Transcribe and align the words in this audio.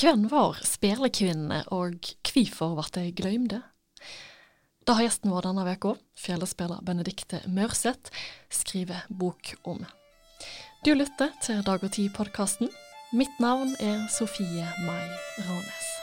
Hvem 0.00 0.30
var 0.32 0.56
spelekvinnene, 0.64 1.58
og 1.76 2.06
hvorfor 2.24 2.70
ble 2.78 2.86
de 2.94 3.10
glemte? 3.12 3.58
Det 4.80 4.94
har 4.96 5.04
gjesten 5.04 5.28
vår 5.28 5.50
denne 5.50 5.66
uka, 5.68 5.92
fjellspiller 6.16 6.80
Benedikte 6.86 7.42
Mørseth, 7.44 8.08
skriver 8.48 9.04
bok 9.12 9.52
om. 9.68 9.84
Du 10.88 10.94
lytter 10.96 11.36
til 11.44 11.60
Dag 11.68 11.84
og 11.84 11.92
Tid-podkasten. 11.92 12.72
Mitt 13.12 13.44
navn 13.44 13.76
er 13.76 14.06
Sofie 14.16 14.72
Mai 14.86 15.04
Rånes. 15.44 15.99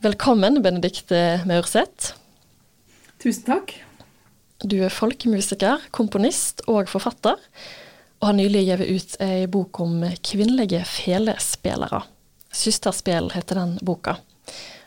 Velkommen, 0.00 0.62
Benedikte 0.64 1.42
Maurseth. 1.44 2.14
Tusen 3.20 3.42
takk. 3.44 3.74
Du 4.64 4.78
er 4.80 4.88
folkemusiker, 4.88 5.82
komponist 5.92 6.62
og 6.72 6.86
forfatter, 6.88 7.34
og 8.16 8.30
har 8.30 8.36
nylig 8.38 8.62
gitt 8.64 8.84
ut 8.88 9.16
ei 9.20 9.42
bok 9.52 9.76
om 9.84 9.98
kvinnelige 10.24 10.86
felespillere. 10.88 12.00
'Søsterspill' 12.48 13.28
heter 13.34 13.60
den 13.60 13.74
boka. 13.84 14.14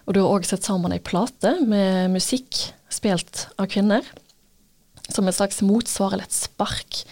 Og 0.07 0.15
du 0.15 0.23
har 0.23 0.33
òg 0.33 0.47
sett 0.49 0.65
sammen 0.65 0.95
ei 0.95 0.97
plate 0.97 1.59
med 1.61 2.09
musikk 2.15 2.73
spilt 2.89 3.43
av 3.61 3.69
kvinner, 3.69 4.01
som 5.13 5.27
et 5.29 5.37
slags 5.37 5.61
motsvar 5.61 6.15
eller 6.15 6.25
et 6.25 6.33
spark 6.33 7.03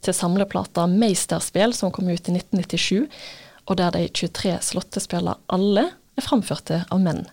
til 0.00 0.16
samleplata 0.16 0.86
'Meisterspill', 0.88 1.76
som 1.76 1.92
kom 1.92 2.08
ut 2.08 2.24
i 2.24 2.32
1997, 2.40 3.04
og 3.68 3.76
der 3.76 3.90
de 3.90 4.08
23 4.08 4.56
slåttespillene 4.64 5.36
alle 5.52 5.90
er 6.16 6.24
framførte 6.24 6.86
av 6.88 7.04
menn. 7.04 7.28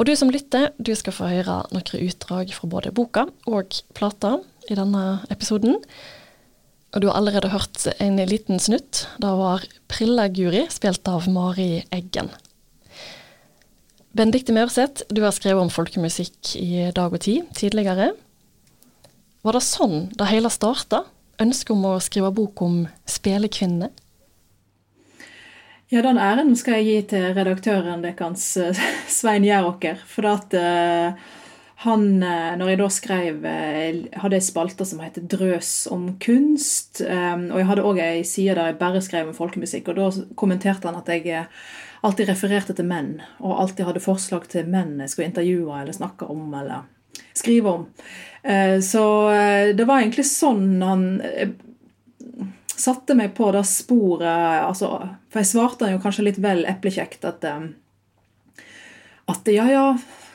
Og 0.00 0.08
du 0.08 0.14
som 0.16 0.30
lytter, 0.32 0.70
du 0.80 0.94
skal 0.96 1.14
få 1.14 1.28
høre 1.30 1.60
noen 1.72 2.06
utdrag 2.08 2.52
fra 2.56 2.68
både 2.70 2.92
boka 2.96 3.26
og 3.50 3.76
plata 3.96 4.38
i 4.70 4.76
denne 4.78 5.20
episoden. 5.32 5.76
Og 6.92 7.00
du 7.00 7.08
har 7.08 7.18
allerede 7.20 7.52
hørt 7.52 7.86
en 7.98 8.18
liten 8.28 8.60
snutt. 8.60 9.06
Det 9.20 9.34
var 9.38 9.64
Prilla-Guri, 9.92 10.66
spilt 10.72 11.08
av 11.08 11.28
Mari 11.32 11.84
Eggen. 11.92 12.28
Benedicte 14.12 14.52
Maurseth, 14.52 15.06
du 15.08 15.22
har 15.24 15.32
skrevet 15.32 15.62
om 15.64 15.72
folkemusikk 15.72 16.52
i 16.60 16.90
Dag 16.92 17.14
og 17.16 17.22
Tid 17.24 17.48
tidligere. 17.56 18.10
Var 19.42 19.56
det 19.56 19.64
sånn 19.64 20.10
det 20.12 20.28
hele 20.28 20.52
starta? 20.52 21.06
Ønsket 21.40 21.72
om 21.72 21.86
å 21.88 21.96
skrive 22.04 22.28
bok 22.36 22.60
om 22.64 22.82
spelekvinner? 23.08 23.88
Ja, 25.92 26.00
den 26.00 26.16
æren 26.16 26.54
skal 26.56 26.78
jeg 26.80 26.84
gi 26.86 27.00
til 27.10 27.34
redaktøren 27.36 28.00
deres, 28.00 28.46
eh, 28.56 28.78
Svein 29.18 29.44
Gjeråker. 29.44 29.98
For 30.08 30.24
at 30.24 30.54
uh, 30.56 31.18
han, 31.84 32.04
uh, 32.22 32.54
når 32.56 32.70
jeg 32.70 32.78
da 32.80 32.86
skrev 32.88 33.42
Hadde 34.22 34.38
ei 34.38 34.44
spalte 34.46 34.86
som 34.88 35.02
heter 35.04 35.26
Drøs 35.28 35.90
om 35.92 36.14
kunst. 36.22 37.02
Og 37.04 37.58
jeg 37.60 37.68
hadde 37.68 37.84
òg 37.84 38.00
ei 38.00 38.22
side 38.24 38.54
der 38.56 38.70
jeg 38.70 38.78
bare 38.80 39.02
skrev 39.04 39.28
om 39.28 39.36
folkemusikk. 39.36 39.90
Og 39.92 40.00
da 40.00 40.08
kommenterte 40.32 40.88
han 40.88 40.96
at 40.96 41.10
jeg 41.12 41.44
alltid 42.00 42.30
refererte 42.30 42.72
til 42.78 42.88
menn. 42.88 43.18
Og 43.44 43.60
alltid 43.60 43.84
hadde 43.90 44.04
forslag 44.04 44.48
til 44.48 44.70
menn 44.72 44.96
jeg 45.04 45.12
skulle 45.12 45.28
intervjue 45.28 45.76
eller 45.82 45.92
snakke 45.92 46.30
om 46.32 46.54
eller 46.56 46.88
skrive 47.36 47.68
om. 47.68 47.84
så 48.84 49.04
det 49.76 49.84
var 49.88 50.00
egentlig 50.00 50.24
sånn 50.28 50.82
han 50.82 51.04
satte 52.78 53.14
meg 53.18 53.34
på 53.36 53.50
det 53.54 53.64
sporet 53.68 54.64
altså, 54.64 54.94
For 55.32 55.42
jeg 55.42 55.50
svarte 55.52 55.90
jo 55.92 56.00
kanskje 56.02 56.26
litt 56.26 56.40
vel 56.42 56.64
eplekjekt 56.68 57.24
at, 57.28 57.44
eh, 57.44 58.64
at 59.32 59.50
ja, 59.52 59.66
ja, 59.70 59.86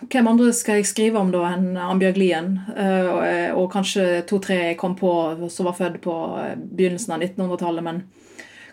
hvem 0.07 0.29
andre 0.31 0.51
skal 0.55 0.79
jeg 0.79 0.89
skrive 0.89 1.21
om 1.21 1.31
da 1.33 1.43
enn 1.51 1.77
Ambjørg 1.81 2.19
Lien? 2.21 2.51
Uh, 2.69 3.07
og, 3.11 3.23
og, 3.61 3.65
kanskje 3.73 4.21
to-tre 4.29 4.59
jeg 4.69 4.77
kom 4.79 4.95
på 4.97 5.11
som 5.53 5.69
var 5.69 5.77
født 5.77 5.97
på 6.03 6.15
begynnelsen 6.55 7.15
av 7.15 7.25
1900-tallet, 7.25 7.85
men 7.85 8.03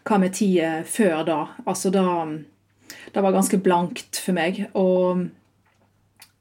hva 0.04 0.19
med 0.20 0.36
tida 0.36 0.82
før 0.84 1.24
da? 1.24 1.38
Altså 1.64 1.91
da 1.94 2.04
Det 3.14 3.22
var 3.22 3.32
ganske 3.32 3.58
blankt 3.64 4.20
for 4.20 4.36
meg. 4.36 4.66
Og 4.76 5.24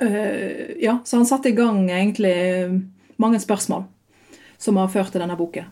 ja, 0.03 0.97
så 1.05 1.19
han 1.21 1.27
satte 1.29 1.53
i 1.53 1.55
gang 1.55 1.85
egentlig 1.87 2.33
mange 3.21 3.39
spørsmål 3.39 3.85
som 4.59 4.77
har 4.81 4.91
ført 4.91 5.13
til 5.13 5.23
denne 5.23 5.37
boka. 5.39 5.63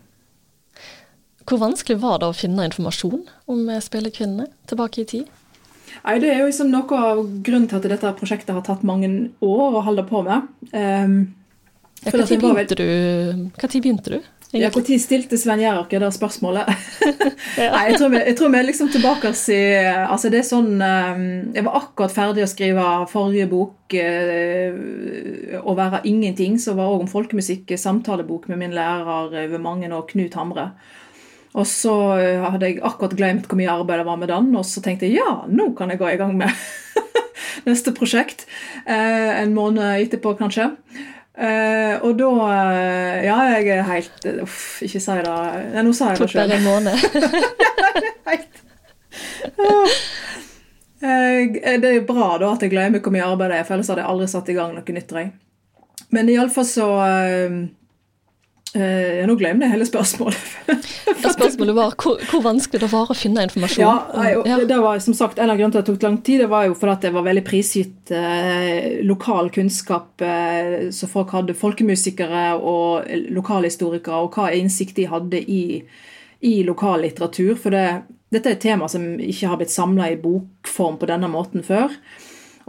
Hvor 1.46 1.62
vanskelig 1.62 2.00
var 2.02 2.22
det 2.22 2.30
å 2.30 2.38
finne 2.38 2.66
informasjon 2.70 3.24
om 3.52 3.70
spillekvinnene 3.82 4.50
tilbake 4.70 5.04
i 5.04 5.08
tid? 5.10 5.30
Nei, 6.02 6.20
Det 6.20 6.32
er 6.32 6.42
jo 6.42 6.50
liksom 6.50 6.72
noe 6.74 7.04
av 7.12 7.22
grunnen 7.46 7.70
til 7.70 7.80
at 7.80 7.88
dette 7.94 8.16
prosjektet 8.18 8.54
har 8.56 8.66
tatt 8.66 8.84
mange 8.88 9.10
år 9.44 9.80
å 9.80 9.86
holde 9.86 10.06
på 10.08 10.24
med. 10.26 10.50
Um, 10.74 11.18
ja, 12.02 12.14
Når 12.14 12.24
begynte, 12.28 12.78
vel... 12.78 13.50
begynte 13.82 14.16
du? 14.16 14.22
Ja, 14.52 14.68
Når 14.74 14.98
stilte 15.00 15.38
Sven 15.40 15.62
Gjerrak, 15.64 15.94
det 16.02 16.10
spørsmålet? 16.12 16.68
Nei, 17.62 17.84
jeg 17.88 18.00
tror, 18.02 18.10
vi, 18.12 18.20
jeg 18.26 18.36
tror 18.36 18.50
vi 18.52 18.58
er 18.60 18.66
liksom 18.68 18.90
tilbake 18.92 19.32
i 19.54 19.60
altså 19.88 20.32
det 20.34 20.42
er 20.42 20.48
sånn, 20.48 20.74
um, 20.82 21.22
Jeg 21.56 21.64
var 21.64 21.78
akkurat 21.80 22.12
ferdig 22.12 22.44
å 22.44 22.50
skrive 22.52 22.88
forrige 23.12 23.48
bok, 23.52 23.96
uh, 23.96 25.62
'Å 25.62 25.78
være 25.78 26.02
ingenting', 26.10 26.60
som 26.60 26.82
var 26.82 26.92
òg 26.92 27.06
om 27.06 27.12
folkemusikk, 27.12 27.72
samtalebok 27.80 28.50
med 28.52 28.60
min 28.60 28.76
lærer 28.76 29.32
over 29.46 29.62
mange 29.62 29.88
år, 29.88 30.04
Knut 30.10 30.36
Hamre. 30.36 30.72
Og 31.52 31.68
så 31.68 31.94
eh, 32.16 32.44
hadde 32.46 32.70
jeg 32.70 32.80
akkurat 32.86 33.16
glemt 33.20 33.48
hvor 33.50 33.60
mye 33.60 33.72
arbeid 33.72 34.00
det 34.02 34.08
var 34.08 34.20
med 34.22 34.32
den, 34.32 34.52
og 34.56 34.68
så 34.68 34.84
tenkte 34.84 35.08
jeg 35.08 35.20
ja, 35.20 35.32
nå 35.52 35.72
kan 35.76 35.92
jeg 35.92 36.00
gå 36.00 36.08
i 36.14 36.20
gang 36.20 36.38
med 36.40 36.52
neste 37.68 37.92
prosjekt. 37.96 38.46
Eh, 38.86 39.42
en 39.42 39.56
måned 39.56 39.84
etterpå, 40.06 40.38
kanskje. 40.40 40.70
Eh, 41.32 41.96
og 42.04 42.16
da 42.20 42.30
Ja, 43.24 43.38
jeg 43.56 43.70
er 43.72 43.86
helt 43.88 44.26
Uff, 44.44 44.82
ikke 44.84 45.00
si 45.00 45.14
det. 45.16 45.36
Nei, 45.74 45.84
nå 45.88 45.94
sa 45.96 46.12
jeg 46.12 46.22
det 46.22 46.30
sjøl. 46.32 46.40
Tok 46.40 46.40
bare 46.40 46.58
en 46.60 46.68
måned. 46.68 46.96
helt. 48.30 48.56
Det 51.02 51.92
er 51.92 52.04
bra 52.08 52.36
da 52.40 52.54
at 52.54 52.64
jeg 52.64 52.72
glemmer 52.72 53.02
hvor 53.04 53.14
mye 53.16 53.28
arbeid 53.28 53.52
det 53.52 53.60
er, 53.60 53.68
for 53.68 53.76
ellers 53.76 53.90
hadde 53.92 54.04
jeg 54.04 54.12
aldri 54.14 54.28
satt 54.32 54.52
i 54.54 54.56
gang 54.56 54.76
noe 54.78 54.96
nytt. 54.96 55.16
Men 56.16 56.32
iallfall 56.32 56.68
så 56.68 56.88
Eh, 58.72 59.26
nå 59.28 59.34
glemte 59.36 59.68
jeg 59.68 59.74
hele 59.74 59.86
spørsmålet. 59.88 60.44
spørsmålet 61.36 61.76
var 61.76 61.96
hvor, 62.00 62.22
hvor, 62.30 62.44
vanskelig 62.46 62.80
det 62.86 62.88
var 62.94 63.10
å 63.12 63.18
finne 63.18 63.44
informasjon. 63.44 63.84
Ja, 63.84 64.30
ja. 64.48 64.60
Det 64.68 64.78
var 64.80 65.02
som 65.04 65.16
sagt 65.18 65.42
En 65.44 65.52
av 65.52 65.60
grunnene 65.60 65.76
til 65.76 65.82
at 65.82 65.90
det 65.90 65.96
tok 65.98 66.06
lang 66.08 66.20
tid, 66.24 66.40
det 66.46 66.48
var 66.54 66.70
jo 66.70 66.78
fordi 66.80 67.10
det 67.10 67.12
var 67.18 67.26
veldig 67.26 67.44
prisgitt 67.50 68.14
eh, 68.16 69.02
lokal 69.04 69.52
kunnskap. 69.52 70.24
Eh, 70.24 70.88
så 70.96 71.12
folk 71.12 71.36
hadde 71.36 71.58
folkemusikere 71.60 72.46
og 72.56 73.12
lokalhistorikere, 73.36 74.24
og 74.24 74.40
hva 74.40 74.54
innsikt 74.56 74.96
de 75.02 75.10
hadde 75.12 75.44
i, 75.44 75.64
i 76.48 76.56
lokallitteratur. 76.64 77.58
For 77.60 77.76
det, 77.76 77.86
dette 78.32 78.54
er 78.54 78.56
et 78.56 78.66
tema 78.70 78.88
som 78.92 79.18
ikke 79.20 79.52
har 79.52 79.60
blitt 79.60 79.76
samla 79.76 80.14
i 80.14 80.20
bokform 80.22 80.96
på 81.02 81.12
denne 81.12 81.28
måten 81.34 81.68
før. 81.68 81.92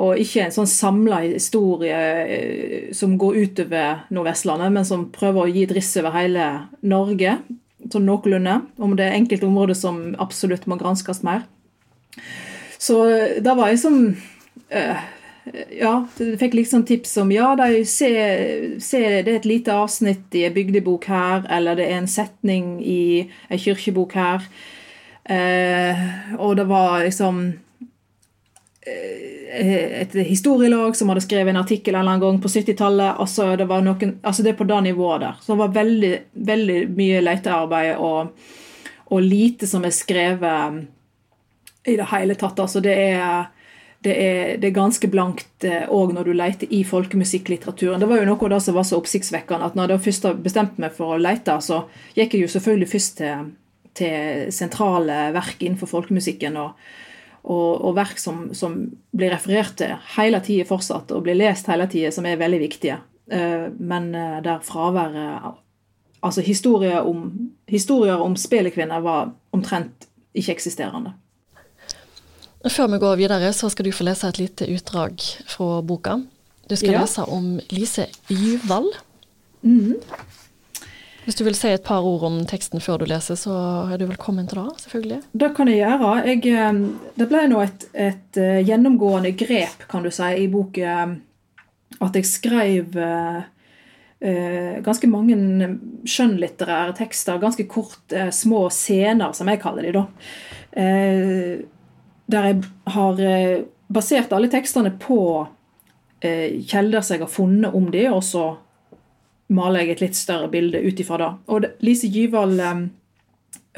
Og 0.00 0.20
ikke 0.20 0.46
en 0.46 0.54
sånn 0.54 0.70
samla 0.70 1.20
historie 1.26 1.98
eh, 2.24 2.92
som 2.96 3.18
går 3.20 3.40
utover 3.44 4.06
Nordvestlandet, 4.14 4.72
men 4.72 4.86
som 4.88 5.08
prøver 5.12 5.44
å 5.44 5.52
gi 5.52 5.66
driss 5.68 5.90
over 6.00 6.16
hele 6.16 6.46
Norge, 6.80 7.36
sånn 7.92 8.06
noenlunde. 8.08 8.60
Om 8.80 8.96
det 8.96 9.08
er 9.08 9.18
enkelte 9.18 9.48
områder 9.48 9.76
som 9.78 10.04
absolutt 10.22 10.68
må 10.70 10.78
granskes 10.80 11.22
mer. 11.26 11.44
Så 12.80 13.02
eh, 13.10 13.40
da 13.44 13.56
var 13.58 13.72
jeg 13.72 13.82
som 13.82 13.98
uh, 14.72 15.02
Ja, 15.74 15.94
jeg 16.22 16.38
fikk 16.38 16.54
liksom 16.54 16.84
tips 16.86 17.16
om 17.18 17.32
ja, 17.34 17.52
de 17.58 17.82
ser, 17.88 18.78
ser, 18.78 19.22
det 19.26 19.32
er 19.32 19.40
et 19.40 19.48
lite 19.48 19.74
avsnitt 19.74 20.34
i 20.38 20.44
en 20.46 20.54
bygdebok 20.54 21.08
her, 21.10 21.48
eller 21.50 21.76
det 21.78 21.88
er 21.90 21.98
en 21.98 22.10
setning 22.10 22.76
i 22.78 23.26
en 23.50 23.58
kirkebok 23.58 24.14
her. 24.14 24.46
Eh, 25.24 25.98
og 26.38 26.56
det 26.58 26.66
var 26.70 27.02
liksom 27.02 27.42
et 28.84 30.14
historielag 30.26 30.96
som 30.96 31.10
hadde 31.12 31.22
skrevet 31.22 31.52
en 31.52 31.60
artikkel 31.60 31.94
en 31.94 32.00
eller 32.00 32.16
annen 32.16 32.24
gang 32.24 32.40
på 32.42 32.50
70-tallet. 32.50 33.20
Altså, 33.22 33.52
det 33.56 33.68
var 33.70 33.84
noen, 33.84 34.16
altså 34.22 34.42
det 34.42 34.52
er 34.52 34.58
på 34.58 34.66
det 34.66 34.80
nivået 34.88 35.22
der. 35.22 35.38
Så 35.40 35.52
det 35.52 35.60
var 35.60 35.76
veldig, 35.76 36.12
veldig 36.50 36.78
mye 36.96 37.22
letearbeid 37.22 38.02
og, 38.02 38.32
og 39.12 39.22
lite 39.22 39.68
som 39.70 39.86
er 39.86 39.94
skrevet 39.94 40.82
i 41.86 41.96
det 41.98 42.08
hele 42.10 42.34
tatt. 42.38 42.62
Altså 42.62 42.82
det 42.82 42.96
er 42.96 43.50
det 44.02 44.14
er, 44.18 44.56
det 44.58 44.66
er, 44.66 44.74
ganske 44.74 45.06
blankt 45.06 45.62
òg 45.62 46.08
eh, 46.10 46.14
når 46.16 46.26
du 46.26 46.32
leter 46.34 46.72
i 46.74 46.80
folkemusikklitteraturen. 46.82 48.00
Det 48.02 48.08
var 48.10 48.18
jo 48.18 48.26
noe 48.26 48.48
av 48.48 48.56
det 48.56 48.58
som 48.64 48.74
var 48.74 48.86
så 48.88 48.98
oppsiktsvekkende, 48.98 49.68
at 49.68 49.76
når 49.78 49.94
jeg 49.94 50.02
først 50.08 50.26
bestemte 50.42 50.82
meg 50.82 50.96
for 50.96 51.14
å 51.14 51.20
lete, 51.22 51.54
så 51.62 51.84
gikk 52.16 52.34
jeg 52.34 52.42
jo 52.42 52.50
selvfølgelig 52.50 52.88
først 52.90 53.20
til, 53.20 53.44
til 53.94 54.50
sentrale 54.50 55.28
verk 55.36 55.62
innenfor 55.62 55.92
folkemusikken. 55.92 56.58
og, 56.58 56.74
og, 57.42 57.82
og 57.82 57.96
verk 57.96 58.20
som, 58.22 58.44
som, 58.54 58.76
blir 59.12 59.32
referert 59.34 59.74
til 59.80 59.96
hele 60.16 60.40
tida 60.44 60.66
fortsatt, 60.68 61.10
og 61.14 61.24
blir 61.26 61.38
lest 61.38 61.70
hele 61.70 61.88
tida, 61.90 62.12
som 62.14 62.26
er 62.28 62.40
veldig 62.40 62.60
viktige. 62.62 63.00
Eh, 63.32 63.66
men 63.78 64.14
eh, 64.14 64.38
der 64.44 64.62
fraværet 64.66 65.58
Altså 66.22 66.38
historier 66.46 67.02
om, 67.02 67.32
historier 67.66 68.20
om 68.22 68.36
spillekvinner 68.38 69.00
var 69.02 69.32
omtrent 69.50 70.04
ikke-eksisterende. 70.38 71.16
Før 72.70 72.86
vi 72.92 73.00
går 73.02 73.16
videre, 73.18 73.48
så 73.52 73.66
skal 73.72 73.88
du 73.88 73.90
få 73.90 74.06
lese 74.06 74.28
et 74.30 74.38
lite 74.38 74.68
utdrag 74.70 75.18
fra 75.50 75.80
boka. 75.82 76.20
Du 76.70 76.76
skal 76.76 76.94
ja. 76.94 77.00
lese 77.02 77.24
om 77.26 77.56
Lise 77.74 78.06
Yvald. 78.30 78.94
Mm. 79.62 79.98
Hvis 81.22 81.38
du 81.38 81.44
vil 81.46 81.54
si 81.54 81.70
et 81.70 81.84
par 81.86 82.02
ord 82.06 82.24
om 82.26 82.40
teksten 82.50 82.82
før 82.82 83.02
du 83.02 83.06
leser, 83.10 83.38
så 83.38 83.54
er 83.92 84.00
du 84.00 84.08
velkommen 84.08 84.48
til 84.50 84.58
det. 84.58 84.82
selvfølgelig. 84.84 85.20
Det 85.32 85.50
kan 85.56 85.68
jeg 85.70 85.78
gjøre. 85.82 86.12
Jeg, 86.26 86.40
eh, 86.50 86.72
det 87.18 87.28
ble 87.30 87.42
nå 87.48 87.60
et, 87.62 87.86
et, 87.94 88.38
eh, 88.42 88.62
gjennomgående 88.66 89.32
grep, 89.38 89.86
kan 89.88 90.02
du 90.02 90.10
si, 90.10 90.30
i 90.42 90.48
boken 90.50 91.20
at 92.02 92.16
jeg 92.16 92.26
skrev 92.26 92.96
uh, 92.96 93.42
ganske 94.82 95.06
mange 95.06 95.36
skjønnlitterære 96.08 96.96
tekster, 96.98 97.38
ganske 97.38 97.66
kort, 97.70 98.00
uh, 98.16 98.30
små 98.34 98.64
scener, 98.74 99.36
som 99.36 99.46
jeg 99.52 99.60
kaller 99.62 99.86
de 99.86 99.92
da. 99.94 100.06
Der 102.32 102.48
jeg 102.48 102.62
har 102.94 103.20
eh, 103.20 103.64
basert 103.92 104.32
alle 104.32 104.50
tekstene 104.52 104.94
på 105.00 105.46
eh, 106.22 106.62
kilder 106.68 107.02
som 107.02 107.16
jeg 107.16 107.24
har 107.24 107.32
funnet 107.32 107.74
om 107.74 107.90
de, 107.92 108.06
og 108.12 108.22
så 108.24 108.44
maler 109.48 109.84
jeg 109.84 109.96
et 109.96 110.02
litt 110.06 110.18
større 110.18 110.50
bilde 110.52 110.80
ut 110.80 111.00
ifra 111.00 111.18
det. 111.20 111.30
Og 111.52 111.66
Lise 111.84 112.10
Gyvald 112.12 112.60
eh, 112.60 112.84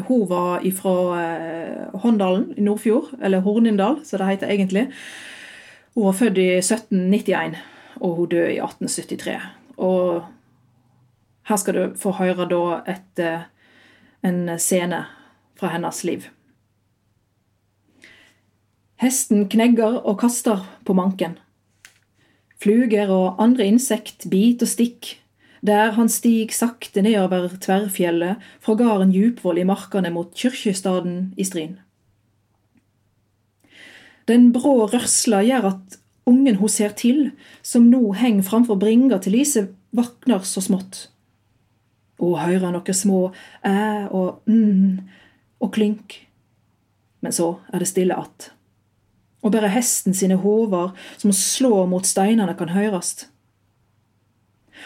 hun 0.09 0.25
var 0.27 0.65
fra 0.75 0.95
Håndalen 2.03 2.49
i 2.59 2.65
Nordfjord, 2.67 3.13
eller 3.23 3.45
Hornindal, 3.47 4.01
som 4.05 4.19
det 4.19 4.27
heter 4.33 4.51
egentlig. 4.51 4.89
Hun 5.95 6.09
var 6.09 6.17
født 6.19 6.39
i 6.43 6.49
1791, 6.59 7.55
og 8.03 8.17
hun 8.17 8.29
døde 8.33 8.57
i 8.57 8.59
1873. 8.59 9.37
Og 9.79 10.25
her 11.47 11.57
skal 11.63 11.79
du 11.79 11.95
få 12.01 12.17
høre 12.19 12.49
da 12.51 12.63
et, 12.91 13.23
en 14.27 14.59
scene 14.59 15.05
fra 15.55 15.71
hennes 15.77 16.03
liv. 16.05 16.27
Hesten 19.03 19.49
knegger 19.53 20.01
og 20.03 20.19
kaster 20.23 20.63
på 20.87 20.95
manken. 20.97 21.39
Fluger 22.63 23.11
og 23.13 23.43
andre 23.43 23.67
insekt 23.69 24.27
bit 24.31 24.63
og 24.65 24.71
stikk, 24.71 25.19
der 25.65 25.95
han 25.97 26.11
stig 26.13 26.53
sakte 26.53 27.03
nedover 27.05 27.49
tverrfjellet 27.61 28.43
fra 28.61 28.77
garden 28.79 29.15
Djupvoll 29.15 29.63
i 29.63 29.67
markene 29.69 30.13
mot 30.13 30.35
kyrkjestaden 30.37 31.33
i 31.41 31.47
Strin. 31.49 31.79
Den 34.29 34.51
brå 34.53 34.87
rørsla 34.93 35.43
gjør 35.45 35.71
at 35.73 35.99
ungen 36.29 36.61
hun 36.61 36.73
ser 36.73 36.95
til, 36.97 37.31
som 37.63 37.91
nå 37.93 38.15
henger 38.17 38.47
framfor 38.47 38.81
bringa 38.81 39.19
til 39.21 39.37
Lise, 39.37 39.67
vakner 39.93 40.45
så 40.49 40.63
smått. 40.65 41.09
Hun 42.21 42.39
hører 42.41 42.73
noe 42.73 42.95
små 42.97 43.27
æ 43.65 44.09
og 44.11 44.45
mm 44.49 45.05
og 45.65 45.71
klynk, 45.73 46.19
men 47.25 47.33
så 47.33 47.55
er 47.73 47.81
det 47.81 47.89
stille 47.89 48.15
att 48.15 48.51
og 49.45 49.53
bare 49.53 49.69
hesten 49.69 50.15
sine 50.17 50.39
hover 50.41 50.95
som 51.21 51.33
slår 51.33 51.87
mot 51.87 52.07
steinene 52.09 52.57
kan 52.57 52.73
høyrast. 52.73 53.29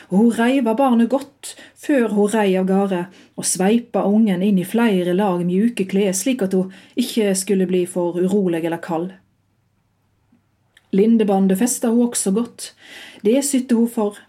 Og 0.08 0.18
hun 0.18 0.34
reiva 0.34 0.74
barnet 0.78 1.10
godt 1.10 1.54
før 1.76 2.14
hun 2.14 2.30
rei 2.32 2.52
av 2.58 2.66
gårde, 2.68 3.04
og 3.36 3.46
sveipa 3.46 4.04
ungen 4.08 4.42
inn 4.42 4.58
i 4.58 4.66
flere 4.66 5.14
lag 5.16 5.44
mjuke 5.46 5.86
klær, 5.90 6.14
slik 6.16 6.42
at 6.46 6.54
hun 6.56 6.72
ikke 6.96 7.34
skulle 7.38 7.68
bli 7.70 7.84
for 7.86 8.18
urolig 8.18 8.64
eller 8.64 8.82
kald. 8.82 9.10
Lindebandet 10.92 11.58
festa 11.60 11.92
hun 11.92 12.08
også 12.08 12.32
godt, 12.32 12.72
det 13.22 13.42
sytte 13.44 13.76
hun 13.76 13.90
for, 13.92 14.20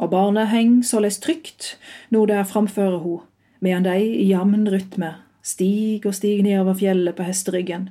og 0.00 0.12
barnet 0.14 0.48
heng 0.48 0.80
såleis 0.86 1.20
trygt 1.20 1.74
nå 2.08 2.24
der 2.30 2.46
framfører 2.48 3.02
hun, 3.04 3.26
medan 3.60 3.84
de 3.84 3.98
i 4.00 4.30
jamn 4.30 4.64
rytme 4.72 5.18
stig 5.42 6.06
og 6.06 6.14
stig 6.16 6.42
nedover 6.44 6.76
fjellet 6.78 7.16
på 7.16 7.26
hesteryggen, 7.26 7.90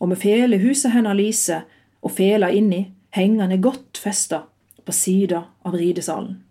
og 0.00 0.10
med 0.12 0.20
felehuset 0.20 0.92
hennar 0.92 1.16
Lise 1.16 1.62
og 2.02 2.12
fela 2.16 2.50
inni 2.52 2.86
hengande 3.16 3.58
godt 3.62 4.00
festa 4.00 4.44
på 4.84 4.92
sida 4.92 5.46
av 5.64 5.76
ridesalen. 5.76 6.42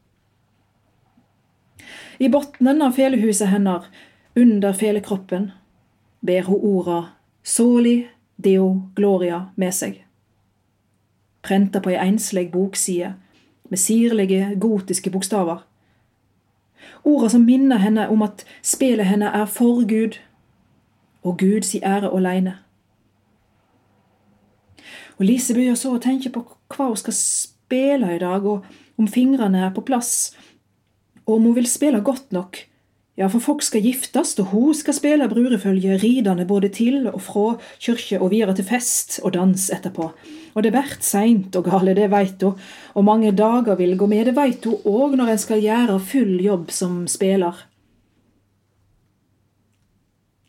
I 2.17 2.29
botnen 2.29 2.81
av 2.81 2.91
felehuset 2.91 3.47
hennar, 3.47 3.85
under 4.35 4.73
felekroppen, 4.73 5.51
ber 6.19 6.47
ho 6.47 6.55
orda 6.55 7.01
Soli 7.43 8.07
Deo 8.35 8.89
Gloria 8.95 9.45
med 9.55 9.73
seg. 9.75 10.01
Prenta 11.45 11.81
på 11.83 11.91
ei 11.93 11.99
ensleg 12.01 12.51
bokside 12.51 13.13
med 13.69 13.79
sirlige, 13.79 14.55
gotiske 14.59 15.11
bokstaver. 15.11 15.63
Orda 17.03 17.29
som 17.29 17.45
minner 17.45 17.81
henne 17.81 18.07
om 18.09 18.23
at 18.25 18.45
spelet 18.61 19.05
henne 19.09 19.29
er 19.29 19.45
for 19.45 19.85
Gud, 19.87 20.19
og 21.23 21.37
Gud 21.39 21.65
si 21.67 21.81
ære 21.83 22.09
åleine. 22.09 22.57
Og 25.17 25.25
Lise 25.25 25.53
begynner 25.53 25.79
så 25.79 25.95
å 25.95 26.01
tenke 26.01 26.29
på 26.33 26.43
hva 26.75 26.89
hun 26.89 26.99
skal 26.99 27.15
spille 27.15 28.15
i 28.15 28.21
dag, 28.21 28.45
og 28.45 28.65
om 28.97 29.07
fingrene 29.07 29.63
er 29.67 29.73
på 29.75 29.83
plass, 29.85 30.35
og 31.25 31.35
om 31.37 31.49
hun 31.49 31.55
vil 31.57 31.67
spille 31.69 32.01
godt 32.05 32.31
nok. 32.35 32.57
Ja, 33.15 33.29
for 33.31 33.39
folk 33.39 33.61
skal 33.63 33.85
giftes, 33.85 34.33
og 34.43 34.49
hun 34.51 34.75
skal 34.75 34.93
spille 34.93 35.27
brurefølge 35.31 35.95
ridende 36.01 36.45
både 36.45 36.67
til 36.75 37.07
og 37.07 37.21
fra 37.23 37.45
kyrkje 37.79 38.19
og 38.19 38.33
videre 38.33 38.55
til 38.55 38.67
fest 38.67 39.21
og 39.23 39.33
dans 39.33 39.69
etterpå. 39.71 40.09
Og 40.55 40.63
det 40.63 40.73
blir 40.75 40.97
seint 40.99 41.55
og 41.55 41.63
gale, 41.69 41.95
det 41.95 42.09
veit 42.11 42.43
hun, 42.43 42.59
og 42.93 43.07
mange 43.07 43.31
dager 43.31 43.79
vil 43.79 43.95
gå 43.97 44.09
med, 44.11 44.25
det 44.27 44.35
veit 44.35 44.67
hun 44.67 44.83
òg 44.83 45.15
når 45.15 45.31
en 45.31 45.41
skal 45.45 45.63
gjøre 45.63 45.99
full 46.03 46.43
jobb 46.43 46.75
som 46.75 47.05
spiller. 47.07 47.55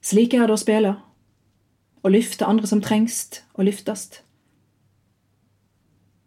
Slik 0.03 0.35
er 0.35 0.47
det 0.47 0.59
å 0.59 0.59
spille, 0.59 0.97
å 2.03 2.11
lyfte 2.11 2.47
andre 2.47 2.67
som 2.67 2.83
trengst 2.83 3.45
og 3.55 3.67
lyftast. 3.71 4.25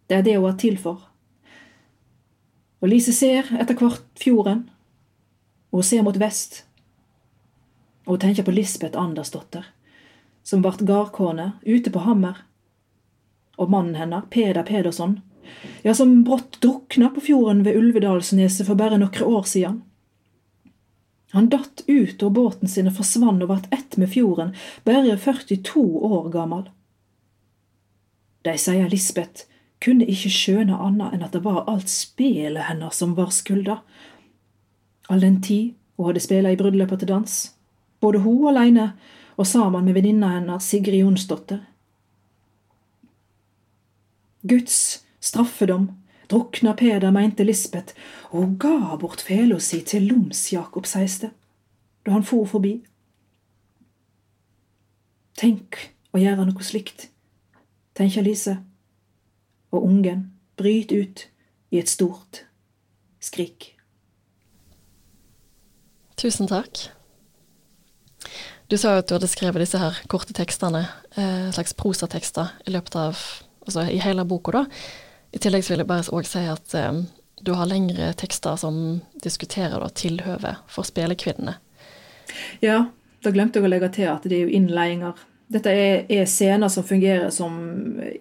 Det 0.07 0.17
er 0.17 0.23
det 0.23 0.39
hun 0.39 0.49
er 0.53 0.59
til 0.59 0.79
for. 0.79 1.08
Og 2.79 2.91
Lise 2.91 3.13
ser 3.15 3.49
etter 3.59 3.75
hvert 3.75 4.05
fjorden, 4.19 4.67
og 5.75 5.85
ser 5.85 6.03
mot 6.05 6.17
vest. 6.19 6.63
Og 8.07 8.21
tenker 8.23 8.45
på 8.47 8.53
Lisbeth 8.55 8.97
Andersdotter, 8.97 9.67
som 10.43 10.63
vart 10.63 10.85
gardkone 10.87 11.51
ute 11.67 11.91
på 11.91 12.05
Hammer. 12.05 12.45
Og 13.59 13.69
mannen 13.69 13.99
hennes, 13.99 14.29
Peder 14.31 14.63
Pedersson, 14.63 15.19
ja, 15.83 15.93
som 15.93 16.23
brått 16.23 16.61
drukna 16.63 17.11
på 17.11 17.25
fjorden 17.27 17.65
ved 17.67 17.75
Ulvedalsneset 17.75 18.67
for 18.67 18.79
bare 18.79 18.97
noen 19.01 19.27
år 19.27 19.45
siden. 19.49 19.81
Han 21.35 21.51
datt 21.51 21.83
ut 21.85 22.23
og 22.25 22.33
båten 22.33 22.71
sin 22.71 22.89
og 22.89 22.95
forsvant 22.97 23.43
og 23.45 23.51
vart 23.51 23.69
ett 23.75 23.99
med 24.01 24.09
fjorden, 24.09 24.55
bare 24.87 25.17
42 25.17 25.83
år 26.09 26.31
gammel. 26.33 26.65
De 28.47 28.55
sier 28.57 28.89
Lisbeth 28.89 29.48
kunne 29.83 30.07
ikke 30.11 30.31
skjøne 30.33 30.75
annet 30.75 31.15
enn 31.15 31.23
at 31.23 31.35
det 31.35 31.43
var 31.45 31.67
alt 31.71 31.89
spelet 31.91 32.67
hennes 32.67 32.95
som 32.99 33.15
var 33.17 33.31
skulda. 33.35 33.79
All 35.09 35.23
den 35.23 35.39
tid 35.41 35.75
hun 35.95 36.09
hadde 36.09 36.23
spela 36.23 36.51
i 36.51 36.59
bryllupet 36.59 37.01
til 37.01 37.11
dans, 37.11 37.37
både 37.99 38.23
hun 38.23 38.49
alene 38.51 38.91
og 39.39 39.47
sammen 39.47 39.85
med 39.85 39.95
venninna 39.95 40.33
hennes 40.35 40.67
Sigrid 40.67 41.01
Jonsdotter. 41.01 41.63
Guds 44.47 45.03
straffedom 45.19 45.89
drukna 46.29 46.73
Peder, 46.73 47.11
meinte 47.11 47.43
Lisbeth, 47.43 47.95
og 48.29 48.43
hun 48.43 48.57
ga 48.61 48.95
bort 49.01 49.21
fela 49.25 49.57
si 49.59 49.81
til 49.81 50.05
Loms-Jakob 50.11 50.85
Seiste, 50.85 51.31
da 52.05 52.13
han 52.13 52.23
for 52.23 52.45
forbi. 52.45 52.77
Tenk 55.39 55.79
å 56.13 56.21
gjøre 56.21 56.45
noe 56.45 56.65
slikt, 56.65 57.09
tenker 57.97 58.25
Lise 58.25 58.59
og 59.71 59.85
ungen 59.85 60.29
bryter 60.59 61.03
ut 61.03 61.25
i 61.71 61.79
et 61.79 61.89
stort 61.89 62.43
skrik. 63.23 63.73
Tusen 66.19 66.49
takk. 66.49 66.89
Du 68.69 68.77
sa 68.77 68.93
jo 68.93 69.01
at 69.01 69.09
du 69.09 69.15
hadde 69.15 69.29
skrevet 69.31 69.63
disse 69.63 69.79
her 69.81 69.95
korte 70.11 70.35
tekstene, 70.37 70.83
eh, 71.17 71.47
slags 71.55 71.73
prosatekster, 71.73 72.51
i 72.67 72.73
løpet 72.75 72.95
av 72.99 73.21
altså 73.65 73.85
i 73.89 74.01
hele 74.03 74.25
boka, 74.25 74.51
da. 74.51 74.65
I 75.31 75.39
tillegg 75.41 75.65
vil 75.65 75.81
jeg 75.81 75.89
bare 75.89 76.05
òg 76.13 76.27
si 76.27 76.43
at 76.49 76.75
eh, 76.77 77.01
du 77.41 77.53
har 77.55 77.69
lengre 77.69 78.11
tekster 78.19 78.59
som 78.59 78.99
diskuterer 79.23 79.79
da 79.79 79.89
tilhøvet 79.89 80.69
for 80.69 80.87
spillekvinnene. 80.87 81.55
Ja, 82.61 82.89
da 83.23 83.33
glemte 83.33 83.59
jeg 83.59 83.67
å 83.67 83.71
legge 83.71 83.89
til 83.95 84.09
at 84.11 84.25
det 84.27 84.37
er 84.37 84.47
jo 84.47 84.57
innleiinger. 84.59 85.17
Dette 85.49 85.71
er, 85.73 86.03
er, 86.13 86.27
scener 86.29 86.69
som 86.69 86.85
fungerer 86.85 87.31
som 87.33 87.55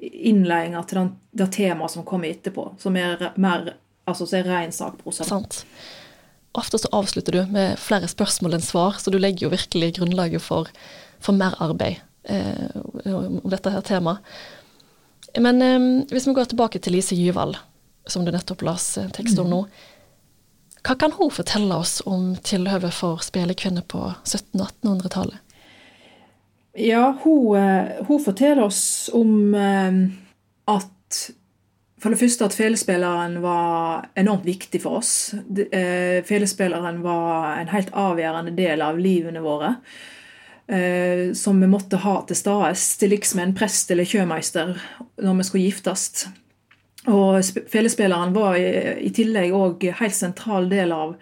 innledninger 0.00 0.87
til 0.88 1.02
den, 1.02 1.11
det 1.37 1.50
temaet 1.52 1.92
som 1.92 2.06
kommer 2.08 2.30
etterpå, 2.32 2.70
som 2.80 2.97
er 2.97 3.30
mer 3.37 3.75
altså 4.08 4.25
som 4.25 4.38
er 4.38 4.49
ren 4.49 4.73
sakprosa. 4.73 5.26
Sant. 5.28 5.62
Ofte 6.56 6.80
så 6.80 6.88
avslutter 6.97 7.37
du 7.37 7.42
med 7.52 7.76
flere 7.80 8.08
spørsmål 8.08 8.56
enn 8.56 8.64
svar, 8.64 8.97
så 8.99 9.12
du 9.12 9.18
legger 9.20 9.47
jo 9.47 9.52
virkelig 9.52 9.99
grunnlaget 9.99 10.42
for, 10.42 10.70
for 11.20 11.37
mer 11.37 11.56
arbeid 11.62 12.00
eh, 12.25 12.73
om 13.12 13.44
dette 13.52 13.75
her 13.75 13.85
temaet. 13.85 14.25
Men 15.37 15.61
eh, 15.62 15.88
hvis 16.08 16.26
vi 16.30 16.35
går 16.35 16.49
tilbake 16.49 16.80
til 16.80 16.97
Lise 16.97 17.18
Gyvald, 17.18 17.61
som 18.08 18.25
du 18.25 18.32
nettopp 18.32 18.64
las 18.64 18.94
tekst 19.12 19.38
om 19.38 19.50
nå. 19.52 19.61
Hva 20.87 20.94
kan 20.97 21.12
hun 21.12 21.28
fortelle 21.35 21.76
oss 21.76 21.99
om 22.08 22.32
tilhøvet 22.47 22.94
for 22.97 23.20
spillekvinner 23.20 23.85
på 23.85 24.06
1700-1800-tallet? 24.25 25.42
Ja, 26.78 27.18
hun, 27.23 27.56
eh, 27.56 28.06
hun, 28.06 28.20
forteller 28.20 28.62
oss 28.62 29.11
om 29.12 29.54
eh, 29.54 29.92
at 30.75 31.30
for 31.99 32.14
det 32.14 32.20
første 32.20 32.47
at 32.47 32.54
felespilleren 32.54 33.40
var 33.42 34.06
enormt 34.14 34.47
viktig 34.47 34.78
for 34.85 35.00
oss. 35.00 35.35
Eh, 35.35 36.23
felespilleren 36.26 37.00
var 37.02 37.56
en 37.58 37.73
helt 37.73 37.90
avgjørende 37.90 38.54
del 38.54 38.85
av 38.87 39.00
livene 39.02 39.42
våre. 39.42 39.75
Som 41.32 41.62
vi 41.62 41.66
måtte 41.73 41.97
ha 42.02 42.12
til 42.28 42.37
stede, 42.37 42.75
til 43.00 43.08
liks 43.08 43.30
en 43.40 43.54
prest 43.56 43.88
eller 43.88 44.04
kjømeister 44.04 44.75
når 45.16 45.38
vi 45.38 45.47
skulle 45.49 45.64
giftes. 45.64 46.26
Og 47.08 47.38
felespilleren 47.73 48.35
var 48.37 48.58
i, 48.61 49.08
tillegg 49.16 49.56
òg 49.56 49.87
helt 50.02 50.14
sentral 50.18 50.68
del 50.68 50.92
av 50.92 51.14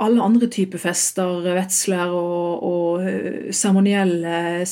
alle 0.00 0.22
andre 0.24 0.48
typer 0.50 0.80
fester, 0.80 1.44
vetsler 1.54 2.12
og, 2.16 2.62
og 2.64 3.04
eh, 3.04 3.50
seremonielle 3.54 4.64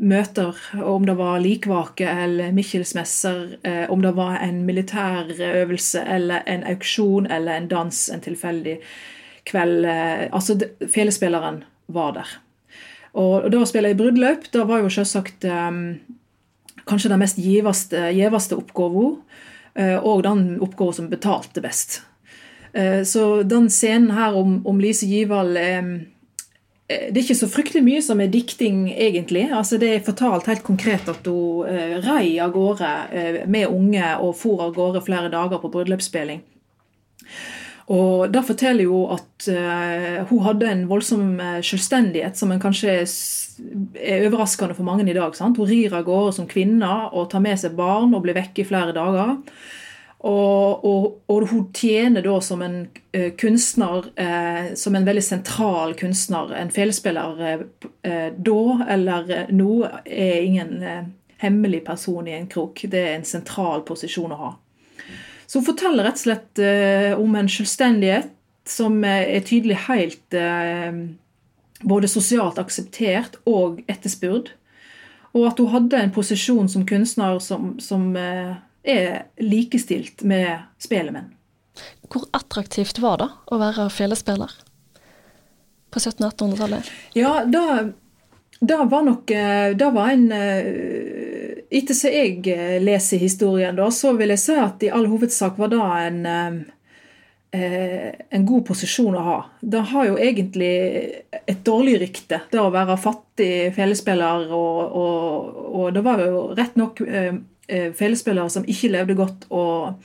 møter. 0.00 0.58
Om 0.82 1.06
det 1.06 1.14
var 1.18 1.38
likvake 1.44 2.08
eller 2.24 2.54
Mikkelsmesser, 2.56 3.58
eh, 3.62 3.84
om 3.90 4.02
det 4.02 4.14
var 4.18 4.40
en 4.42 4.64
militærøvelse 4.66 6.02
eller 6.16 6.44
en 6.50 6.66
auksjon 6.74 7.30
eller 7.30 7.54
en 7.54 7.70
dans 7.70 8.02
en 8.14 8.24
tilfeldig 8.24 8.78
kveld. 9.48 9.86
Eh, 9.86 10.26
altså, 10.32 10.58
felespilleren 10.90 11.62
var 11.86 12.14
der. 12.18 12.36
Og, 13.14 13.44
og 13.44 13.50
da 13.52 13.62
å 13.62 13.68
spille 13.68 13.92
i 13.94 13.98
bruddløp, 13.98 14.50
da 14.54 14.66
var 14.68 14.82
jo 14.82 14.92
selvsagt 14.92 15.46
um, 15.48 15.98
kanskje 16.88 17.12
den 17.12 17.22
mest 17.22 17.40
gjeveste 17.40 18.08
eh, 19.78 19.98
og 19.98 20.22
den 20.26 20.44
oppgaven 20.64 20.96
som 20.96 21.10
betalte 21.10 21.62
best. 21.64 22.02
Eh, 22.72 23.02
så 23.04 23.42
den 23.42 23.68
scenen 23.72 24.10
her 24.10 24.36
om, 24.36 24.60
om 24.66 24.80
Lise 24.80 25.06
Gyvald 25.06 25.56
eh, 25.56 25.90
det 26.88 27.20
er 27.20 27.24
ikke 27.26 27.36
så 27.36 27.50
fryktelig 27.52 27.82
mye 27.84 28.02
som 28.04 28.20
er 28.24 28.30
dikting, 28.32 28.86
egentlig. 28.94 29.50
Altså, 29.52 29.76
det 29.80 29.90
er 29.92 30.04
fortalt 30.06 30.48
helt 30.48 30.64
konkret 30.64 31.08
at 31.10 31.26
hun 31.28 31.68
eh, 31.68 31.98
rei 32.04 32.38
av 32.40 32.54
gårde 32.54 32.92
eh, 33.12 33.40
med 33.46 33.68
unge 33.68 34.14
og 34.24 34.32
for 34.40 34.64
av 34.64 34.72
gårde 34.76 35.04
flere 35.04 35.28
dager 35.32 35.60
på 35.60 35.72
bryllupsspilling. 35.74 36.40
Og 37.92 38.28
Det 38.32 38.42
forteller 38.44 38.84
jo 38.84 39.06
at 39.14 39.46
hun 40.28 40.42
hadde 40.44 40.66
en 40.68 40.82
voldsom 40.90 41.38
selvstendighet 41.64 42.36
som 42.36 42.50
en 42.52 42.60
kanskje 42.60 42.98
er 43.00 44.26
overraskende 44.26 44.76
for 44.76 44.84
mange 44.84 45.06
i 45.08 45.14
dag. 45.16 45.32
Sant? 45.32 45.56
Hun 45.56 45.70
rir 45.70 45.96
av 45.96 46.04
gårde 46.04 46.34
som 46.36 46.48
kvinne 46.50 46.90
og 47.08 47.30
tar 47.32 47.40
med 47.40 47.56
seg 47.56 47.78
barn 47.78 48.12
og 48.12 48.26
blir 48.26 48.36
vekke 48.36 48.60
i 48.60 48.68
flere 48.68 48.92
dager. 48.92 49.38
Og, 50.18 50.84
og, 50.84 51.04
og, 51.30 51.44
hun 51.46 51.68
tjener 51.70 52.24
da 52.26 52.40
som 52.42 52.62
en 52.66 52.80
uh, 53.14 53.28
kunstner, 53.38 54.08
som 54.74 54.96
en 54.98 55.06
veldig 55.06 55.22
sentral 55.22 55.94
kunstner. 55.98 56.50
En 56.58 56.72
feilspiller 56.74 57.62
da 58.02 58.62
eller 58.90 59.30
nå 59.54 59.72
er 60.02 60.40
ingen 60.42 60.74
hemmelig 61.38 61.84
person 61.86 62.26
i 62.28 62.34
en 62.34 62.48
krok. 62.50 62.82
Det 62.90 62.98
er 62.98 63.14
en 63.16 63.26
sentral 63.26 63.84
posisjon 63.86 64.34
å 64.34 64.40
ha. 64.40 64.50
Så 65.46 65.60
hun 65.60 65.68
forteller 65.70 66.04
rett 66.04 66.18
og 66.18 66.24
slett 66.26 66.60
eh, 66.60 67.14
om 67.16 67.36
en 67.38 67.48
selvstendighet 67.48 68.34
som 68.68 68.98
er 69.06 69.40
tydelig 69.48 69.78
helt 69.86 70.36
eh, 70.36 70.98
både 71.80 72.10
sosialt 72.10 72.58
akseptert 72.60 73.38
og 73.48 73.80
etterspurt. 73.88 74.52
Og 75.32 75.46
at 75.48 75.60
hun 75.62 75.72
hadde 75.72 76.02
en 76.02 76.12
posisjon 76.12 76.68
som 76.68 76.84
kunstner 76.88 77.38
som, 77.40 77.76
som 77.80 78.10
eh, 78.18 78.58
er 78.82 79.28
likestilt 79.42 80.22
med 80.22 80.66
spelemenn. 80.82 81.32
Hvor 82.10 82.24
attraktivt 82.34 82.98
var 83.02 83.20
det 83.22 83.28
å 83.52 83.58
være 83.60 83.88
felespiller 83.94 84.52
på 85.88 86.00
1700-1800-tallet? 86.02 86.90
Ja, 87.16 87.44
da, 87.46 87.84
da 88.58 88.82
var 88.90 89.04
nok 89.06 89.30
Da 89.78 89.90
var 89.94 90.10
en 90.10 90.26
etter 91.68 91.96
som 91.96 92.12
jeg 92.12 92.40
eh, 92.48 92.78
leser 92.82 93.20
historien, 93.20 93.76
da, 93.76 93.90
så 93.92 94.14
vil 94.16 94.32
jeg 94.32 94.42
si 94.42 94.56
at 94.58 94.84
i 94.84 94.92
all 94.94 95.08
hovedsak 95.10 95.58
var 95.60 95.72
det 95.72 95.80
en, 96.06 96.20
eh, 97.52 98.08
en 98.30 98.46
god 98.48 98.64
posisjon 98.70 99.18
å 99.18 99.26
ha. 99.26 99.38
Det 99.60 99.84
har 99.92 100.08
jo 100.08 100.16
egentlig 100.16 100.72
et 101.44 101.62
dårlig 101.66 101.98
rykte, 102.04 102.40
det 102.50 102.62
å 102.62 102.72
være 102.72 102.98
fattig 103.00 103.52
felespiller. 103.76 104.48
Og, 104.48 104.98
og, 105.02 105.62
og 105.68 105.94
det 105.96 106.04
var 106.06 106.24
jo 106.24 106.48
rett 106.56 106.78
nok 106.80 107.04
eh, 107.04 107.34
felespillere 107.68 108.48
som 108.50 108.64
ikke 108.64 108.92
levde 108.94 109.16
godt. 109.18 109.48
og 109.50 110.02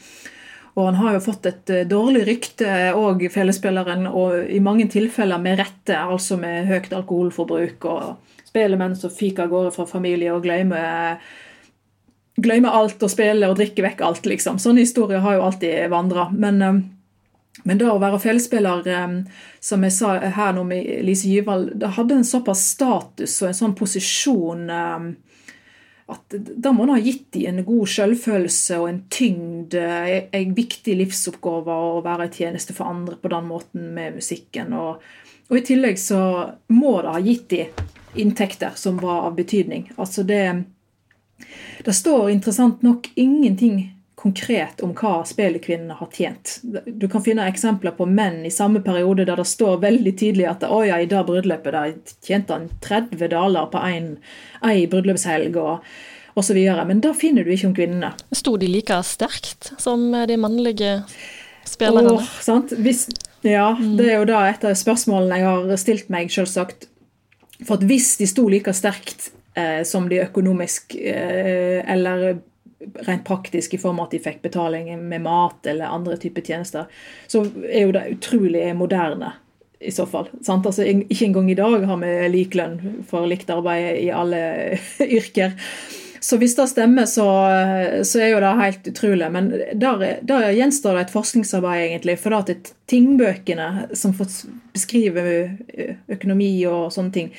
og 0.73 0.87
han 0.87 0.95
har 0.97 1.13
jo 1.13 1.19
fått 1.21 1.45
et 1.45 1.71
dårlig 1.85 2.23
rykte 2.25 2.65
òg, 2.97 3.27
felespilleren, 3.29 4.07
og 4.09 4.49
i 4.49 4.57
mange 4.57 4.87
tilfeller 4.89 5.37
med 5.37 5.59
rette, 5.59 5.93
altså 5.93 6.33
med 6.41 6.65
høyt 6.65 6.89
alkoholforbruk 6.97 7.85
og 7.85 8.31
spelemenn 8.47 8.95
som 8.97 9.13
fyker 9.13 9.45
av 9.45 9.51
gårde 9.51 9.73
fra 9.75 9.85
familie 9.85 10.33
og 10.33 10.41
glemmer 10.47 11.21
glemmer 12.41 12.73
alt 12.73 13.03
og 13.03 13.11
spiller 13.11 13.51
og 13.51 13.59
drikker 13.59 13.85
vekk 13.85 14.03
alt, 14.05 14.27
liksom. 14.29 14.59
Sånne 14.61 14.85
historier 14.85 15.23
har 15.23 15.37
jo 15.37 15.45
alltid 15.47 15.89
vandra. 15.93 16.29
Men, 16.31 16.61
eh, 16.61 16.79
men 17.63 17.77
det 17.77 17.89
å 17.89 17.99
være 18.01 18.19
fjellspiller, 18.19 18.87
eh, 18.87 19.23
som 19.59 19.83
jeg 19.83 19.91
sa 19.91 20.17
her 20.19 20.53
nå 20.53 20.63
med 20.65 21.05
Lise 21.05 21.27
Gyvald, 21.29 21.79
det 21.79 21.93
hadde 21.97 22.15
en 22.15 22.23
såpass 22.23 22.65
status 22.73 23.41
og 23.41 23.47
en 23.49 23.53
sånn 23.53 23.75
posisjon 23.75 24.69
eh, 24.69 25.13
at 26.11 26.35
da 26.35 26.73
må 26.75 26.83
en 26.83 26.95
ha 26.95 26.99
gitt 26.99 27.29
dem 27.35 27.47
en 27.59 27.65
god 27.67 27.87
selvfølelse 27.93 28.79
og 28.81 28.89
en 28.89 29.01
tyngd, 29.13 29.77
en 29.77 30.55
viktig 30.57 30.97
livsoppgave 30.99 31.77
å 31.87 32.01
være 32.03 32.27
i 32.27 32.33
tjeneste 32.41 32.75
for 32.75 32.91
andre 32.91 33.15
på 33.21 33.31
den 33.31 33.47
måten 33.47 33.89
med 33.95 34.19
musikken. 34.19 34.75
Og, 34.75 35.03
og 35.47 35.57
i 35.59 35.63
tillegg 35.63 36.01
så 36.01 36.19
må 36.75 36.97
det 37.01 37.15
ha 37.15 37.23
gitt 37.23 37.47
dem 37.55 37.83
inntekter 38.19 38.75
som 38.77 38.99
var 39.01 39.29
av 39.29 39.37
betydning. 39.39 39.87
Altså 39.95 40.27
det 40.27 40.43
det 41.83 41.93
står 41.93 42.29
interessant 42.31 42.83
nok 42.85 43.09
ingenting 43.15 43.89
konkret 44.23 44.81
om 44.85 44.93
hva 44.95 45.17
spillekvinnene 45.27 45.97
har 45.99 46.09
tjent. 46.15 46.57
Du 46.63 47.09
kan 47.11 47.23
finne 47.25 47.47
eksempler 47.49 47.95
på 47.97 48.07
menn 48.07 48.45
i 48.47 48.53
samme 48.53 48.79
periode 48.85 49.27
der 49.27 49.39
det 49.39 49.47
står 49.49 49.81
veldig 49.83 50.15
tydelig 50.19 50.47
at 50.49 50.65
å 50.67 50.79
ja, 50.87 51.01
i 51.03 51.09
det 51.11 51.25
bryllupet 51.27 51.75
der 51.75 51.93
tjente 52.23 52.55
han 52.55 52.69
30 52.83 53.29
daler 53.35 53.69
på 53.71 53.83
en 53.83 54.09
bryllupshelg. 54.63 55.59
og 55.59 55.83
osv. 56.33 56.57
Men 56.87 57.01
da 57.03 57.13
finner 57.13 57.45
du 57.45 57.51
ikke 57.53 57.69
om 57.69 57.75
kvinnene. 57.77 58.13
Sto 58.33 58.55
de 58.57 58.69
like 58.69 58.95
sterkt 59.05 59.73
som 59.81 60.07
de 60.11 60.37
mannlige 60.41 60.95
spillerne? 61.69 62.15
Oh, 62.17 62.31
sant? 62.41 62.73
Hvis, 62.73 63.05
ja, 63.45 63.73
mm. 63.77 63.93
det 63.99 64.09
er 64.09 64.17
jo 64.21 64.29
da 64.31 64.47
et 64.49 64.65
av 64.65 64.73
spørsmålene 64.77 65.39
jeg 65.39 65.49
har 65.49 65.81
stilt 65.81 66.09
meg, 66.13 66.33
selvsagt. 66.33 66.87
For 67.63 67.77
at 67.77 67.85
hvis 67.87 68.15
de 68.19 68.27
sto 68.29 68.47
like 68.51 68.73
sterkt 68.75 69.29
eh, 69.59 69.83
som 69.87 70.09
de 70.09 70.23
økonomisk 70.23 70.97
eh, 70.97 71.83
eller 71.85 72.41
rent 73.07 73.25
praktisk 73.27 73.73
i 73.73 73.81
form 73.81 73.99
av 73.99 74.09
at 74.09 74.17
de 74.17 74.21
fikk 74.23 74.41
betaling 74.45 74.91
med 75.01 75.23
mat 75.25 75.67
eller 75.69 75.93
andre 75.93 76.17
typer 76.21 76.45
tjenester, 76.45 76.91
så 77.27 77.45
er 77.69 77.87
jo 77.87 77.95
det 77.95 78.05
utrolig 78.17 78.67
moderne 78.77 79.33
i 79.83 79.91
så 79.91 80.05
fall. 80.07 80.29
Altså, 80.47 80.85
ikke 80.85 81.25
engang 81.25 81.49
i 81.51 81.57
dag 81.59 81.83
har 81.89 81.99
vi 81.99 82.13
lik 82.31 82.55
lønn 82.55 83.03
for 83.09 83.27
likt 83.27 83.51
arbeid 83.51 83.99
i 83.99 84.07
alle 84.15 84.39
yrker. 85.19 85.57
Så 86.23 86.37
hvis 86.39 86.55
det 86.55 86.69
stemmer, 86.71 87.03
så, 87.09 87.25
så, 88.07 88.19
er 88.23 88.29
jo 88.31 88.39
det 88.39 88.51
helt 88.61 88.87
utrolig. 88.93 89.27
Men 89.35 89.49
der 89.75 90.53
gjenstår 90.55 90.95
det 90.95 91.01
et 91.03 91.11
forskningsarbeid, 91.11 91.81
egentlig. 91.89 92.15
For 92.21 92.37
at 92.37 92.71
tingbøkene 92.87 93.89
som 93.99 94.15
beskriver 94.15 95.27
økonomi 96.15 96.53
og 96.71 96.93
sånne 96.95 97.15
ting, 97.17 97.33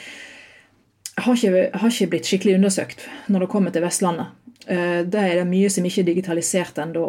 har 1.14 1.38
ikke, 1.38 1.70
har 1.78 1.94
ikke, 1.94 2.10
blitt 2.12 2.28
skikkelig 2.28 2.58
undersøkt 2.58 3.06
når 3.32 3.46
det 3.46 3.50
kommer 3.54 3.72
til 3.72 3.86
Vestlandet. 3.86 4.34
Eh, 4.66 5.00
det 5.04 5.20
er 5.20 5.40
det 5.40 5.48
mye 5.48 5.70
som 5.72 5.84
ikke 5.86 6.02
er 6.02 6.10
digitalisert 6.10 6.78
ennå. 6.82 7.06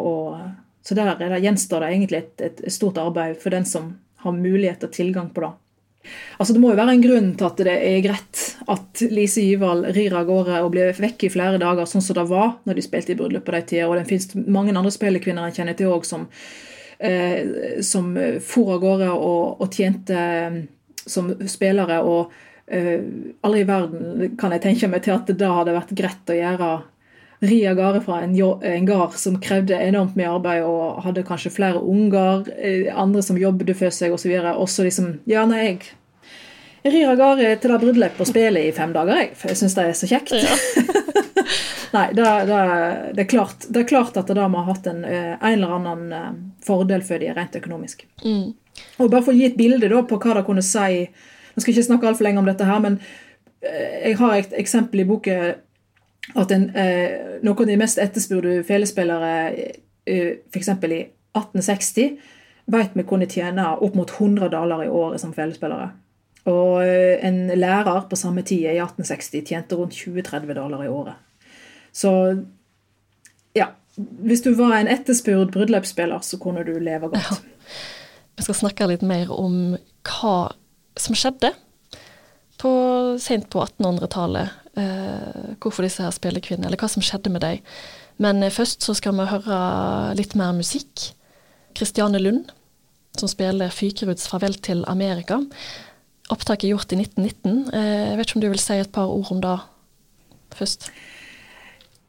Så 0.86 0.94
der 0.94 1.16
det, 1.18 1.42
gjenstår 1.42 1.82
det 1.82 1.92
egentlig 1.92 2.18
et, 2.18 2.42
et, 2.46 2.66
stort 2.72 2.98
arbeid 3.02 3.40
for 3.42 3.54
den 3.54 3.64
som 3.66 3.96
har 4.22 4.34
mulighet 4.36 4.84
og 4.86 4.92
tilgang 4.94 5.32
på 5.34 5.42
det. 5.42 5.54
Altså 6.38 6.54
Det 6.54 6.60
må 6.62 6.70
jo 6.70 6.78
være 6.78 6.94
en 6.94 7.02
grunn 7.02 7.32
til 7.34 7.48
at 7.48 7.60
det 7.66 7.72
er 7.74 8.04
greit 8.04 8.42
at 8.70 9.02
Lise 9.10 9.42
Gyvald 9.42 9.88
rir 9.96 10.14
av 10.14 10.28
gårde 10.28 10.60
og 10.62 10.70
blir 10.76 10.94
vekk 10.94 11.26
i 11.26 11.32
flere 11.34 11.58
dager, 11.58 11.88
sånn 11.90 12.04
som 12.04 12.14
det 12.18 12.28
var 12.30 12.52
når 12.68 12.78
de 12.78 12.84
spilte 12.86 13.14
i 13.14 13.18
bryllup 13.18 13.42
på 13.48 13.56
de 13.56 13.62
tider. 13.72 13.88
Og 13.88 13.98
det 13.98 14.06
finnes 14.12 14.46
mange 14.46 14.74
andre 14.76 14.94
spillekvinner 14.94 15.48
jeg 15.48 15.58
kjenner 15.58 15.78
til 15.78 15.90
òg, 15.90 16.06
som, 16.06 16.28
eh, 17.00 17.82
som 17.82 18.12
for 18.46 18.76
av 18.76 18.82
gårde 18.84 19.10
og, 19.16 19.62
og, 19.64 19.66
tjente 19.74 20.14
eh, 20.14 20.60
som 21.02 21.34
spillere. 21.50 21.98
Og 22.06 22.30
eh, 22.70 23.02
aldri 23.42 23.64
i 23.64 23.70
verden 23.72 24.36
kan 24.38 24.54
jeg 24.54 24.68
tenke 24.68 24.92
meg 24.92 25.02
til 25.02 25.18
at 25.18 25.26
det 25.26 25.40
da 25.42 25.50
hadde 25.58 25.74
vært 25.74 25.96
greit 25.98 26.30
å 26.30 26.38
gjøre 26.38 26.70
ri 27.48 27.60
av 27.68 27.76
gårde 27.78 28.00
fra 28.04 28.22
en, 28.24 28.34
en 28.36 28.88
gard 28.88 29.14
som 29.20 29.38
krevde 29.42 29.78
enormt 29.82 30.16
mye 30.18 30.30
arbeid 30.30 30.64
og 30.66 31.02
hadde 31.04 31.24
kanskje 31.26 31.54
flere 31.54 31.82
unger, 31.82 32.48
eh, 32.56 32.90
andre 32.92 33.22
som 33.22 33.38
jobbet 33.40 33.74
for 33.78 33.94
seg 33.94 34.14
osv. 34.14 34.34
Og 34.56 34.68
så 34.70 34.86
liksom 34.86 35.20
Ja, 35.30 35.46
nei, 35.48 35.62
jeg 35.66 35.80
jeg 36.86 36.92
rir 36.94 37.08
av 37.10 37.16
gårde 37.18 37.48
til 37.58 37.72
det 37.72 37.76
bryllupet 37.82 38.20
og 38.22 38.28
spiller 38.28 38.62
i 38.62 38.74
fem 38.74 38.92
dager, 38.94 39.18
jeg. 39.18 39.32
For 39.34 39.50
jeg 39.50 39.58
syns 39.58 39.74
det 39.74 39.86
er 39.88 39.96
så 39.98 40.06
kjekt. 40.06 40.34
Ja. 40.38 40.58
Nei, 41.96 42.04
det, 42.14 42.26
det, 42.46 42.60
det, 43.16 43.24
er 43.24 43.28
klart, 43.30 43.66
det, 43.66 43.80
er 43.80 43.88
klart, 43.90 44.18
at 44.20 44.30
det 44.30 44.36
da 44.38 44.46
må 44.50 44.60
ha 44.62 44.70
hatt 44.70 44.86
en, 44.90 45.00
eh, 45.02 45.32
en 45.34 45.56
eller 45.56 45.74
annen 45.80 46.14
eh, 46.14 46.28
fordel 46.66 47.02
for 47.06 47.22
de 47.22 47.32
rent 47.34 47.58
økonomisk. 47.58 48.04
Mm. 48.22 48.52
Og 49.00 49.10
Bare 49.10 49.24
for 49.24 49.32
å 49.32 49.36
gi 49.38 49.48
et 49.48 49.58
bilde 49.58 49.90
da 49.90 50.04
på 50.06 50.20
hva 50.22 50.36
det 50.38 50.44
kunne 50.46 50.62
si 50.62 51.06
Nå 51.56 51.62
skal 51.62 51.72
jeg 51.72 51.78
ikke 51.78 51.86
snakke 51.86 52.08
altfor 52.10 52.26
lenge 52.26 52.42
om 52.42 52.48
dette, 52.50 52.66
her, 52.68 52.82
men 52.84 52.98
jeg 53.64 54.18
har 54.20 54.34
et 54.36 54.50
eksempel 54.60 55.00
i 55.00 55.06
boka 55.08 55.36
at 56.34 56.50
en, 56.50 56.70
eh, 56.76 57.38
noen 57.42 57.60
av 57.62 57.68
de 57.68 57.76
mest 57.78 58.00
etterspurte 58.02 58.62
felespillere, 58.66 59.34
eh, 60.06 60.32
f.eks. 60.50 60.68
i 60.68 61.02
1860, 61.36 62.16
vet 62.66 62.96
vi 62.98 63.04
kunne 63.06 63.28
tjene 63.30 63.68
opp 63.76 63.94
mot 63.94 64.10
100 64.10 64.48
dollar 64.50 64.82
i 64.84 64.90
året 64.90 65.22
som 65.22 65.34
felespillere. 65.34 65.92
Og 66.46 66.82
eh, 66.86 67.18
en 67.26 67.46
lærer 67.58 68.06
på 68.10 68.18
samme 68.18 68.42
tid, 68.42 68.66
i 68.66 68.78
1860, 68.78 69.46
tjente 69.46 69.78
rundt 69.78 69.94
20-30 69.94 70.54
dollar 70.54 70.84
i 70.84 70.90
året. 70.90 71.14
Så 71.92 72.12
ja 73.56 73.70
Hvis 73.96 74.42
du 74.44 74.50
var 74.54 74.74
en 74.76 74.90
etterspurt 74.92 75.54
bryllupsspiller, 75.54 76.20
så 76.20 76.36
kunne 76.38 76.64
du 76.66 76.74
leve 76.78 77.08
godt. 77.08 77.16
Ja. 77.16 77.36
Vi 78.36 78.44
skal 78.44 78.58
snakke 78.58 78.88
litt 78.90 79.02
mer 79.02 79.30
om 79.32 79.78
hva 80.04 80.34
som 81.00 81.16
skjedde 81.16 81.54
på, 82.60 82.72
sent 83.20 83.48
på 83.52 83.62
1800-tallet 83.64 84.50
eh, 84.50 84.65
hvorfor 84.76 85.86
disse 85.86 86.04
her 86.04 86.12
spiller 86.12 86.44
kvinner, 86.44 86.68
eller 86.68 86.80
hva 86.80 86.88
som 86.92 87.04
skjedde 87.04 87.32
med 87.32 87.44
dem. 87.44 87.62
Men 88.22 88.42
eh, 88.42 88.52
først 88.52 88.84
så 88.84 88.94
skal 88.96 89.16
vi 89.16 89.28
høre 89.30 89.58
litt 90.18 90.36
mer 90.38 90.54
musikk. 90.56 91.10
Christiane 91.76 92.20
Lund, 92.22 92.52
som 93.16 93.28
spiller 93.28 93.72
Fykeruds 93.72 94.28
'Farvel 94.28 94.56
til 94.60 94.84
Amerika'. 94.88 95.42
Opptaket 96.32 96.68
er 96.68 96.74
gjort 96.74 96.92
i 96.92 97.00
1919. 97.02 97.74
Eh, 97.74 98.08
jeg 98.10 98.16
vet 98.16 98.26
ikke 98.26 98.38
om 98.40 98.46
du 98.46 98.50
vil 98.54 98.64
si 98.64 98.80
et 98.80 98.92
par 98.92 99.12
ord 99.12 99.30
om 99.30 99.40
det 99.44 99.58
først? 100.56 100.90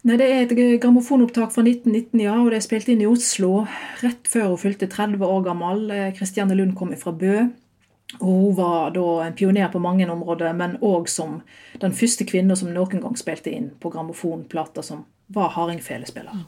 Nei, 0.04 0.16
Det 0.18 0.28
er 0.32 0.42
et 0.46 0.82
grammofonopptak 0.82 1.52
fra 1.52 1.62
1919, 1.62 2.22
ja, 2.22 2.40
og 2.40 2.52
det 2.52 2.58
er 2.58 2.64
spilt 2.64 2.88
inn 2.88 3.02
i 3.02 3.10
Oslo 3.10 3.68
rett 4.02 4.28
før 4.28 4.54
hun 4.54 4.58
fylte 4.58 4.88
30 4.88 5.20
år 5.26 5.44
gammel. 5.44 6.14
Kristiane 6.16 6.52
eh, 6.52 6.58
Lund 6.58 6.76
kom 6.76 6.96
fra 6.96 7.12
Bø. 7.12 7.50
Og 8.22 8.28
hun 8.28 8.58
var 8.58 8.92
da 8.96 9.06
en 9.26 9.36
pioner 9.36 9.68
på 9.72 9.82
mange 9.84 10.08
områder, 10.12 10.54
men 10.56 10.78
òg 10.82 11.10
som 11.12 11.42
den 11.82 11.94
første 11.94 12.26
kvinna 12.26 12.56
som 12.56 12.72
noen 12.72 13.04
gang 13.04 13.18
spilte 13.20 13.52
inn 13.52 13.74
på 13.82 13.92
grammofonplater 13.92 14.86
som 14.86 15.04
var 15.36 15.52
hardingfelespiller. 15.58 16.46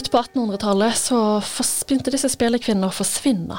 Ute 0.00 0.10
på 0.10 0.18
1800-tallet 0.18 0.96
så 0.96 1.18
begynte 1.84 2.12
disse 2.14 2.30
spillekvinnene 2.32 2.88
å 2.88 2.94
forsvinne. 2.94 3.56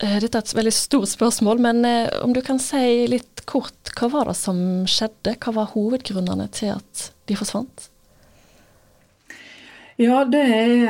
Eh, 0.00 0.14
dette 0.22 0.38
er 0.38 0.46
et 0.46 0.54
veldig 0.56 0.72
stort 0.72 1.10
spørsmål, 1.10 1.60
men 1.60 1.84
eh, 1.84 2.06
om 2.24 2.32
du 2.32 2.40
kan 2.40 2.56
si 2.62 2.80
litt 3.12 3.42
kort, 3.44 3.90
hva 3.98 4.08
var 4.08 4.30
det 4.30 4.38
som 4.40 4.56
skjedde? 4.88 5.34
Hva 5.36 5.52
var 5.58 5.74
hovedgrunnene 5.74 6.46
til 6.56 6.72
at 6.78 7.10
de 7.28 7.36
forsvant? 7.36 7.90
Ja, 10.00 10.22
det 10.24 10.40
er 10.48 10.80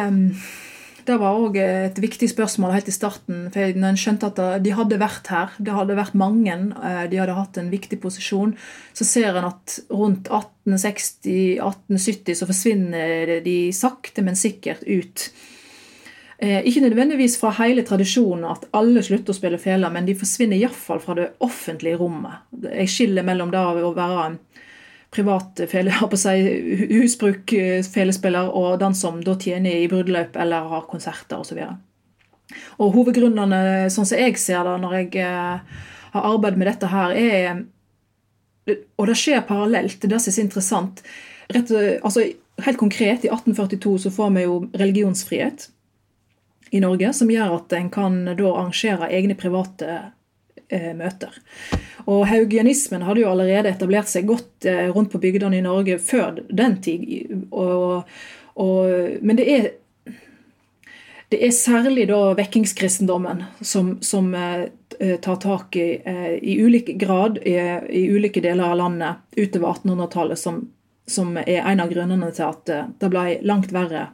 det 1.06 1.16
var 1.20 1.38
òg 1.40 1.56
et 1.60 1.98
viktig 2.00 2.28
spørsmål 2.32 2.72
helt 2.74 2.88
i 2.90 2.94
starten. 2.94 3.50
for 3.52 3.60
Når 3.60 3.88
en 3.88 4.00
skjønte 4.00 4.26
at 4.30 4.38
de 4.64 4.70
hadde 4.76 5.00
vært 5.00 5.26
her, 5.32 5.48
det 5.58 5.76
hadde 5.76 5.98
vært 5.98 6.14
mange, 6.14 6.54
eh, 6.82 7.06
de 7.10 7.16
hadde 7.20 7.38
hatt 7.38 7.58
en 7.58 7.70
viktig 7.70 8.00
posisjon, 8.00 8.56
så 8.94 9.04
ser 9.04 9.36
en 9.36 9.44
at 9.52 9.80
rundt 9.90 10.28
1860-1870 10.28 12.34
så 12.34 12.46
forsvinner 12.46 13.40
de 13.44 13.72
sakte, 13.72 14.22
men 14.22 14.36
sikkert 14.36 14.82
ut. 14.86 15.30
Eh, 16.42 16.62
ikke 16.64 16.80
nødvendigvis 16.80 17.36
fra 17.40 17.50
hele 17.58 17.82
tradisjonen 17.84 18.46
at 18.48 18.62
alle 18.72 19.02
slutter 19.04 19.34
å 19.34 19.36
spille 19.36 19.58
fele, 19.60 19.90
men 19.92 20.06
de 20.08 20.14
forsvinner 20.16 20.56
iallfall 20.56 21.02
fra 21.04 21.16
det 21.18 21.26
offentlige 21.44 21.98
rommet. 22.00 22.46
Jeg 22.64 22.88
skiller 22.88 23.26
mellom 23.26 23.52
det 23.52 23.60
å 23.60 23.92
være 23.92 24.30
privat 25.10 25.60
fele, 25.70 25.94
seg, 26.18 26.48
husbruk-felespiller 26.90 28.50
og 28.56 28.78
den 28.82 28.94
som 28.94 29.18
da 29.24 29.34
tjener 29.40 29.82
i 29.82 29.88
bryllup 29.90 30.36
eller 30.38 30.68
har 30.70 30.86
konserter 30.90 31.42
osv. 31.42 31.58
Og 32.82 32.94
Hovedgrunnene, 32.94 33.90
sånn 33.90 34.06
som 34.06 34.18
jeg 34.18 34.38
ser 34.40 34.62
det 34.66 34.76
når 34.82 34.96
jeg 35.00 35.10
eh, 35.24 35.82
har 36.14 36.30
arbeidet 36.32 36.60
med 36.60 36.70
dette 36.72 36.90
her, 36.90 37.14
er 37.14 37.66
Og 38.70 39.06
det 39.08 39.16
skjer 39.18 39.40
parallelt, 39.48 40.04
det 40.04 40.18
som 40.20 40.30
er 40.30 40.44
interessant. 40.44 41.00
Rett, 41.50 41.70
altså, 42.06 42.22
helt 42.62 42.78
konkret, 42.78 43.24
i 43.24 43.30
1842 43.32 43.96
så 44.04 44.12
får 44.14 44.30
vi 44.36 44.44
jo 44.44 44.58
religionsfrihet 44.78 45.64
i 46.70 46.80
Norge, 46.84 47.10
som 47.16 47.30
gjør 47.32 47.56
at 47.56 47.72
en 47.74 47.88
kan 47.90 48.20
da 48.28 48.52
arrangere 48.52 49.08
egne 49.10 49.34
private 49.34 49.88
eh, 50.68 50.92
møter. 50.94 51.34
Og 52.10 52.24
haugianismen 52.26 53.04
hadde 53.06 53.22
jo 53.22 53.30
allerede 53.30 53.70
etablert 53.70 54.10
seg 54.10 54.26
godt 54.30 54.66
eh, 54.66 54.88
rundt 54.90 55.12
på 55.12 55.20
bygdene 55.22 55.60
i 55.60 55.64
Norge 55.64 55.98
før 56.02 56.40
den 56.48 56.80
tid. 56.82 57.44
Og, 57.50 58.08
og, 58.58 59.20
men 59.22 59.38
det 59.38 59.46
er, 59.54 59.68
det 61.30 61.38
er 61.46 61.54
særlig 61.54 62.08
da 62.10 62.18
vekkingskristendommen 62.38 63.44
som, 63.60 63.94
som 64.02 64.32
eh, 64.34 64.66
tar 65.22 65.38
tak 65.44 65.78
i, 65.78 65.88
eh, 66.02 66.34
i 66.42 66.58
ulik 66.64 66.96
grad 66.98 67.38
i, 67.44 67.54
i, 67.54 68.04
ulike 68.10 68.42
deler 68.42 68.72
av 68.72 68.80
landet 68.82 69.38
utover 69.38 69.76
1800-tallet, 69.76 70.40
som, 70.40 70.64
som, 71.06 71.36
er 71.44 71.62
en 71.62 71.84
av 71.84 71.94
grunnene 71.94 72.32
til 72.34 72.48
at 72.48 72.74
det 72.98 73.12
ble 73.12 73.38
langt 73.46 73.70
verre 73.76 74.08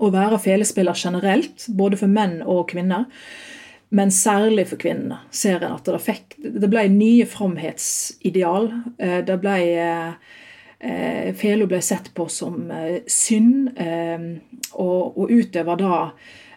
å 0.00 0.08
være 0.08 0.40
felespiller 0.40 0.96
generelt, 0.96 1.66
både 1.76 2.00
for 2.00 2.08
menn 2.08 2.38
og 2.40 2.70
kvinner. 2.70 3.10
Men 3.90 4.12
særlig 4.14 4.68
for 4.70 4.78
kvinnene 4.78 5.18
ser 5.34 5.64
en 5.64 5.74
at 5.74 5.88
det, 5.88 5.98
fikk, 6.04 6.36
det 6.38 6.68
ble 6.70 6.84
nye 6.92 7.26
fromhetsideal. 7.26 8.68
Det 9.26 9.38
ble 9.42 9.56
eh, 10.80 11.32
Felo 11.34 11.66
ble 11.66 11.80
sett 11.82 12.12
på 12.14 12.28
som 12.30 12.70
eh, 12.70 13.00
synd, 13.10 13.72
eh, 13.76 14.28
og, 14.72 15.18
å 15.18 15.28
utøve 15.30 15.76
da 15.80 15.96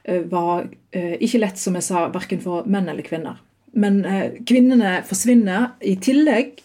eh, 0.03 0.21
var 0.29 0.67
eh, 0.91 1.17
ikke 1.19 1.43
lett, 1.43 1.59
som 1.59 1.77
jeg 1.77 1.87
sa, 1.89 2.07
verken 2.13 2.43
for 2.43 2.69
menn 2.69 2.89
eller 2.89 3.05
kvinner. 3.05 3.41
Men 3.73 4.03
eh, 4.05 4.39
kvinnene 4.45 4.99
forsvinner. 5.07 5.73
I 5.81 5.97
tillegg 6.01 6.59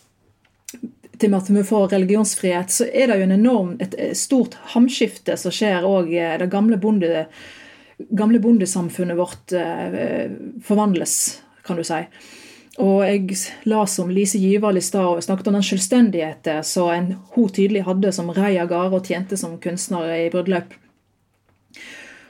til 1.19 1.35
at 1.35 1.49
vi 1.51 1.65
får 1.67 1.89
religionsfrihet, 1.97 2.71
så 2.71 2.87
er 2.93 3.11
det 3.11 3.19
jo 3.19 3.27
en 3.27 3.39
enorm, 3.41 3.71
et 3.83 3.97
stort 4.17 4.55
hamskifte 4.75 5.35
som 5.41 5.55
skjer 5.55 5.87
òg. 5.89 6.13
Det 6.13 6.51
gamle, 6.53 6.79
bonde, 6.79 7.25
gamle 7.99 8.39
bondesamfunnet 8.43 9.19
vårt 9.19 9.53
forvandles, 10.65 11.15
kan 11.67 11.77
du 11.77 11.85
si. 11.87 11.99
Og 12.79 13.01
jeg 13.03 13.35
las 13.67 13.97
om 13.99 14.11
Lise 14.15 14.39
Gyvald 14.39 14.79
i 14.79 14.85
stad 14.87 15.17
og 15.17 15.23
snakket 15.25 15.49
om 15.51 15.57
den 15.59 15.67
selvstendigheten 15.67 16.63
som 16.67 17.15
hun 17.35 17.49
tydelig 17.51 17.83
hadde 17.89 18.13
som 18.15 18.31
rei 18.37 18.53
av 18.63 18.71
gårde 18.71 19.01
og 19.01 19.11
tjente 19.11 19.39
som 19.41 19.57
kunstner 19.63 20.13
i 20.15 20.29
bruddløp. 20.31 20.77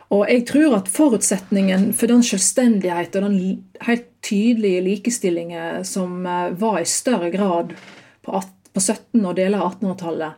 Og 0.09 0.25
jeg 0.31 0.47
tror 0.49 0.79
at 0.79 0.89
forutsetningen 0.89 1.91
for 1.97 2.09
den 2.09 2.25
selvstendigheten 2.25 3.27
og 3.27 3.35
den 3.35 3.59
helt 3.85 4.09
tydelige 4.25 4.85
likestillingen 4.87 5.85
som 5.85 6.25
eh, 6.27 6.55
var 6.57 6.81
i 6.81 6.89
større 6.89 7.29
grad 7.31 7.75
på 8.25 8.41
17- 8.41 9.21
og 9.21 9.37
deler 9.37 9.61
av 9.61 9.77
1800-tallet, 9.77 10.33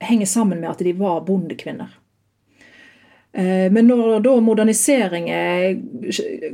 henger 0.00 0.28
sammen 0.28 0.60
med 0.62 0.70
at 0.70 0.80
de 0.84 0.94
var 0.96 1.20
bondekvinner. 1.26 1.92
Eh, 3.32 3.68
men 3.72 3.84
når 3.90 4.22
da 4.24 4.32
moderniseringen 4.40 5.82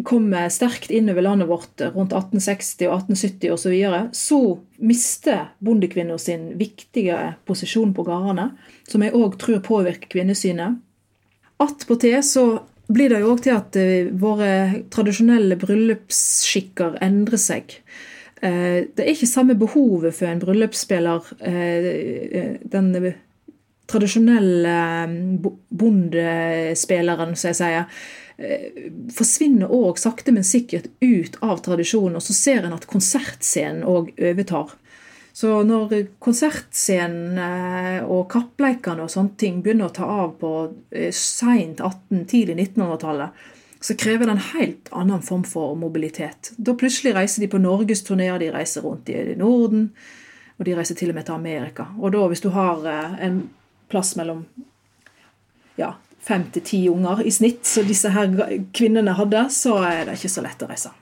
kommer 0.06 0.50
sterkt 0.50 0.90
inn 0.90 1.10
over 1.12 1.22
landet 1.22 1.48
vårt 1.48 1.84
rundt 1.94 2.14
1860 2.16 2.88
og 2.88 2.96
1870 2.98 3.52
osv., 3.54 3.62
så, 3.62 3.70
videre, 3.70 4.00
så 4.12 4.40
mister 4.82 5.44
bondekvinner 5.64 6.18
sin 6.18 6.50
viktige 6.58 7.34
posisjon 7.46 7.94
på 7.94 8.06
gårdene, 8.08 8.50
som 8.90 9.04
jeg 9.06 9.14
òg 9.14 9.38
tror 9.40 9.62
påvirker 9.64 10.10
kvinnesynet. 10.16 10.80
Attpåtil 11.62 12.18
så 12.26 12.46
blir 12.90 13.14
det 13.14 13.22
jo 13.22 13.30
òg 13.32 13.44
til 13.46 13.54
at 13.54 13.78
eh, 13.80 14.10
våre 14.10 14.50
tradisjonelle 14.92 15.56
bryllupsskikker 15.62 16.98
endrer 17.06 17.40
seg. 17.40 17.78
Eh, 18.42 18.90
det 18.90 19.06
er 19.06 19.14
ikke 19.14 19.30
samme 19.30 19.54
behovet 19.56 20.18
for 20.18 20.26
en 20.28 20.42
bryllupsspiller. 20.42 21.30
Den 22.74 22.90
tradisjonelle 23.90 24.74
eh, 25.04 25.50
bondespilleren, 25.68 27.34
som 27.36 27.50
jeg 27.50 27.58
sier, 27.58 27.84
eh, 28.38 28.86
forsvinner 29.14 29.72
òg 29.72 30.00
sakte, 30.00 30.32
men 30.32 30.46
sikkert 30.46 30.88
ut 31.04 31.38
av 31.44 31.60
tradisjonen. 31.64 32.18
Og 32.18 32.24
så 32.24 32.36
ser 32.36 32.64
en 32.64 32.76
at 32.76 32.88
konsertscenen 32.90 33.84
òg 33.88 34.14
overtar. 34.18 34.76
Så 35.34 35.64
når 35.66 35.96
konsertscenen 36.22 37.40
eh, 37.42 38.00
og 38.06 38.28
kappleikene 38.32 39.04
og 39.04 39.12
sånne 39.12 39.36
ting 39.40 39.60
begynner 39.62 39.90
å 39.90 39.96
ta 39.96 40.08
av 40.22 40.36
på 40.40 40.54
seint 41.14 41.82
18-, 41.82 42.24
tidlig 42.30 42.56
1900-tallet, 42.70 43.50
så 43.84 43.92
krever 44.00 44.24
det 44.24 44.32
en 44.32 44.46
helt 44.54 44.86
annen 44.96 45.20
form 45.20 45.42
for 45.44 45.74
mobilitet. 45.76 46.54
Da 46.56 46.72
plutselig 46.78 47.12
reiser 47.18 47.42
de 47.44 47.50
på 47.52 47.60
norgesturneer, 47.60 48.38
de 48.40 48.48
reiser 48.54 48.86
rundt 48.86 49.10
i 49.12 49.34
Norden, 49.36 49.90
og 50.56 50.64
de 50.64 50.76
reiser 50.78 50.96
til 50.96 51.10
og 51.12 51.18
med 51.18 51.26
til 51.28 51.36
Amerika. 51.36 51.90
Og 51.98 52.14
da, 52.14 52.22
hvis 52.30 52.40
du 52.40 52.48
har 52.54 52.80
en 52.88 53.42
plass 53.94 54.16
mellom 54.18 54.42
ja, 55.78 55.94
fem 56.24 56.48
til 56.54 56.66
ti 56.66 56.82
unger 56.90 57.22
i 57.24 57.32
snitt, 57.34 57.64
så 57.68 57.86
disse 57.86 58.10
her 58.14 58.34
kvinnene 58.74 59.16
hadde, 59.18 59.46
så 59.54 59.78
er 59.86 60.08
det 60.08 60.18
ikke 60.18 60.32
så 60.34 60.44
lett 60.44 60.62
å 60.64 60.70
reise. 60.70 60.92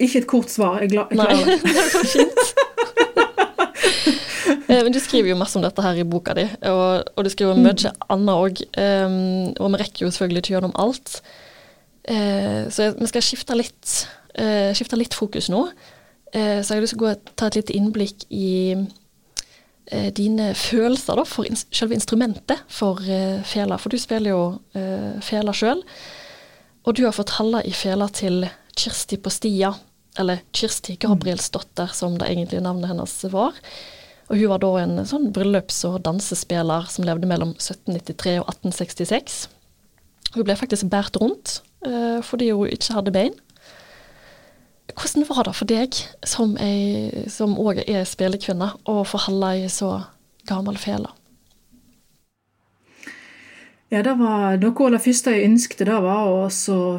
Ikke 0.00 0.22
et 0.22 0.28
kort 0.30 0.52
svar. 0.52 0.80
Jeg, 0.80 0.94
jeg 0.96 1.08
klarer 1.12 1.44
det. 1.44 1.58
det 1.66 1.86
så 1.92 2.04
fint. 2.08 2.44
Eh, 4.70 4.84
men 4.86 4.94
Du 4.94 5.00
skriver 5.02 5.32
jo 5.32 5.38
masse 5.38 5.58
om 5.58 5.64
dette 5.64 5.82
her 5.82 5.96
i 5.98 6.06
boka 6.06 6.30
di, 6.38 6.44
og, 6.70 7.08
og 7.18 7.24
du 7.26 7.30
skriver 7.32 7.56
mm. 7.58 7.64
mye 7.64 7.90
annet 8.14 8.30
òg. 8.38 8.60
Um, 8.78 9.48
og 9.58 9.72
vi 9.72 9.80
rekker 9.80 10.04
jo 10.04 10.10
selvfølgelig 10.14 10.44
ikke 10.44 10.54
gjennom 10.54 10.74
alt. 10.78 11.16
Uh, 12.06 12.70
så 12.70 12.86
jeg, 12.86 12.94
vi 13.00 13.08
skal 13.10 13.24
skifte 13.26 13.56
litt, 13.58 13.94
uh, 14.38 14.70
skifte 14.78 14.98
litt 15.00 15.16
fokus 15.18 15.50
nå. 15.50 15.64
Uh, 16.30 16.60
så 16.62 16.70
jeg 16.70 16.76
har 16.76 16.84
lyst 16.84 16.94
til 16.94 17.02
å 17.02 17.08
gå 17.08 17.16
ta 17.34 17.50
et 17.50 17.58
lite 17.58 17.74
innblikk 17.74 18.28
i 18.30 18.50
dine 20.14 20.52
følelser 20.54 21.18
da, 21.18 21.24
for 21.26 21.48
ins 21.48 21.66
selve 21.74 21.96
instrumentet 21.96 22.62
for 22.70 23.02
eh, 23.02 23.40
fela. 23.46 23.78
For 23.80 23.92
du 23.92 23.98
spiller 24.00 24.34
jo 24.34 24.42
eh, 24.78 25.20
fela 25.24 25.54
sjøl. 25.56 25.82
Og 26.86 26.96
du 26.96 27.04
har 27.04 27.14
fått 27.16 27.36
halla 27.36 27.62
i 27.66 27.72
fela 27.76 28.08
til 28.08 28.46
Kirsti 28.78 29.18
på 29.20 29.32
Stia, 29.32 29.74
eller 30.18 30.40
Kirsti 30.56 30.96
Gabrielsdotter, 31.00 31.90
som 31.94 32.16
det 32.18 32.30
egentlige 32.30 32.64
navnet 32.64 32.90
hennes 32.92 33.16
var. 33.32 33.58
Og 34.30 34.38
hun 34.38 34.52
var 34.52 34.62
da 34.62 34.70
en 34.78 35.02
sånn 35.10 35.30
bryllups- 35.34 35.82
og 35.88 36.00
dansespiller 36.06 36.86
som 36.90 37.06
levde 37.06 37.28
mellom 37.28 37.52
1793 37.58 38.38
og 38.40 38.52
1866. 38.54 39.40
Hun 40.36 40.46
ble 40.46 40.54
faktisk 40.56 40.86
båret 40.92 41.18
rundt 41.18 41.58
eh, 41.86 42.20
fordi 42.24 42.52
hun 42.54 42.70
ikke 42.70 42.94
hadde 42.94 43.14
bein. 43.14 43.34
Hvordan 44.96 45.26
var 45.28 45.44
det 45.46 45.54
for 45.56 45.70
deg, 45.70 45.96
som 46.26 47.56
òg 47.60 47.82
er 47.86 48.04
spillekvinne, 48.08 48.72
å 48.88 49.00
forholde 49.04 49.46
holde 49.46 49.50
ei 49.66 49.72
så 49.72 49.94
gammel 50.48 50.78
fele? 50.80 51.10
Ja, 53.90 54.04
det 54.06 54.12
var 54.20 54.54
Noe 54.62 54.86
av 54.86 54.92
det 54.94 55.02
første 55.02 55.32
jeg 55.34 55.48
ønsket, 55.48 55.82
det 55.88 55.96
var 56.04 56.28
å 56.30 56.44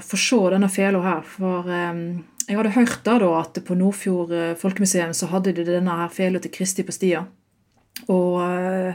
få 0.03 0.17
se 0.19 0.39
denne 0.51 0.67
fela 0.71 0.99
her. 1.05 1.21
For 1.23 1.67
um, 1.71 2.01
jeg 2.47 2.57
hadde 2.57 2.73
hørt 2.75 3.03
da, 3.05 3.15
da 3.21 3.29
at 3.39 3.59
på 3.63 3.77
Nordfjord 3.79 4.33
uh, 4.35 4.47
folkemuseum 4.59 5.13
så 5.15 5.29
hadde 5.31 5.53
de 5.55 5.63
denne 5.69 5.99
her 6.01 6.11
fela 6.11 6.41
til 6.43 6.51
Kristi 6.51 6.83
på 6.83 6.91
stia. 6.91 7.23
Og 8.11 8.41
uh, 8.43 8.91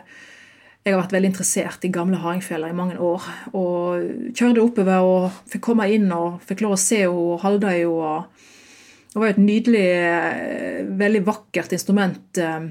jeg 0.85 0.93
har 0.93 1.01
vært 1.01 1.17
veldig 1.17 1.31
interessert 1.33 1.89
i 1.89 1.91
gamle 1.91 2.21
hardingfeler 2.21 2.71
i 2.71 2.77
mange 2.77 3.01
år. 3.01 3.25
Og 3.57 4.37
kjørte 4.37 4.63
oppover 4.63 5.09
og 5.09 5.41
fikk 5.49 5.65
komme 5.71 5.89
inn 5.91 6.07
og 6.15 6.37
fikk 6.47 6.67
lov 6.67 6.77
å 6.77 6.79
se 6.79 7.01
henne 7.01 7.17
og 7.17 7.41
holde 7.47 7.73
henne. 7.79 8.13
Det 9.17 9.21
var 9.23 9.31
et 9.33 9.39
nydelig, 9.41 9.87
eh, 9.97 10.81
veldig 10.93 11.23
vakkert 11.25 11.71
instrument 11.73 12.37
eh, 12.37 12.67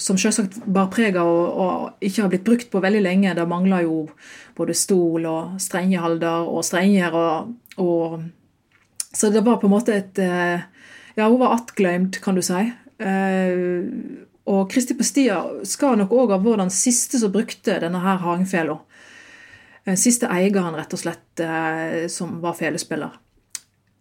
som 0.00 0.16
selvsagt 0.16 0.54
bar 0.64 0.86
preg 0.88 1.18
av 1.20 1.28
å 1.28 1.66
ikke 2.00 2.24
ha 2.24 2.30
blitt 2.32 2.46
brukt 2.46 2.70
på 2.72 2.80
veldig 2.80 3.02
lenge. 3.04 3.34
Det 3.36 3.44
mangla 3.44 3.82
jo 3.84 4.06
både 4.56 4.78
stol 4.80 5.28
og 5.28 5.60
strengehalder 5.60 6.48
og 6.48 6.64
strenger. 6.64 7.20
Og, 7.20 7.52
og, 7.84 8.16
så 9.12 9.28
det 9.28 9.44
var 9.44 9.60
på 9.60 9.68
en 9.68 9.76
måte 9.76 10.00
et 10.00 10.24
eh, 10.24 10.64
Ja, 11.20 11.28
hun 11.28 11.36
var 11.42 11.58
attglemt, 11.58 12.22
kan 12.24 12.38
du 12.38 12.40
si. 12.40 12.64
Og 14.48 14.60
Kristi 14.72 14.96
Pestia 14.96 15.42
skal 15.68 16.00
nok 16.00 16.14
òg 16.16 16.32
ha 16.32 16.40
vært 16.40 16.62
den 16.62 16.72
siste 16.72 17.20
som 17.20 17.34
brukte 17.34 17.76
denne 17.82 18.00
her 18.00 18.22
hangfela. 18.24 18.78
Siste 20.00 20.30
eieren, 20.32 20.78
rett 20.78 20.96
og 20.96 21.02
slett, 21.02 21.42
som 22.14 22.38
var 22.40 22.56
felespiller. 22.56 23.18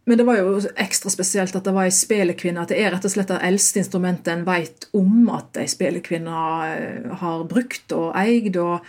Men 0.09 0.17
det 0.17 0.25
var 0.25 0.39
jo 0.39 0.55
ekstra 0.81 1.11
spesielt 1.13 1.53
at 1.53 1.67
det 1.67 1.71
var 1.75 1.85
ei 1.85 1.93
spelekvinne. 1.93 2.63
At 2.63 2.71
det 2.73 2.79
er 2.81 2.95
rett 2.95 3.03
og 3.05 3.11
slett 3.13 3.29
det 3.29 3.43
eldste 3.45 3.83
instrumentet 3.83 4.31
en 4.33 4.47
veit 4.47 4.87
om 4.97 5.27
at 5.35 5.59
ei 5.61 5.67
spelekvinne 5.69 6.39
eh, 6.65 7.11
har 7.21 7.43
brukt 7.51 7.93
og 7.93 8.17
eid. 8.17 8.57
Og, 8.57 8.87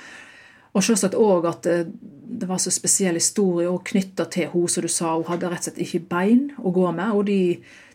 og 0.73 0.87
selvsagt 0.87 1.19
òg 1.21 1.51
at 1.51 1.69
det, 1.69 1.77
det, 2.25 2.49
var 2.49 2.63
så 2.65 2.73
spesiell 2.73 3.21
historie 3.21 3.69
knytta 3.93 4.31
til 4.33 4.49
henne, 4.49 4.73
som 4.73 4.89
du 4.89 4.89
sa. 4.89 5.13
Hun 5.19 5.29
hadde 5.29 5.53
rett 5.53 5.61
og 5.61 5.69
slett 5.69 5.85
ikke 5.85 6.03
bein 6.09 6.47
å 6.57 6.73
gå 6.73 6.89
med. 6.89 7.13
Og 7.13 7.29
de 7.29 7.39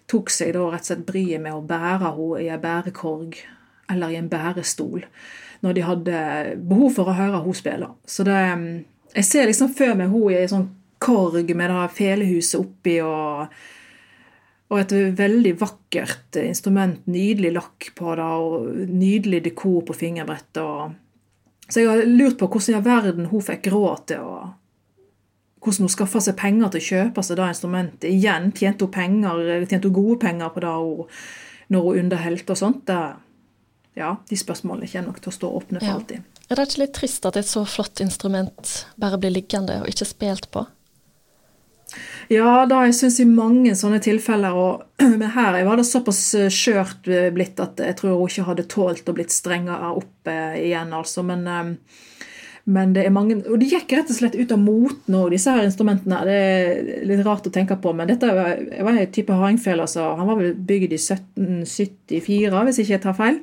tok 0.05 0.29
seg 0.29 0.53
da 0.53 0.69
rett 0.69 0.85
og 0.85 0.91
slett 0.91 1.09
bryet 1.09 1.41
med 1.41 1.57
å 1.57 1.65
bære 1.65 2.13
henne 2.19 2.45
i 2.45 2.53
ei 2.53 2.61
bærekorg 2.61 3.41
eller 3.89 4.13
i 4.13 4.21
en 4.21 4.29
bærestol 4.29 5.01
når 5.65 5.73
de 5.73 5.89
hadde 5.89 6.23
behov 6.61 6.93
for 6.99 7.09
å 7.09 7.17
høre 7.17 7.41
henne 7.41 7.57
spille. 7.57 7.89
Så 8.05 8.21
det, 8.29 8.37
jeg 9.15 9.31
ser 9.33 9.49
liksom 9.49 9.73
før 9.73 9.97
meg 9.97 10.13
henne 10.13 10.35
i 10.35 10.43
ei 10.43 10.49
sånn 10.53 10.69
korg 11.05 11.53
med 11.55 11.71
det 11.71 11.85
felehuset 11.95 12.59
oppi 12.59 12.97
og, 13.05 13.55
og 14.73 14.81
et 14.81 14.93
veldig 15.19 15.55
vakkert 15.61 16.41
instrument. 16.41 17.05
Nydelig 17.05 17.53
lakk 17.55 17.89
på 17.97 18.17
det 18.17 18.29
og 18.45 18.69
nydelig 18.89 19.43
dekor 19.49 19.83
på 19.87 19.97
fingerbrettet. 19.97 21.01
Så 21.69 21.81
jeg 21.81 21.89
har 21.89 22.05
lurt 22.05 22.37
på 22.37 22.49
hvordan 22.49 22.79
i 22.79 22.85
verden 22.85 23.31
hun 23.31 23.43
fikk 23.45 23.71
råd 23.73 24.07
til 24.11 24.25
å 24.25 24.37
hvordan 25.65 25.87
hun 25.87 25.89
skaffa 25.89 26.21
seg 26.21 26.37
penger 26.37 26.71
til 26.71 26.81
å 26.81 26.87
kjøpe 26.87 27.23
seg 27.25 27.39
det 27.39 27.49
instrumentet. 27.49 28.09
Igjen 28.11 28.51
tjente 28.53 28.85
hun 28.85 28.93
penger, 28.93 29.39
tjente 29.65 29.89
hun 29.89 29.95
gode 29.97 30.19
penger 30.21 30.51
på 30.53 30.61
det 30.61 30.73
når 31.73 31.87
hun 31.87 31.99
underholdt 32.03 32.53
og 32.53 32.59
sånt. 32.59 32.83
Det, 32.85 33.01
ja, 33.97 34.11
De 34.29 34.37
spørsmålene 34.37 34.89
kommer 34.91 35.09
nok 35.09 35.23
til 35.23 35.33
å 35.33 35.37
stå 35.39 35.51
åpne 35.61 35.81
for 35.81 35.89
ja. 35.89 35.97
alltid. 35.97 36.31
Er 36.45 36.59
det 36.59 36.67
ikke 36.69 36.83
litt 36.83 36.93
trist 36.93 37.25
at 37.25 37.39
et 37.39 37.49
så 37.49 37.63
flott 37.65 38.01
instrument 38.05 38.75
bare 39.01 39.17
blir 39.17 39.33
liggende 39.33 39.79
og 39.81 39.89
ikke 39.89 40.05
spilt 40.05 40.51
på? 40.53 40.67
Ja, 42.31 42.63
da 42.65 42.81
jeg 42.87 42.95
syns 42.97 43.19
i 43.21 43.27
mange 43.29 43.75
sånne 43.77 43.99
tilfeller, 44.01 44.55
og, 44.57 44.85
men 45.19 45.29
her 45.35 45.59
var 45.67 45.77
det 45.77 45.85
såpass 45.87 46.21
eh, 46.39 46.49
skjørt 46.53 47.09
eh, 47.11 47.29
blitt 47.33 47.61
at 47.61 47.81
jeg 47.83 47.97
tror 47.99 48.17
hun 48.17 48.31
ikke 48.31 48.47
hadde 48.49 48.67
tålt 48.71 49.09
å 49.09 49.15
blitt 49.15 49.33
strengere 49.33 49.93
opp 49.99 50.31
igjen, 50.31 50.93
altså. 50.95 51.25
Men, 51.25 51.47
eh, 51.47 52.01
Men 52.65 52.95
det 52.95 53.03
er 53.05 53.11
mange, 53.13 53.35
og 53.45 53.59
de 53.61 53.67
gikk 53.69 53.91
rett 53.93 54.09
og 54.09 54.15
slett 54.17 54.33
ut 54.33 54.49
av 54.49 54.57
moten 54.57 55.13
òg, 55.13 55.27
disse 55.35 55.51
her 55.53 55.67
instrumentene. 55.67 56.23
Det 56.25 56.33
er 56.33 57.03
litt 57.05 57.21
rart 57.21 57.45
å 57.45 57.51
tenke 57.53 57.75
på, 57.77 57.91
men 57.93 58.09
dette 58.09 58.25
var 58.25 58.57
en 58.57 59.11
type 59.13 59.29
hardingfele. 59.29 59.85
Altså. 59.85 60.07
Han 60.17 60.25
var 60.25 60.39
vel 60.39 60.55
bygd 60.57 60.95
i 60.95 60.97
1774, 60.97 62.63
hvis 62.65 62.79
ikke 62.81 62.95
jeg 62.95 63.03
tar 63.03 63.13
feil. 63.19 63.37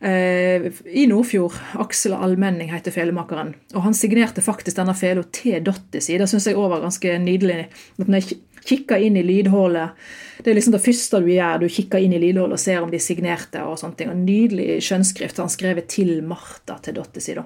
Eh, 0.00 0.72
I 0.84 1.06
Nordfjord. 1.06 1.52
Aksel 1.82 2.14
Almenning 2.16 2.72
heter 2.72 2.94
felemakeren. 2.94 3.54
Og 3.74 3.84
han 3.84 3.96
signerte 3.96 4.44
faktisk 4.44 4.78
denne 4.78 4.94
fela 4.96 5.24
til 5.32 5.60
dattera 5.64 6.04
si. 6.04 6.16
Det 6.18 6.28
syns 6.30 6.48
jeg 6.48 6.56
òg 6.56 6.70
var 6.72 6.84
ganske 6.86 7.18
nydelig. 7.20 7.66
At 8.00 8.08
når 8.08 8.22
jeg 8.22 8.40
kikker 8.64 9.00
inn 9.00 9.16
i 9.16 9.24
lydhullet 9.24 9.96
Det 10.44 10.50
er 10.50 10.56
liksom 10.56 10.72
det 10.72 10.84
første 10.84 11.20
du 11.20 11.30
gjør. 11.32 11.60
Du 11.60 11.68
kikker 11.68 12.00
inn 12.00 12.16
i 12.16 12.20
lydhullet 12.22 12.56
og 12.56 12.62
ser 12.62 12.80
om 12.80 12.90
de 12.90 13.00
signerte. 13.00 13.62
og 13.64 13.78
sånne 13.78 13.96
ting. 13.96 14.10
Og 14.12 14.16
Nydelig 14.16 14.80
skjønnskrift. 14.88 15.40
Han 15.42 15.52
skrev 15.52 15.84
til 15.86 16.22
Martha, 16.24 16.80
til 16.80 16.96
dattera 16.96 17.20
si. 17.24 17.34
da 17.36 17.44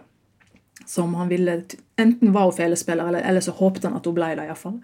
som 0.87 1.15
han 1.15 1.29
ville 1.29 1.63
Enten 1.97 2.33
var 2.33 2.43
hun 2.43 2.53
felespiller, 2.53 3.09
eller, 3.09 3.21
eller 3.21 3.41
så 3.41 3.53
håpte 3.55 3.87
han 3.87 3.97
at 3.97 4.07
hun 4.07 4.15
ble 4.17 4.33
det. 4.35 4.43
I 4.45 4.51
hvert 4.51 4.59
fall. 4.59 4.81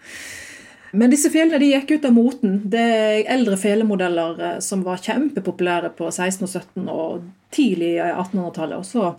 Men 0.93 1.13
disse 1.13 1.31
felene 1.31 1.61
de 1.63 1.71
gikk 1.71 1.93
ut 1.97 2.07
av 2.09 2.15
moten. 2.17 2.57
Det 2.71 2.83
er 2.83 3.33
eldre 3.37 3.59
felemodeller 3.61 4.41
eh, 4.47 4.59
som 4.65 4.83
var 4.87 5.03
kjempepopulære 5.03 5.93
på 5.99 6.11
1600- 6.11 6.43
og 6.43 6.51
1700- 6.51 6.95
og 6.95 7.29
tidlig 7.55 7.93
1800-tallet. 8.03 8.79
Og 8.79 8.87
så 8.87 9.15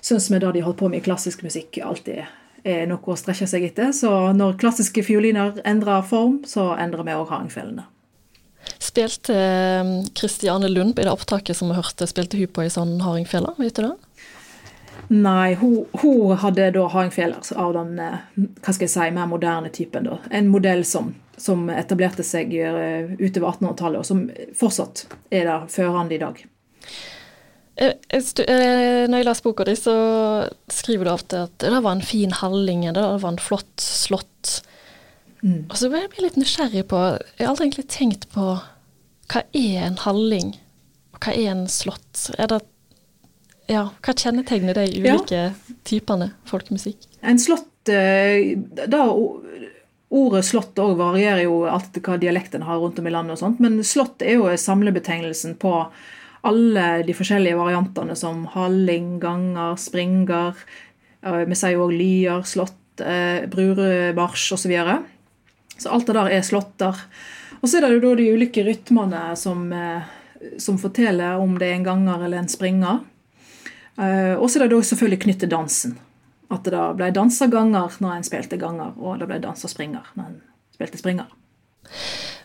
syns 0.00 0.30
vi 0.30 0.42
da 0.42 0.52
de 0.54 0.62
holdt 0.62 0.80
på 0.80 0.90
med 0.92 1.04
klassisk 1.06 1.42
musikk, 1.46 1.80
alltid 1.82 2.22
er 2.68 2.88
noe 2.90 3.02
å 3.02 3.18
strekke 3.18 3.46
seg 3.50 3.68
etter. 3.68 3.92
Så 3.96 4.10
når 4.36 4.58
klassiske 4.60 5.04
fioliner 5.06 5.58
endrer 5.68 6.06
form, 6.06 6.42
så 6.46 6.72
endrer 6.78 7.06
vi 7.06 7.16
òg 7.18 7.30
hardingfelene. 7.32 7.86
Spilte 8.82 9.36
Kristiane 10.18 10.68
eh, 10.68 10.74
Lund 10.74 10.98
i 10.98 11.06
det 11.06 11.12
opptaket 11.12 11.56
som 11.56 11.70
vi 11.72 11.78
hørte, 11.78 12.06
spilte 12.10 12.38
hun 12.38 12.50
på 12.52 12.64
ei 12.64 12.72
sånn 12.72 12.98
hardingfele? 13.02 13.54
Vet 13.58 13.78
du 13.78 13.88
det? 13.88 13.94
Nei, 15.08 15.54
hun, 15.54 15.86
hun 16.02 16.36
hadde 16.36 16.68
da 16.76 16.84
hardingfeller 16.92 17.52
av 17.56 17.72
den 17.76 17.96
eh, 18.02 18.20
hva 18.60 18.74
skal 18.74 18.84
jeg 18.84 18.92
si, 18.92 19.08
mer 19.16 19.30
moderne 19.30 19.72
typen. 19.72 20.04
Da. 20.04 20.18
En 20.36 20.50
modell 20.52 20.84
som, 20.84 21.14
som 21.40 21.68
etablerte 21.72 22.26
seg 22.26 22.52
eh, 22.52 23.14
utover 23.16 23.54
1800-tallet, 23.54 24.02
og 24.02 24.08
som 24.08 24.26
fortsatt 24.56 25.06
er 25.32 25.48
der 25.48 25.66
førende 25.72 26.18
i 26.18 26.20
dag. 26.20 26.42
Eh, 27.78 27.94
når 29.08 29.16
jeg 29.16 29.28
leser 29.30 29.46
boka 29.46 29.64
di, 29.64 29.76
så 29.80 29.96
skriver 30.72 31.08
du 31.08 31.14
ofte 31.14 31.44
at 31.48 31.56
det 31.64 31.72
var 31.78 31.94
en 31.94 32.04
fin 32.04 32.34
halling, 32.34 32.84
det 32.92 33.04
var 33.22 33.32
en 33.32 33.40
flott 33.40 33.80
slott. 33.80 34.58
Mm. 35.40 35.70
Og 35.70 35.76
så 35.78 35.88
ble 35.88 36.02
jeg 36.02 36.24
litt 36.24 36.36
nysgjerrig 36.36 36.88
på 36.90 36.98
Jeg 36.98 37.44
har 37.44 37.52
aldri 37.52 37.68
egentlig 37.68 37.90
tenkt 37.94 38.24
på 38.32 38.56
hva 39.28 39.42
er 39.54 39.84
en 39.86 40.00
halling, 40.02 40.56
og 41.14 41.20
hva 41.22 41.32
er 41.32 41.52
en 41.52 41.68
slott? 41.70 42.28
Er 42.36 42.50
det 42.50 42.64
ja, 43.68 43.88
Hva 44.04 44.14
kjennetegner 44.16 44.78
de 44.78 44.86
ulike 44.98 45.40
ja. 45.40 45.48
typene 45.88 46.32
folkemusikk? 46.48 47.04
En 47.20 47.40
slott 47.40 47.90
eh, 47.92 48.56
da, 48.88 49.02
Ordet 50.08 50.46
slott 50.48 50.78
òg 50.80 50.94
varierer 50.96 51.44
jo 51.44 51.66
alt 51.68 51.98
hva 52.00 52.16
dialekten 52.20 52.64
har 52.64 52.80
rundt 52.80 53.00
om 53.00 53.08
i 53.08 53.12
landet, 53.12 53.36
og 53.36 53.42
sånt, 53.42 53.58
men 53.60 53.82
slott 53.84 54.24
er 54.24 54.38
jo 54.38 54.48
samlebetegnelsen 54.56 55.58
på 55.60 55.72
alle 56.48 56.86
de 57.04 57.12
forskjellige 57.12 57.58
variantene 57.58 58.16
som 58.16 58.46
halling, 58.54 59.18
ganger, 59.20 59.76
springer. 59.76 60.56
Vi 61.20 61.58
sier 61.58 61.74
jo 61.74 61.88
òg 61.88 61.92
lyer, 61.98 62.46
slott, 62.48 63.02
eh, 63.02 63.44
bruremarsj 63.50 64.54
osv. 64.54 64.62
Så, 64.62 64.70
videre. 64.70 65.02
så 65.76 65.92
alt 65.92 66.08
det 66.08 66.16
der 66.16 66.32
er 66.38 66.46
slåtter. 66.46 67.04
Og 67.58 67.68
så 67.68 67.78
er 67.78 67.88
det 67.88 67.98
jo 67.98 68.04
da 68.06 68.14
de 68.20 68.30
ulike 68.32 68.64
rytmene 68.64 69.22
som, 69.36 69.66
eh, 69.72 70.02
som 70.58 70.78
forteller 70.78 71.36
om 71.36 71.58
det 71.58 71.68
er 71.68 71.78
en 71.78 71.88
ganger 71.90 72.24
eller 72.24 72.38
en 72.38 72.48
springer. 72.48 73.02
Uh, 73.98 74.38
og 74.38 74.46
så 74.46 74.58
er 74.58 74.66
det 74.66 74.76
da 74.76 74.82
selvfølgelig 74.90 75.22
knyttet 75.26 75.52
dansen. 75.52 75.98
At 76.52 76.64
det 76.64 76.72
da 76.72 76.88
ble 76.96 77.10
dansa 77.12 77.48
ganger 77.52 77.98
når 78.00 78.14
en 78.14 78.26
spilte 78.26 78.58
ganger, 78.60 78.94
og 78.96 79.20
det 79.20 79.28
ble 79.28 79.40
dansa 79.42 79.68
springer 79.68 80.06
når 80.16 80.30
en 80.30 80.40
spilte 80.76 81.00
springer. 81.00 81.30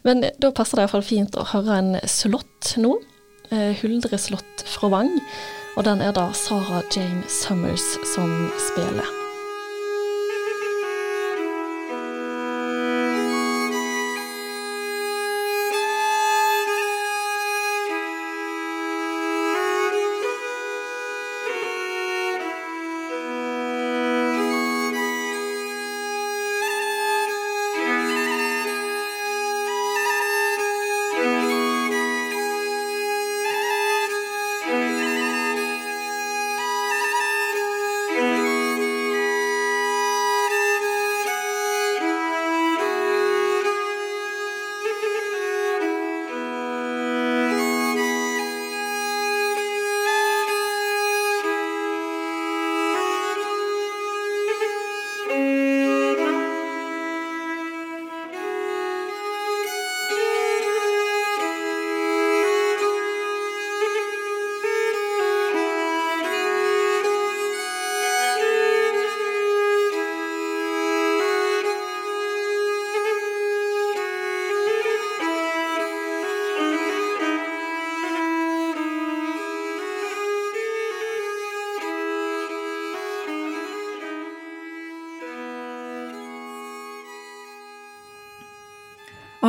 Men 0.04 0.26
da 0.42 0.52
passer 0.52 0.80
det 0.80 0.88
iallfall 0.88 1.06
fint 1.08 1.38
å 1.40 1.48
høre 1.54 1.80
en 1.80 1.98
slått 2.10 2.76
nå. 2.82 2.98
Uh, 3.54 3.72
Huldre 3.84 4.20
slått 4.20 4.66
fra 4.76 4.92
Vang. 4.92 5.14
Og 5.74 5.88
den 5.88 6.04
er 6.06 6.14
da 6.14 6.30
Sarah 6.38 6.84
Jane 6.94 7.26
Summers 7.32 7.86
som 8.14 8.34
spiller. 8.70 9.23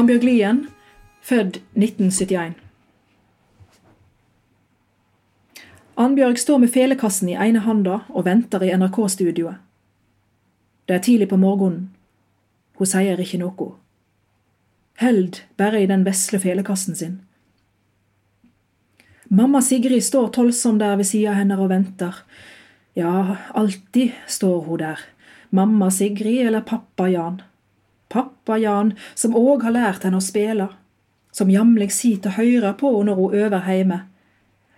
Annbjørg 0.04 0.24
Lien, 0.24 0.58
født 1.24 1.54
1971. 1.80 2.58
Annbjørg 5.96 6.40
står 6.42 6.58
med 6.60 6.72
felekassen 6.74 7.30
i 7.32 7.36
ene 7.40 7.62
handa 7.64 8.02
og 8.10 8.26
venter 8.26 8.66
i 8.66 8.68
NRK-studioet. 8.76 9.62
Det 10.84 10.98
er 10.98 11.00
tidlig 11.06 11.30
på 11.30 11.38
morgenen. 11.40 11.86
Hun 12.76 12.90
sier 12.90 13.22
ikke 13.24 13.40
noe. 13.40 13.70
Held 15.00 15.40
bare 15.56 15.80
i 15.80 15.88
den 15.88 16.04
vesle 16.04 16.42
felekassen 16.44 17.00
sin. 17.00 17.16
Mamma 19.32 19.64
Sigrid 19.64 20.04
står 20.04 20.28
tollsom 20.36 20.84
der 20.84 21.00
ved 21.00 21.08
sida 21.14 21.32
av 21.32 21.40
henne 21.40 21.56
og 21.56 21.72
venter. 21.72 22.20
Ja, 22.92 23.38
alltid 23.56 24.12
står 24.28 24.60
hun 24.68 24.84
der. 24.84 25.00
Mamma 25.48 25.88
Sigrid 25.88 26.44
eller 26.44 26.68
pappa 26.68 27.08
Jan 27.08 27.40
pappa 28.14 28.58
Jan, 28.62 28.94
som 29.18 29.36
òg 29.36 29.66
har 29.66 29.74
lært 29.74 30.06
henne 30.06 30.20
å 30.20 30.24
spille, 30.24 30.70
som 31.34 31.50
jamleg 31.50 31.92
sit 31.92 32.26
og 32.30 32.38
høyrer 32.38 32.76
på 32.78 32.90
når 33.02 33.18
hun 33.18 33.38
øver 33.44 33.66
heime. 33.66 34.00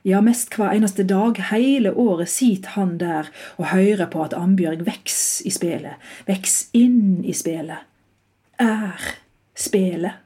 Ja, 0.07 0.21
mest 0.23 0.55
hver 0.55 0.71
eneste 0.71 1.03
dag, 1.03 1.39
heile 1.51 1.91
året, 1.99 2.31
sit 2.31 2.73
han 2.77 2.95
der 3.01 3.27
og 3.59 3.73
høyrer 3.73 4.07
på 4.13 4.23
at 4.23 4.37
Ambjørg 4.39 4.85
veks 4.87 5.43
i 5.45 5.51
spelet, 5.51 5.99
veks 6.29 6.69
inn 6.79 7.25
i 7.27 7.35
spelet, 7.35 7.83
er 8.63 9.03
spelet. 9.59 10.23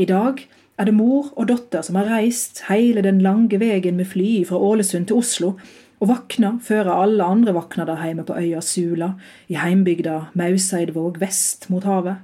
I 0.00 0.08
dag 0.08 0.42
er 0.80 0.88
det 0.88 0.96
mor 0.96 1.28
og 1.36 1.46
datter 1.52 1.84
som 1.86 1.98
har 2.00 2.08
reist 2.08 2.64
heile 2.70 3.04
den 3.04 3.20
lange 3.22 3.60
vegen 3.60 3.98
med 4.00 4.08
fly 4.10 4.40
fra 4.48 4.58
Ålesund 4.58 5.10
til 5.10 5.20
Oslo 5.20 5.52
og 6.00 6.08
vakna 6.08 6.54
før 6.64 6.88
alle 6.94 7.24
andre 7.24 7.54
vakna 7.54 7.84
der 7.88 8.00
heime 8.00 8.24
på 8.24 8.36
øya 8.40 8.60
Sula, 8.64 9.12
i 9.48 9.58
heimbygda 9.60 10.30
Mauseidvåg 10.34 11.20
vest 11.20 11.68
mot 11.70 11.84
havet. 11.84 12.16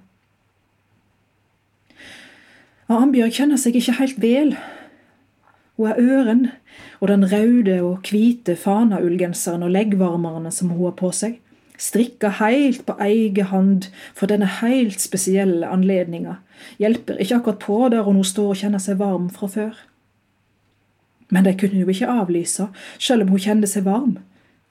Og 2.88 3.02
Ambjørg 3.02 3.34
kjenner 3.34 3.58
seg 3.60 3.76
ikke 3.76 3.96
helt 3.98 4.20
vel. 4.22 4.54
Hun 5.76 5.90
er 5.90 5.98
øren, 6.00 6.44
og 7.00 7.08
den 7.08 7.26
røde 7.32 7.80
og 7.82 8.06
hvite 8.08 8.56
fanaullgenseren 8.56 9.66
og 9.66 9.74
leggvarmerne 9.74 10.52
som 10.54 10.70
hun 10.72 10.86
har 10.86 10.96
på 10.96 11.10
seg, 11.12 11.40
strikka 11.76 12.30
heilt 12.38 12.86
på 12.86 12.96
eige 13.02 13.44
hand 13.50 13.90
for 14.16 14.30
denne 14.30 14.48
heilt 14.62 15.02
spesielle 15.02 15.68
anledninga, 15.68 16.38
hjelper 16.80 17.20
ikke 17.20 17.42
akkurat 17.42 17.60
på 17.66 17.80
der 17.92 18.08
hun 18.08 18.22
står 18.24 18.54
og 18.54 18.62
kjenner 18.62 18.80
seg 18.80 19.02
varm 19.02 19.28
fra 19.34 19.50
før. 19.52 19.74
Men 21.28 21.44
de 21.44 21.56
kunne 21.58 21.80
jo 21.80 21.88
ikke 21.88 22.08
avlyse, 22.10 22.68
selv 22.98 23.22
om 23.22 23.34
hun 23.34 23.42
kjente 23.42 23.70
seg 23.70 23.84
varm. 23.86 24.18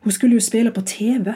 Hun 0.05 0.11
skulle 0.11 0.37
jo 0.37 0.43
spille 0.43 0.71
på 0.71 0.81
TV. 0.85 1.33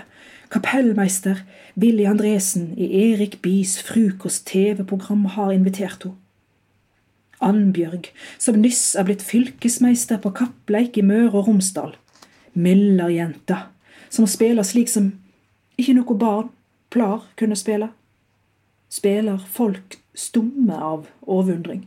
Kapellmeister 0.51 1.43
Willy 1.77 2.05
Andresen 2.09 2.73
i 2.77 2.87
Erik 3.11 3.41
Bies 3.41 3.77
frokost-TV-program 3.83 5.25
har 5.35 5.51
invitert 5.51 6.03
henne. 6.03 6.17
Annbjørg, 7.39 8.09
som 8.37 8.57
nyss 8.59 8.97
er 8.99 9.05
blitt 9.07 9.21
fylkesmeister 9.23 10.19
på 10.19 10.33
kappleik 10.35 10.97
i 10.99 11.03
Møre 11.07 11.39
og 11.39 11.47
Romsdal. 11.47 11.93
Myllerjenta, 12.53 13.69
som 14.11 14.27
spiller 14.27 14.67
slik 14.67 14.91
som 14.91 15.13
ikke 15.79 15.95
noe 15.95 16.17
barn, 16.19 16.49
Plar, 16.89 17.27
kunne 17.37 17.55
spille. 17.55 17.91
Spiller 18.89 19.37
folk 19.45 19.99
stumme 20.17 20.73
av 20.73 21.05
overundring. 21.21 21.83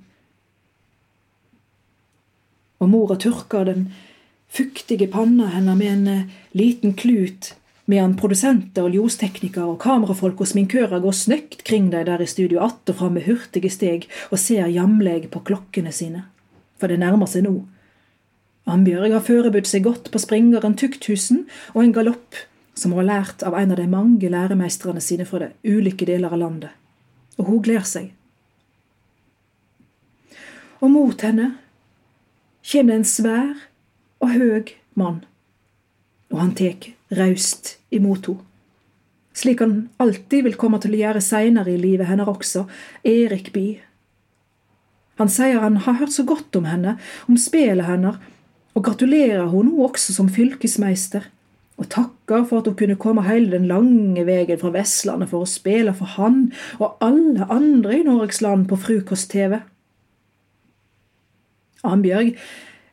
Og 2.83 2.90
mora 2.90 3.14
tørka 3.16 3.62
den 3.68 3.92
fuktige 4.51 5.07
panna 5.07 5.53
hennes 5.55 5.79
med 5.79 5.92
en 5.92 6.09
eh, 6.11 6.31
liten 6.59 6.97
klut, 6.99 7.55
medan 7.87 8.16
produsenter 8.18 8.87
og 8.87 8.97
ljosteknikere 8.97 9.68
og 9.71 9.81
kamerafolk 9.83 10.40
og 10.42 10.51
sminkører 10.51 11.03
går 11.03 11.14
snøkt 11.16 11.62
kring 11.68 11.90
deg 11.92 12.07
der 12.07 12.23
i 12.23 12.27
studio 12.27 12.61
att 12.61 12.88
og 12.90 12.97
fram 12.97 13.14
med 13.14 13.27
hurtige 13.27 13.71
steg 13.71 14.09
og 14.31 14.38
ser 14.38 14.66
jamleg 14.66 15.31
på 15.31 15.40
klokkene 15.40 15.92
sine. 15.92 16.25
For 16.79 16.88
det 16.88 16.99
nærmer 16.99 17.27
seg 17.27 17.45
nå. 17.47 17.62
Ambjørg 18.66 19.12
har 19.12 19.27
forberedt 19.27 19.66
seg 19.66 19.83
godt 19.83 20.11
på 20.11 20.18
springeren 20.18 20.77
Tukthusen 20.79 21.47
og 21.75 21.83
en 21.83 21.92
galopp 21.92 22.35
som 22.75 22.92
hun 22.92 23.03
har 23.03 23.11
lært 23.11 23.42
av 23.42 23.55
en 23.59 23.75
av 23.75 23.77
de 23.77 23.87
mange 23.87 24.31
læremeistrene 24.31 25.01
sine 25.01 25.27
fra 25.27 25.38
de 25.38 25.51
ulike 25.64 26.07
deler 26.07 26.33
av 26.33 26.38
landet. 26.38 26.71
Og 27.38 27.47
hun 27.47 27.62
gleder 27.62 27.87
seg. 27.88 28.12
Og 30.81 30.90
mot 30.90 31.21
henne 31.23 31.62
kommer 32.62 32.92
det 32.92 32.98
en 33.01 33.09
svær 33.09 33.53
og 34.22 34.35
høg 34.37 34.75
mann, 34.94 35.22
og 36.31 36.40
han 36.40 36.57
tek 36.59 36.92
raust 37.18 37.77
imot 37.90 38.31
henne. 38.31 38.48
Slik 39.33 39.62
han 39.64 39.88
alltid 40.03 40.44
vil 40.44 40.59
komme 40.61 40.77
til 40.83 40.92
å 40.92 40.98
gjøre 41.01 41.22
seinere 41.25 41.72
i 41.72 41.81
livet 41.81 42.11
hennes 42.11 42.29
også, 42.29 42.66
Erik 43.09 43.48
Bye. 43.55 43.81
Han 45.16 45.31
sier 45.33 45.62
han 45.62 45.79
har 45.87 45.96
hørt 46.03 46.12
så 46.12 46.25
godt 46.29 46.53
om 46.59 46.66
henne, 46.68 46.98
om 47.25 47.38
spelet 47.40 47.88
hennes, 47.88 48.18
og 48.77 48.85
gratulerer 48.85 49.48
hun 49.53 49.70
nå 49.70 49.87
også 49.88 50.12
som 50.16 50.29
fylkesmeister 50.33 51.31
og 51.81 51.88
takker 51.92 52.44
for 52.48 52.61
at 52.61 52.68
hun 52.68 52.77
kunne 52.79 52.98
komme 53.01 53.25
hele 53.27 53.51
den 53.55 53.66
lange 53.70 54.25
veien 54.29 54.61
fra 54.61 54.72
Vestlandet 54.75 55.31
for 55.33 55.44
å 55.44 55.51
spille 55.51 55.94
for 55.96 56.14
han 56.18 56.44
og 56.79 57.01
alle 57.05 57.48
andre 57.53 57.98
i 57.98 58.05
Norges 58.07 58.42
land 58.44 58.68
på 58.70 58.79
frokost-TV. 58.81 59.59
Annbjørg 61.83 62.37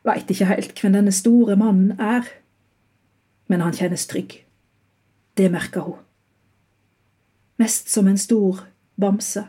veit 0.08 0.32
ikke 0.32 0.50
helt 0.50 0.80
hvem 0.82 0.96
denne 0.98 1.14
store 1.14 1.58
mannen 1.60 2.00
er, 2.02 2.26
men 3.50 3.62
han 3.62 3.76
kjennes 3.76 4.08
trygg. 4.10 4.40
Det 5.38 5.50
merker 5.52 5.86
hun. 5.86 6.00
Mest 7.60 7.90
som 7.92 8.08
en 8.08 8.18
stor 8.18 8.64
bamse. 9.00 9.44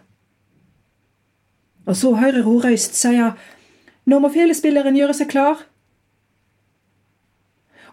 Og 1.86 1.96
så 1.96 2.12
hører 2.18 2.42
hun 2.46 2.62
røyst 2.62 2.98
sie 2.98 3.30
Nå 4.10 4.18
må 4.18 4.30
felespilleren 4.32 4.96
gjøre 4.96 5.14
seg 5.14 5.28
klar. 5.30 5.60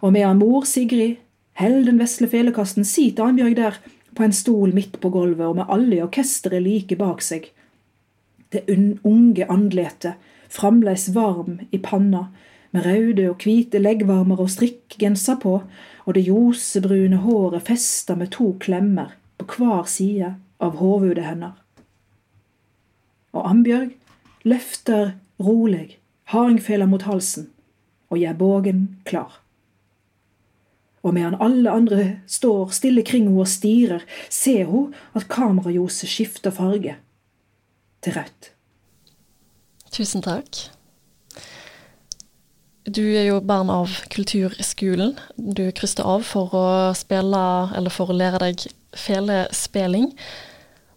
Og 0.02 0.12
medan 0.14 0.38
mor 0.40 0.64
Sigrid 0.66 1.18
holder 1.58 1.90
den 1.90 2.00
vesle 2.00 2.28
felekasten 2.30 2.86
sitter 2.86 3.28
Annbjørg 3.28 3.56
der 3.58 3.78
på 4.16 4.24
en 4.26 4.34
stol 4.34 4.72
midt 4.74 4.98
på 5.02 5.10
gulvet 5.14 5.46
og 5.46 5.58
med 5.58 5.70
alle 5.70 5.98
i 5.98 6.02
orkesteret 6.02 6.62
like 6.64 6.98
bak 6.98 7.22
seg. 7.22 7.50
Det 8.50 8.64
unge 9.04 9.46
andletet, 9.46 10.16
fremdeles 10.48 11.08
varm 11.14 11.60
i 11.70 11.78
panna, 11.78 12.28
med 12.70 12.84
røde 12.84 13.30
og 13.30 13.40
hvite 13.40 13.80
leggvarmer 13.80 14.40
og 14.42 14.50
strikkgenser 14.52 15.38
på, 15.40 15.54
og 16.04 16.14
det 16.14 16.26
ljosebrune 16.26 17.22
håret 17.24 17.64
festa 17.64 18.16
med 18.16 18.32
to 18.36 18.50
klemmer 18.60 19.14
på 19.40 19.48
hver 19.56 19.88
side 19.88 20.34
av 20.60 20.76
hovudet 20.76 21.24
hennes. 21.24 21.56
Og 23.32 23.50
Ambjørg 23.50 23.94
løfter 24.44 25.14
rolig 25.40 25.98
hardingfela 26.32 26.88
mot 26.88 27.08
halsen 27.08 27.48
og 28.10 28.20
gjør 28.20 28.40
bågen 28.40 28.88
klar 29.08 29.40
og 31.02 31.14
medan 31.14 31.38
alle 31.40 31.70
andre 31.70 32.04
står 32.26 32.72
stille 32.74 33.02
kring 33.06 33.28
henne 33.28 33.40
og 33.40 33.48
stirrer, 33.48 34.04
ser 34.30 34.68
hun 34.68 34.94
at 35.16 35.28
kameraljoset 35.30 36.10
skifter 36.10 36.54
farge 36.54 36.96
til 38.02 38.16
rødt. 38.18 38.52
Tusen 39.94 40.24
takk. 40.24 40.68
Du 42.88 43.02
er 43.04 43.26
jo 43.28 43.40
barn 43.44 43.68
av 43.68 43.92
kulturskolen. 44.12 45.16
Du 45.36 45.66
krysser 45.76 46.06
av 46.08 46.22
for 46.24 46.54
å 46.56 46.68
spille, 46.96 47.40
eller 47.76 47.92
for 47.92 48.08
å 48.08 48.16
lære 48.16 48.40
deg 48.46 48.64
felespilling. 48.96 50.12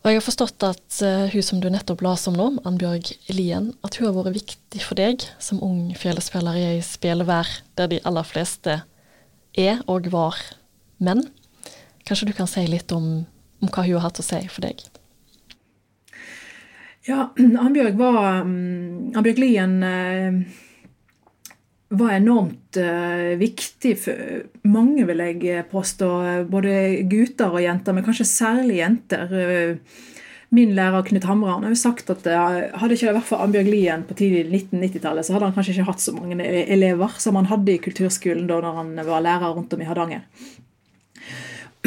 Og 0.01 0.09
jeg 0.09 0.17
har 0.17 0.25
forstått 0.25 0.63
at 0.65 0.99
uh, 1.05 1.27
hun 1.29 1.43
som 1.45 1.59
du 1.61 1.67
nettopp 1.69 2.01
leste 2.01 2.31
om 2.31 2.37
nå, 2.39 2.47
Annbjørg 2.65 3.11
Lien, 3.35 3.69
at 3.85 3.99
hun 3.99 4.07
har 4.07 4.15
vært 4.15 4.39
viktig 4.39 4.81
for 4.81 4.97
deg 4.97 5.27
som 5.37 5.61
ung 5.61 5.91
felespiller 5.99 6.57
i 6.57 6.63
ei 6.71 6.79
spelevær 6.85 7.49
der 7.77 7.91
de 7.91 7.99
aller 8.07 8.25
fleste 8.25 8.79
er 9.53 9.83
og 9.91 10.09
var 10.13 10.39
menn. 10.97 11.27
Kanskje 12.07 12.31
du 12.31 12.33
kan 12.37 12.49
si 12.49 12.63
litt 12.65 12.89
om, 12.95 13.27
om 13.61 13.69
hva 13.69 13.85
hun 13.85 13.99
har 13.99 14.07
hatt 14.07 14.23
å 14.23 14.25
si 14.25 14.41
for 14.49 14.65
deg? 14.65 14.81
Ja, 17.07 17.31
Annbjørg 17.65 17.97
var 17.99 18.45
um, 18.45 19.11
Annbjørg 19.15 19.41
Lien 19.41 19.77
uh, 19.81 20.41
var 21.97 22.15
enormt 22.15 22.77
uh, 22.79 23.33
viktig 23.41 23.95
for 23.99 24.69
mange, 24.69 25.05
vil 25.09 25.25
jeg 25.25 25.67
påstå. 25.71 26.09
Både 26.51 26.73
gutter 27.11 27.57
og 27.57 27.63
jenter, 27.65 27.97
men 27.97 28.05
kanskje 28.05 28.29
særlig 28.29 28.79
jenter. 28.83 29.33
Uh, 29.33 30.09
min 30.51 30.73
lærer 30.75 31.05
Knut 31.07 31.23
Hamran 31.23 31.63
har 31.63 31.71
jo 31.71 31.79
sagt 31.79 32.09
at 32.11 32.25
eh, 32.27 32.55
hadde 32.75 32.95
ikke 32.97 33.07
det 33.07 33.15
vært 33.15 33.27
for 33.29 33.39
Annbjørg 33.39 33.69
Lien 33.71 34.01
på 34.03 34.17
tidlig 34.19 34.41
1990-tallet, 34.49 35.23
så 35.23 35.35
hadde 35.35 35.47
han 35.47 35.55
kanskje 35.55 35.77
ikke 35.77 35.85
hatt 35.87 36.03
så 36.03 36.11
mange 36.11 36.35
e- 36.43 36.65
elever 36.75 37.13
som 37.23 37.37
han 37.39 37.47
hadde 37.47 37.71
i 37.71 37.79
kulturskolen 37.79 38.49
da 38.49 38.57
når 38.59 38.75
han 38.81 38.89
var 39.07 39.23
lærer 39.23 39.55
rundt 39.55 39.71
om 39.71 39.83
i 39.83 39.87
Hardanger. 39.87 40.25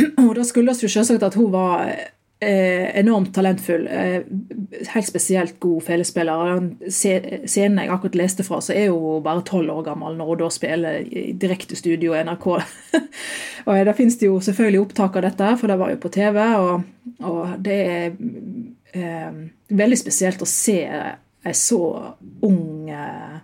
Og 0.25 0.33
da 0.39 0.47
skyldes 0.49 0.81
jo 0.81 0.89
selvsagt 0.89 1.27
at 1.29 1.37
hun 1.37 1.53
var 1.53 1.85
eh, 1.91 2.09
enormt 3.01 3.33
talentfull. 3.35 3.87
Eh, 3.87 4.23
helt 4.95 5.09
spesielt 5.09 5.59
god 5.61 5.83
felespiller. 5.87 6.71
Scenen 6.89 7.81
jeg 7.83 7.93
akkurat 7.93 8.19
leste 8.19 8.47
fra, 8.47 8.61
så 8.65 8.75
er 8.77 8.93
hun 8.93 9.23
bare 9.25 9.45
tolv 9.47 9.73
år 9.77 9.85
gammel 9.91 10.19
når 10.19 10.31
hun 10.31 10.43
da 10.43 10.51
spiller 10.55 11.01
i 11.05 11.27
direktestudio 11.41 12.15
i 12.15 12.23
NRK. 12.27 12.49
og 13.67 13.85
Da 13.89 13.97
finnes 13.97 14.19
det 14.21 14.31
jo 14.31 14.41
selvfølgelig 14.45 14.85
opptak 14.85 15.19
av 15.21 15.29
dette, 15.29 15.55
for 15.61 15.73
det 15.73 15.81
var 15.81 15.95
jo 15.95 16.03
på 16.03 16.13
TV. 16.15 16.41
og 16.59 16.91
og 17.25 17.59
det 17.61 17.81
er 17.85 18.15
eh, 18.97 19.35
veldig 19.69 19.99
spesielt 20.01 20.43
å 20.43 20.49
se 20.49 20.79
en 20.85 21.57
så 21.59 21.81
ung 22.43 22.89
eh, 22.91 23.37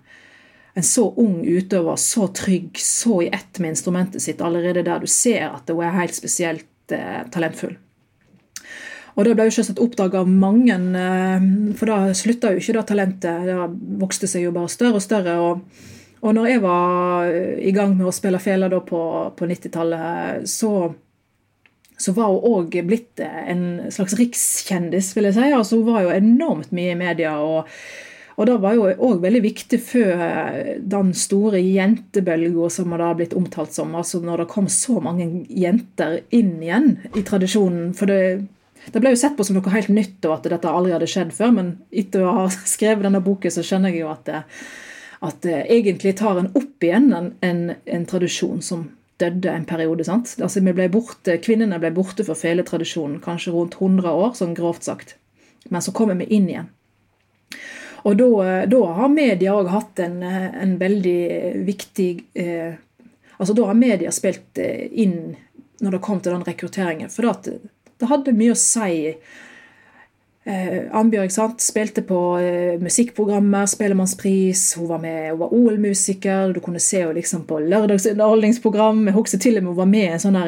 en 0.75 0.87
så 0.87 1.15
ung 1.19 1.41
utøver, 1.45 1.97
så 1.97 2.29
trygg, 2.35 2.79
så 2.79 3.23
i 3.25 3.29
ett 3.35 3.59
med 3.59 3.75
instrumentet 3.75 4.23
sitt 4.23 4.41
allerede 4.41 4.85
der 4.87 5.03
du 5.03 5.07
ser 5.11 5.49
at 5.51 5.71
hun 5.71 5.83
er 5.85 5.97
helt 5.99 6.15
spesielt 6.15 6.95
eh, 6.95 7.25
talentfull. 7.33 7.75
Og 9.17 9.27
det 9.27 9.37
ble 9.37 9.49
jo 9.49 9.55
selvsagt 9.59 9.83
oppdaga 9.83 10.23
av 10.23 10.29
mange, 10.31 10.77
eh, 10.77 11.47
for 11.79 11.91
da 11.91 12.15
slutta 12.17 12.55
jo 12.55 12.63
ikke 12.63 12.77
det 12.79 12.87
talentet. 12.91 13.47
Det 13.49 13.57
vokste 14.01 14.31
seg 14.31 14.47
jo 14.47 14.55
bare 14.57 14.73
større 14.73 15.01
og 15.01 15.07
større. 15.07 15.39
og 15.41 15.89
og 16.21 16.35
når 16.37 16.47
jeg 16.51 16.61
var 16.61 17.31
i 17.33 17.71
gang 17.73 17.95
med 17.97 18.05
å 18.05 18.13
spille 18.13 18.39
fela 18.39 18.69
på, 18.69 19.05
på 19.37 19.47
90-tallet, 19.49 20.45
så 20.45 20.93
så 22.01 22.15
var 22.17 22.31
hun 22.33 22.45
òg 22.49 22.77
blitt 22.89 23.21
en 23.21 23.91
slags 23.93 24.15
rikskjendis, 24.17 25.11
vil 25.17 25.29
jeg 25.29 25.37
si. 25.37 25.49
Altså, 25.53 25.81
hun 25.81 25.91
var 25.93 26.07
jo 26.07 26.15
enormt 26.15 26.73
mye 26.77 26.95
i 26.95 27.01
media. 27.01 27.35
og 27.41 27.69
og 28.41 28.47
det 28.49 28.55
var 28.63 28.73
jo 28.73 28.87
òg 29.05 29.19
veldig 29.21 29.41
viktig 29.45 29.79
før 29.85 30.21
den 30.81 31.11
store 31.13 31.59
jentebølga 31.61 32.71
som 32.73 32.95
det 32.95 33.05
har 33.05 33.19
blitt 33.19 33.35
omtalt 33.37 33.75
som. 33.77 33.93
altså 33.95 34.23
Når 34.25 34.41
det 34.41 34.47
kom 34.49 34.69
så 34.73 34.97
mange 35.05 35.27
jenter 35.45 36.23
inn 36.33 36.55
igjen 36.63 36.95
i 37.13 37.21
tradisjonen. 37.21 37.91
For 37.93 38.09
det, 38.09 38.47
det 38.89 39.01
ble 39.03 39.13
jo 39.13 39.21
sett 39.21 39.37
på 39.37 39.45
som 39.45 39.59
noe 39.59 39.73
helt 39.75 39.91
nytt, 39.93 40.23
og 40.25 40.39
at 40.39 40.49
dette 40.53 40.71
aldri 40.71 40.95
hadde 40.95 41.09
skjedd 41.11 41.35
før. 41.37 41.53
Men 41.57 41.75
etter 41.91 42.25
å 42.25 42.37
ha 42.39 42.47
skrevet 42.75 43.05
denne 43.07 43.23
boken, 43.25 43.53
så 43.53 43.65
skjønner 43.67 43.93
jeg 43.93 44.05
jo 44.05 44.13
at 44.13 44.25
det, 44.29 44.45
at 45.29 45.43
det 45.45 45.59
egentlig 45.69 46.17
tar 46.17 46.41
en 46.41 46.51
opp 46.57 46.87
igjen 46.87 47.11
en, 47.13 47.31
en, 47.45 47.63
en 47.85 48.09
tradisjon 48.09 48.65
som 48.65 48.89
døde 49.21 49.53
en 49.53 49.67
periode. 49.69 50.05
sant? 50.05 50.33
Altså 50.41 50.63
vi 50.65 50.75
ble 50.77 50.89
borte, 50.93 51.37
Kvinnene 51.45 51.81
ble 51.83 51.93
borte 51.95 52.25
for 52.25 52.39
feletradisjonen 52.39 53.21
kanskje 53.25 53.53
rundt 53.55 53.77
100 53.81 54.13
år, 54.13 54.33
sånn 54.39 54.57
grovt 54.57 54.89
sagt. 54.89 55.17
Men 55.69 55.85
så 55.85 55.93
kommer 55.97 56.17
vi 56.17 56.31
inn 56.37 56.49
igjen. 56.49 56.71
Og 58.09 58.17
da, 58.17 58.29
da 58.71 58.81
har 58.97 59.13
media 59.13 59.55
òg 59.59 59.69
hatt 59.69 60.01
en, 60.01 60.23
en, 60.25 60.79
veldig 60.81 61.21
viktig 61.67 62.13
eh, 62.33 62.79
Altså 63.41 63.55
da 63.57 63.67
har 63.71 63.77
media 63.77 64.11
spilt 64.13 64.57
eh, 64.61 64.87
inn 65.01 65.35
når 65.81 65.95
det 65.95 66.01
kom 66.05 66.19
til 66.21 66.35
den 66.35 66.45
rekrutteringen. 66.45 67.09
For 67.13 67.29
det, 67.29 67.55
det 68.01 68.11
hadde 68.11 68.37
mye 68.37 68.57
å 68.57 68.59
si 68.59 69.15
Eh, 70.45 70.97
Ambjørg 70.97 71.33
sant? 71.33 71.61
spilte 71.61 72.01
på 72.07 72.19
eh, 72.41 72.81
musikkprogrammer, 72.81 73.67
Spellemannspris, 73.69 74.63
hun 74.81 74.89
var 74.89 75.03
med, 75.03 75.31
hun 75.31 75.41
var 75.43 75.55
OL-musiker. 75.55 76.55
Du 76.57 76.61
kunne 76.65 76.81
se 76.81 77.03
henne 77.03 77.19
liksom 77.19 77.45
på 77.49 77.61
lørdagsunderholdningsprogram. 77.67 79.05
Jeg 79.11 79.19
husker 79.19 79.43
til 79.43 79.59
og 79.59 79.67
med 79.67 79.75
hun 79.75 79.81
var 79.83 79.91
med 79.91 80.07
i 80.07 80.13
en 80.15 80.23
sånn 80.23 80.39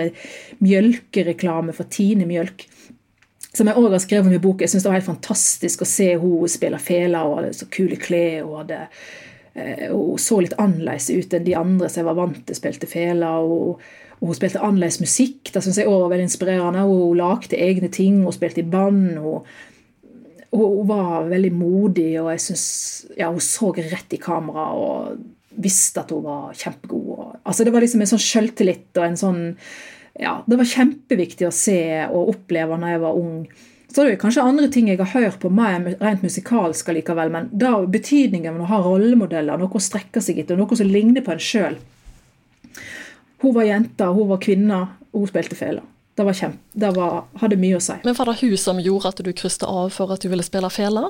mjølkereklame 0.65 1.77
for 1.77 1.93
Tine 1.93 2.27
Mjølk. 2.29 2.65
Som 3.53 3.69
jeg 3.69 3.77
òg 3.77 3.93
har 3.93 4.01
skrevet 4.01 4.31
om 4.31 4.35
i 4.35 4.41
bok. 4.41 4.65
Jeg 4.65 4.73
synes 4.73 4.87
det 4.87 4.91
var 4.91 4.97
helt 4.97 5.11
fantastisk 5.11 5.85
å 5.85 5.91
se 5.91 6.09
henne 6.15 6.49
spille 6.49 6.81
fela. 6.81 7.27
Hun 7.27 7.43
hadde 7.43 7.59
så 7.59 7.69
kule 7.69 7.99
klær. 8.01 8.47
Hun, 8.47 8.63
hadde, 8.63 8.87
eh, 9.53 9.91
hun 9.93 10.17
så 10.17 10.41
litt 10.41 10.57
annerledes 10.57 11.11
ut 11.13 11.37
enn 11.37 11.45
de 11.45 11.59
andre 11.61 11.93
som 11.93 12.01
jeg 12.01 12.09
var 12.09 12.23
vant 12.23 12.41
til 12.49 12.57
spilte 12.57 12.89
fela. 12.89 13.37
og 13.45 13.85
hun 14.23 14.39
spilte 14.39 14.63
annerledes 14.63 15.01
musikk. 15.03 15.51
Det 15.51 15.63
syns 15.65 15.81
jeg 15.81 15.91
òg 15.91 16.05
var 16.05 16.15
veldig 16.15 16.29
inspirerende. 16.29 16.87
Hun 16.87 17.19
lagde 17.19 17.59
egne 17.59 17.91
ting, 17.93 18.21
hun 18.23 18.35
spilte 18.35 18.63
i 18.63 18.69
band. 18.71 19.17
Hun, 19.19 19.47
hun 20.53 20.83
var 20.87 21.27
veldig 21.31 21.53
modig, 21.57 22.11
og 22.21 22.31
jeg 22.35 22.45
syns 22.47 22.67
ja, 23.19 23.33
hun 23.33 23.43
så 23.43 23.73
rett 23.79 24.15
i 24.15 24.21
kamera 24.23 24.69
og 24.79 25.25
visste 25.63 26.05
at 26.05 26.13
hun 26.15 26.23
var 26.25 26.55
kjempegod. 26.57 27.41
Altså, 27.43 27.67
det 27.67 27.75
var 27.75 27.85
liksom 27.85 28.05
en 28.05 28.13
sånn 28.13 28.23
sjøltillit 28.23 29.01
og 29.01 29.09
en 29.09 29.21
sånn 29.21 29.43
ja, 30.21 30.43
Det 30.45 30.59
var 30.61 30.69
kjempeviktig 30.69 31.47
å 31.49 31.55
se 31.57 31.83
og 32.05 32.35
oppleve 32.35 32.77
når 32.77 32.91
jeg 32.93 33.01
var 33.01 33.17
ung. 33.17 33.37
Så 33.89 34.05
det 34.05 34.13
er 34.13 34.21
kanskje 34.21 34.45
andre 34.45 34.69
ting 34.73 34.89
jeg 34.89 35.01
har 35.01 35.09
hørt 35.13 35.39
på 35.41 35.51
mer 35.53 35.87
rent 36.01 36.25
musikalsk 36.25 36.91
likevel, 36.93 37.33
men 37.33 37.49
da 37.53 37.75
betydningen 37.89 38.55
av 38.55 38.65
å 38.65 38.69
ha 38.71 38.81
rollemodeller, 38.85 39.61
noe 39.61 39.73
å 39.73 39.83
strekke 39.83 40.21
seg 40.25 40.41
etter, 40.41 40.57
noe 40.61 40.77
som 40.79 40.89
ligner 40.89 41.25
på 41.25 41.33
en 41.35 41.43
sjøl. 41.43 41.81
Hun 43.43 43.55
var 43.57 43.67
jenta, 43.67 44.13
hun 44.15 44.31
var 44.31 44.41
kvinne, 44.43 44.81
og 45.13 45.25
hun 45.25 45.31
spilte 45.31 45.59
fela. 45.59 45.83
Det 46.15 46.27
var 46.29 46.37
kjempe, 46.37 46.61
det 46.77 46.91
var, 46.95 47.23
hadde 47.41 47.57
mye 47.61 47.79
å 47.79 47.83
si. 47.83 47.97
Men 48.05 48.17
var 48.19 48.29
det 48.29 48.39
hun 48.43 48.57
som 48.61 48.81
gjorde 48.83 49.13
at 49.15 49.23
du 49.25 49.31
krysset 49.33 49.65
av 49.67 49.89
for 49.95 50.13
at 50.13 50.23
du 50.23 50.29
ville 50.31 50.45
spille 50.45 50.69
fela? 50.71 51.09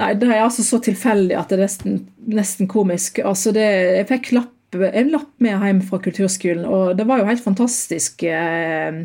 Nei, 0.00 0.10
det 0.18 0.26
er 0.26 0.42
altså 0.42 0.64
så 0.66 0.80
tilfeldig 0.82 1.36
at 1.38 1.52
det 1.52 1.60
er 1.60 1.62
nesten, 1.68 2.00
nesten 2.26 2.70
komisk. 2.70 3.22
Altså 3.22 3.54
det, 3.54 3.68
jeg 4.00 4.08
fikk 4.10 4.32
lapp, 4.34 4.50
en 4.74 5.12
lapp 5.12 5.30
med 5.44 5.62
hjem 5.62 5.84
fra 5.86 6.00
kulturskolen, 6.02 6.66
og 6.66 6.96
det 6.98 7.06
var 7.06 7.22
jo 7.22 7.28
helt 7.30 7.44
fantastisk. 7.44 8.26
Eh, 8.26 9.04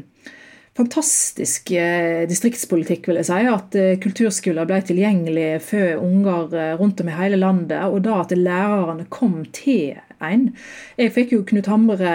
fantastisk 0.79 1.71
eh, 1.77 2.25
distriktspolitikk, 2.29 3.09
vil 3.09 3.19
jeg 3.19 3.29
si. 3.29 3.39
At 3.51 3.77
eh, 3.77 3.97
kulturskoler 4.01 4.67
ble 4.69 4.81
tilgjengelig 4.87 5.49
for 5.67 6.01
unger 6.01 6.55
eh, 6.57 6.75
rundt 6.79 7.03
om 7.03 7.11
i 7.11 7.17
hele 7.19 7.39
landet. 7.41 7.83
Og 7.89 8.01
da 8.07 8.21
at 8.23 8.33
lærerne 8.33 9.05
kom 9.13 9.43
til 9.55 9.99
en. 10.25 10.49
Jeg 10.99 11.13
fikk 11.15 11.33
jo 11.35 11.45
Knut 11.47 11.69
Hamre 11.71 12.13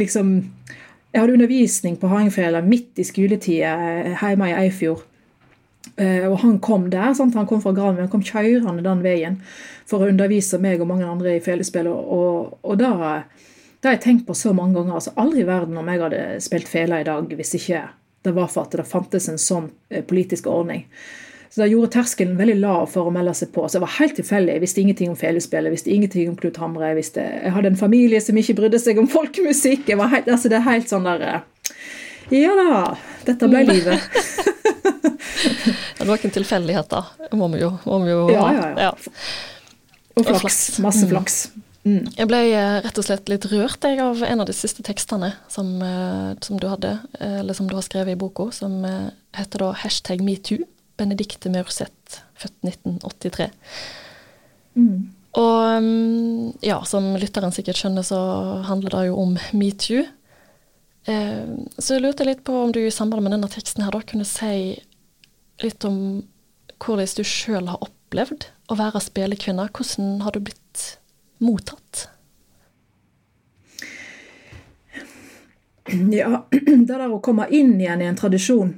liksom 0.00 0.36
jeg 1.14 1.22
hadde 1.22 1.36
undervisning 1.36 1.96
på 2.02 2.08
Hardingfjella 2.10 2.58
midt 2.66 2.98
i 2.98 3.04
skoletida 3.06 3.74
eh, 4.02 4.16
hjemme 4.18 4.48
i 4.50 4.54
Eifjord. 4.64 5.04
Eh, 5.94 6.24
og 6.26 6.40
han 6.42 6.56
kom 6.58 6.88
der, 6.90 7.12
sant? 7.14 7.36
han 7.38 7.46
kom 7.46 7.60
fra 7.62 7.70
Granvin, 7.76 8.02
han 8.02 8.10
kom 8.10 8.24
kjørende 8.24 8.82
den 8.82 9.04
veien 9.04 9.36
for 9.86 10.02
å 10.02 10.08
undervise 10.10 10.58
meg 10.58 10.82
og 10.82 10.90
mange 10.90 11.06
andre 11.06 11.36
i 11.36 11.44
felespill. 11.44 11.86
Og, 11.86 12.56
og 12.66 12.80
da 12.80 12.90
har 12.98 13.92
jeg 13.92 14.02
tenkt 14.02 14.26
på 14.26 14.34
så 14.34 14.50
mange 14.56 14.74
ganger. 14.74 14.96
altså 14.98 15.14
Aldri 15.14 15.44
i 15.44 15.46
verden 15.46 15.78
om 15.78 15.92
jeg 15.92 16.02
hadde 16.02 16.24
spilt 16.42 16.72
fele 16.72 16.98
i 16.98 17.06
dag 17.06 17.30
hvis 17.30 17.54
ikke 17.60 17.84
det 18.26 18.32
var 18.34 18.50
for 18.50 18.66
at 18.66 18.74
det 18.74 18.88
fantes 18.88 19.28
en 19.30 19.38
sånn 19.38 19.70
eh, 19.94 20.02
politisk 20.02 20.50
ordning. 20.50 20.88
Så 21.54 21.60
det 21.60 21.68
gjorde 21.70 21.92
terskelen 21.94 22.34
veldig 22.34 22.54
lav 22.58 22.88
for 22.90 23.06
å 23.06 23.12
melde 23.14 23.30
seg 23.38 23.52
på. 23.54 23.62
Så 23.68 23.78
det 23.78 23.84
var 23.84 23.92
helt 24.00 24.16
tilfeldig. 24.18 24.56
Jeg 24.56 24.62
visste 24.64 24.80
ingenting 24.82 25.10
om 25.12 25.18
felespillet, 25.18 25.68
jeg 25.68 25.74
visste 25.76 25.92
ingenting 25.94 26.32
om 26.32 26.38
Knut 26.40 26.56
Hamre. 26.58 26.88
Jeg, 26.90 26.96
visste, 26.98 27.26
jeg 27.30 27.52
hadde 27.54 27.70
en 27.70 27.78
familie 27.78 28.18
som 28.24 28.40
ikke 28.40 28.56
brydde 28.58 28.80
seg 28.82 28.98
om 28.98 29.06
folkemusikk. 29.12 29.84
Jeg 29.92 30.00
var 30.00 30.10
helt, 30.10 30.26
altså 30.34 30.50
det 30.50 30.58
er 30.58 30.64
helt 30.66 30.90
sånn 30.90 31.06
der 31.06 31.22
eh, 31.28 31.76
Ja 32.34 32.56
da, 32.58 32.80
dette 33.28 33.52
ble 33.52 33.62
livet. 33.70 34.02
det 36.00 36.08
var 36.08 36.18
ikke 36.18 36.32
en 36.32 36.36
tilfeldighet, 36.40 36.90
da. 36.90 37.30
Må 37.38 37.52
vi 37.54 37.62
jo, 37.62 37.70
må 37.86 38.00
vi 38.02 38.10
jo 38.10 38.26
ja, 38.34 38.50
ja, 38.58 38.66
ja. 38.88 38.90
Og 40.18 40.26
flaks. 40.26 40.60
Masse 40.82 41.06
mm. 41.06 41.14
flaks. 41.14 41.40
Mm. 41.86 42.02
Jeg 42.18 42.30
ble 42.34 42.44
eh, 42.50 42.82
rett 42.82 42.98
og 42.98 43.06
slett 43.12 43.30
litt 43.30 43.46
rørt 43.54 43.86
jeg, 43.86 44.02
av 44.02 44.26
en 44.26 44.42
av 44.42 44.50
de 44.50 44.58
siste 44.58 44.82
tekstene 44.82 45.36
som, 45.46 45.70
eh, 45.86 46.30
som, 46.42 46.58
du 46.58 46.66
hadde, 46.66 46.96
eller 47.22 47.54
som 47.54 47.70
du 47.70 47.78
har 47.78 47.86
skrevet 47.86 48.18
i 48.18 48.22
boka, 48.26 48.50
som 48.50 48.80
heter 49.38 49.68
da 49.68 49.74
hashtag 49.86 50.26
metoo. 50.26 50.64
Benedicte 51.00 51.50
Maurseth, 51.50 52.22
født 52.38 52.56
1983. 52.66 53.50
Mm. 54.74 55.14
Og 55.34 55.82
mm, 55.82 56.52
ja, 56.62 56.78
som 56.86 57.14
lytteren 57.18 57.54
sikkert 57.54 57.80
skjønner, 57.80 58.06
så 58.06 58.18
handler 58.68 58.94
det 58.94 59.06
jo 59.08 59.16
om 59.24 59.34
metoo. 59.56 60.04
Eh, 61.10 61.46
så 61.78 61.96
jeg 61.96 62.04
lurte 62.04 62.26
litt 62.26 62.44
på 62.46 62.54
om 62.62 62.72
du 62.72 62.80
i 62.84 62.94
samband 62.94 63.26
med 63.26 63.34
denne 63.34 63.50
teksten 63.50 63.84
her 63.84 63.92
da 63.92 64.00
kunne 64.06 64.26
si 64.28 64.78
litt 65.62 65.84
om 65.84 65.98
hvordan 66.84 67.18
du 67.18 67.24
sjøl 67.26 67.68
har 67.70 67.82
opplevd 67.84 68.48
å 68.70 68.78
være 68.78 69.02
spillekvinne. 69.02 69.66
Hvordan 69.74 70.20
har 70.24 70.34
du 70.34 70.44
blitt 70.46 70.86
mottatt? 71.42 72.08
Ja, 76.14 76.44
det 76.50 76.86
der 76.88 77.10
å 77.10 77.20
komme 77.24 77.50
inn 77.50 77.74
igjen 77.80 78.02
i 78.02 78.08
en 78.08 78.18
tradisjon 78.18 78.76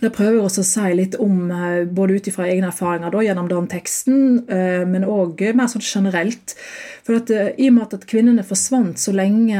det 0.00 0.12
prøver 0.14 0.36
jeg 0.36 0.44
også 0.44 0.62
å 0.62 0.68
si 0.68 0.90
litt 0.94 1.16
om, 1.22 1.50
eh, 1.50 1.84
både 1.84 2.18
ut 2.18 2.28
ifra 2.30 2.46
egne 2.46 2.70
erfaringer 2.70 3.10
da, 3.10 3.22
gjennom 3.24 3.48
den 3.50 3.66
teksten, 3.70 4.44
eh, 4.50 4.84
men 4.86 5.04
òg 5.04 5.40
mer 5.54 5.66
sånn 5.66 5.82
generelt. 5.82 6.54
For 7.02 7.16
at, 7.16 7.30
eh, 7.30 7.54
I 7.58 7.68
og 7.68 7.74
med 7.74 7.94
at 7.94 8.06
kvinnene 8.06 8.44
forsvant 8.44 8.96
så 8.96 9.12
lenge 9.12 9.58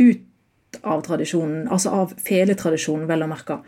ut 0.00 0.20
av 0.82 1.02
tradisjonen, 1.02 1.68
altså 1.68 1.92
av 1.92 2.14
feletradisjonen, 2.14 3.06
vel 3.06 3.22
å 3.22 3.28
merke, 3.28 3.60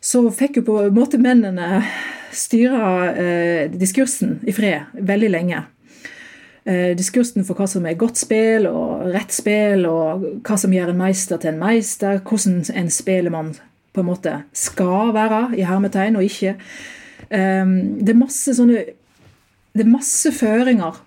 så 0.00 0.30
fikk 0.30 0.56
jo 0.56 0.62
på 0.62 0.86
en 0.86 0.94
måte 0.94 1.18
mennene 1.18 1.84
styre 2.30 3.68
diskursen 3.72 4.40
i 4.46 4.52
fred 4.52 4.86
veldig 4.94 5.30
lenge. 5.30 5.64
Diskursen 6.94 7.44
for 7.44 7.54
hva 7.54 7.66
som 7.66 7.84
er 7.86 7.94
godt 7.94 8.16
spill 8.16 8.66
og 8.66 9.10
rett 9.12 9.32
spill, 9.32 9.86
og 9.86 10.42
hva 10.44 10.56
som 10.56 10.70
gjør 10.70 10.90
en 10.90 10.98
meister 10.98 11.38
til 11.38 11.54
en 11.54 11.58
meister, 11.58 12.20
hvordan 12.20 12.70
en 12.76 12.90
spelemann 12.90 13.56
på 13.98 14.04
en 14.04 14.12
måte 14.12 14.38
skal 14.56 15.12
være, 15.16 15.42
i 15.58 15.66
hermetegn, 15.66 16.16
og 16.16 16.26
ikke. 16.26 16.54
Um, 17.28 17.98
det 17.98 18.14
er 18.14 18.22
masse 18.22 18.54
sånne 18.56 18.86
Det 19.74 19.84
er 19.84 19.90
masse 19.90 20.30
føringer. 20.32 21.02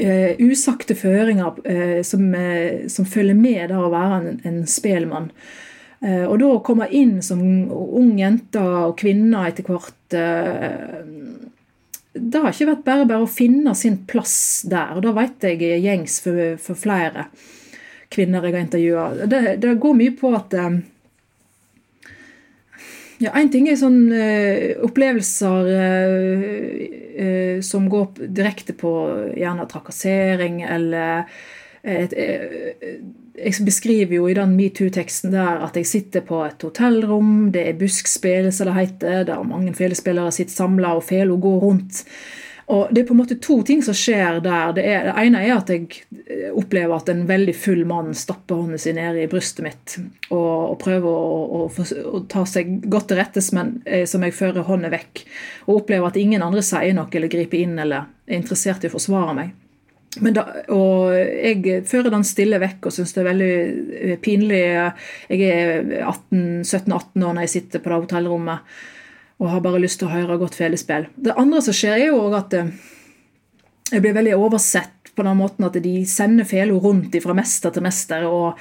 Uh, 0.00 0.36
usagte 0.40 0.94
føringer 0.94 1.56
uh, 1.64 2.02
som, 2.06 2.26
uh, 2.34 2.86
som, 2.92 3.06
følger 3.08 3.36
med 3.38 3.70
da 3.72 3.80
å 3.80 3.92
være 3.92 4.18
en, 4.20 4.40
en 4.44 4.62
spelmann. 4.68 5.30
og 6.00 6.38
da 6.40 6.46
å 6.48 6.62
komme 6.64 6.86
inn 6.96 7.18
som 7.20 7.40
ung 7.68 8.14
jente 8.16 8.60
og 8.60 8.94
kvinne 8.96 9.42
etter 9.50 9.66
hvert 9.68 10.14
Det 12.14 12.40
har 12.40 12.54
ikke 12.54 12.70
vært 12.70 12.86
bare 12.86 13.08
bare 13.10 13.26
å 13.26 13.28
finne 13.28 13.74
sin 13.76 13.98
plass 14.08 14.62
der. 14.64 14.94
og 14.96 15.02
Da 15.04 15.12
vet 15.18 15.44
jeg 15.44 15.60
er 15.60 15.84
gjengs 15.84 16.16
for, 16.24 16.56
for, 16.56 16.78
flere 16.80 17.26
kvinner 18.08 18.48
jeg 18.48 18.56
har 18.56 18.64
intervjua. 18.64 19.04
Det, 19.26 19.42
det, 19.60 19.74
går 19.82 19.98
mye 20.00 20.16
på 20.16 20.32
at 20.38 20.56
ja, 23.20 23.32
Én 23.36 23.50
ting 23.52 23.68
er 23.68 23.78
sånn 23.78 24.08
uh, 24.12 24.80
opplevelser 24.86 25.70
uh, 25.70 26.44
uh, 27.20 27.56
som 27.64 27.88
går 27.92 28.26
direkte 28.32 28.76
på 28.78 28.92
gjerne 29.36 29.66
trakassering 29.70 30.62
eller 30.64 31.26
et, 31.80 32.12
Jeg 32.12 33.64
beskriver 33.64 34.18
jo 34.18 34.26
i 34.28 34.34
den 34.36 34.52
metoo-teksten 34.52 35.32
der 35.32 35.62
at 35.64 35.78
jeg 35.78 35.88
sitter 35.88 36.24
på 36.28 36.42
et 36.44 36.60
hotellrom, 36.60 37.48
det 37.54 37.62
er 37.70 37.78
buskspill, 37.80 38.50
som 38.52 38.68
det 38.68 38.74
heter, 38.76 39.24
der 39.24 39.46
mange 39.48 39.72
felespillere 39.78 40.32
sitter 40.36 40.52
samla, 40.52 40.92
og 40.98 41.06
fela 41.08 41.38
går 41.40 41.58
rundt. 41.64 42.02
Og 42.70 42.90
Det 42.94 43.02
er 43.02 43.06
på 43.08 43.14
en 43.16 43.18
måte 43.18 43.38
to 43.42 43.56
ting 43.66 43.80
som 43.82 43.96
skjer 43.96 44.38
der. 44.44 44.74
Det, 44.76 44.84
er, 44.86 45.08
det, 45.08 45.14
ene 45.18 45.40
er 45.42 45.56
at 45.56 45.70
jeg 45.72 45.88
eh, 46.22 46.50
opplever 46.54 46.94
at 46.94 47.08
en 47.10 47.24
veldig 47.26 47.54
full 47.58 47.82
mann 47.88 48.12
stapper 48.14 48.60
hånden 48.60 48.78
sin 48.78 48.98
ned 49.00 49.18
i 49.18 49.26
brystet 49.30 49.64
mitt 49.66 49.96
og, 50.30 50.36
og 50.38 50.76
prøver 50.82 51.08
å, 51.10 51.40
å, 51.58 51.86
å, 52.12 52.20
ta 52.30 52.44
seg 52.46 52.76
godt 52.86 53.10
til 53.10 53.18
rette 53.18 53.42
men 53.56 53.80
eh, 53.86 54.04
som 54.06 54.22
jeg 54.22 54.36
fører 54.38 54.68
hånden 54.68 54.94
vekk. 54.94 55.24
Og 55.66 55.80
opplever 55.80 56.12
at 56.12 56.20
ingen 56.20 56.44
andre 56.46 56.62
sier 56.66 56.94
noe 56.94 57.10
eller 57.10 57.32
griper 57.32 57.64
inn 57.64 57.74
eller 57.74 58.06
er 58.30 58.38
interessert 58.38 58.86
i 58.86 58.92
å 58.92 58.94
forsvare 58.94 59.34
meg. 59.40 59.50
Da, 60.10 60.42
og 60.74 61.12
jeg 61.14 61.84
fører 61.86 62.10
den 62.10 62.24
stille 62.26 62.58
vekk 62.58 62.88
og 62.88 62.94
syns 62.94 63.12
det 63.14 63.20
er 63.22 63.28
veldig 63.32 63.52
eh, 63.98 64.16
pinlig. 64.22 64.62
Jeg 65.30 65.50
er 65.50 65.84
17-18 66.06 67.26
år 67.26 67.34
når 67.34 67.44
jeg 67.46 67.54
sitter 67.56 67.82
på 67.82 67.90
det 67.90 68.02
hotellrommet 68.04 68.72
og 69.40 69.48
har 69.48 69.64
bare 69.64 69.80
lyst 69.80 70.02
til 70.02 70.10
å 70.10 70.14
høre 70.14 70.38
godt 70.40 70.58
felespill. 70.58 71.08
Det 71.16 71.34
andre 71.40 71.62
som 71.64 71.76
skjer, 71.76 71.96
er 71.96 72.10
jo 72.12 72.22
at 72.36 72.54
eh, 72.56 72.72
jeg 73.90 74.04
blir 74.04 74.16
veldig 74.16 74.36
oversett 74.36 75.12
på 75.16 75.24
den 75.26 75.38
måten 75.40 75.66
at 75.66 75.76
de 75.82 75.94
sender 76.08 76.46
fela 76.48 76.76
rundt 76.78 77.16
fra 77.24 77.34
mester 77.36 77.72
til 77.74 77.84
mester 77.84 78.26
og 78.28 78.60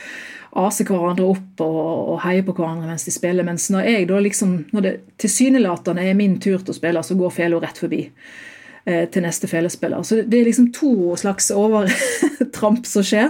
aser 0.59 0.87
hverandre 0.87 1.27
opp 1.29 1.61
og, 1.61 1.81
og 2.15 2.21
heier 2.23 2.45
på 2.47 2.55
hverandre 2.57 2.89
mens 2.89 3.05
de 3.05 3.13
spiller. 3.13 3.45
Mens 3.45 3.67
når 3.73 3.89
jeg 3.91 4.07
da 4.09 4.21
liksom, 4.23 4.55
når 4.73 4.85
det 4.85 4.93
tilsynelatende 5.21 6.07
er 6.07 6.17
min 6.17 6.39
tur 6.41 6.57
til 6.63 6.73
å 6.73 6.79
spille, 6.79 7.03
så 7.05 7.17
går 7.19 7.35
fela 7.35 7.59
rett 7.61 7.81
forbi. 7.83 8.01
Eh, 8.89 9.05
til 9.13 9.25
neste 9.25 9.49
felespiller. 9.51 10.01
Så 10.03 10.23
det 10.25 10.39
er 10.39 10.49
liksom 10.49 10.71
to 10.75 11.13
slags 11.19 11.51
overtramp 11.53 12.89
som 12.89 13.05
skjer. 13.05 13.29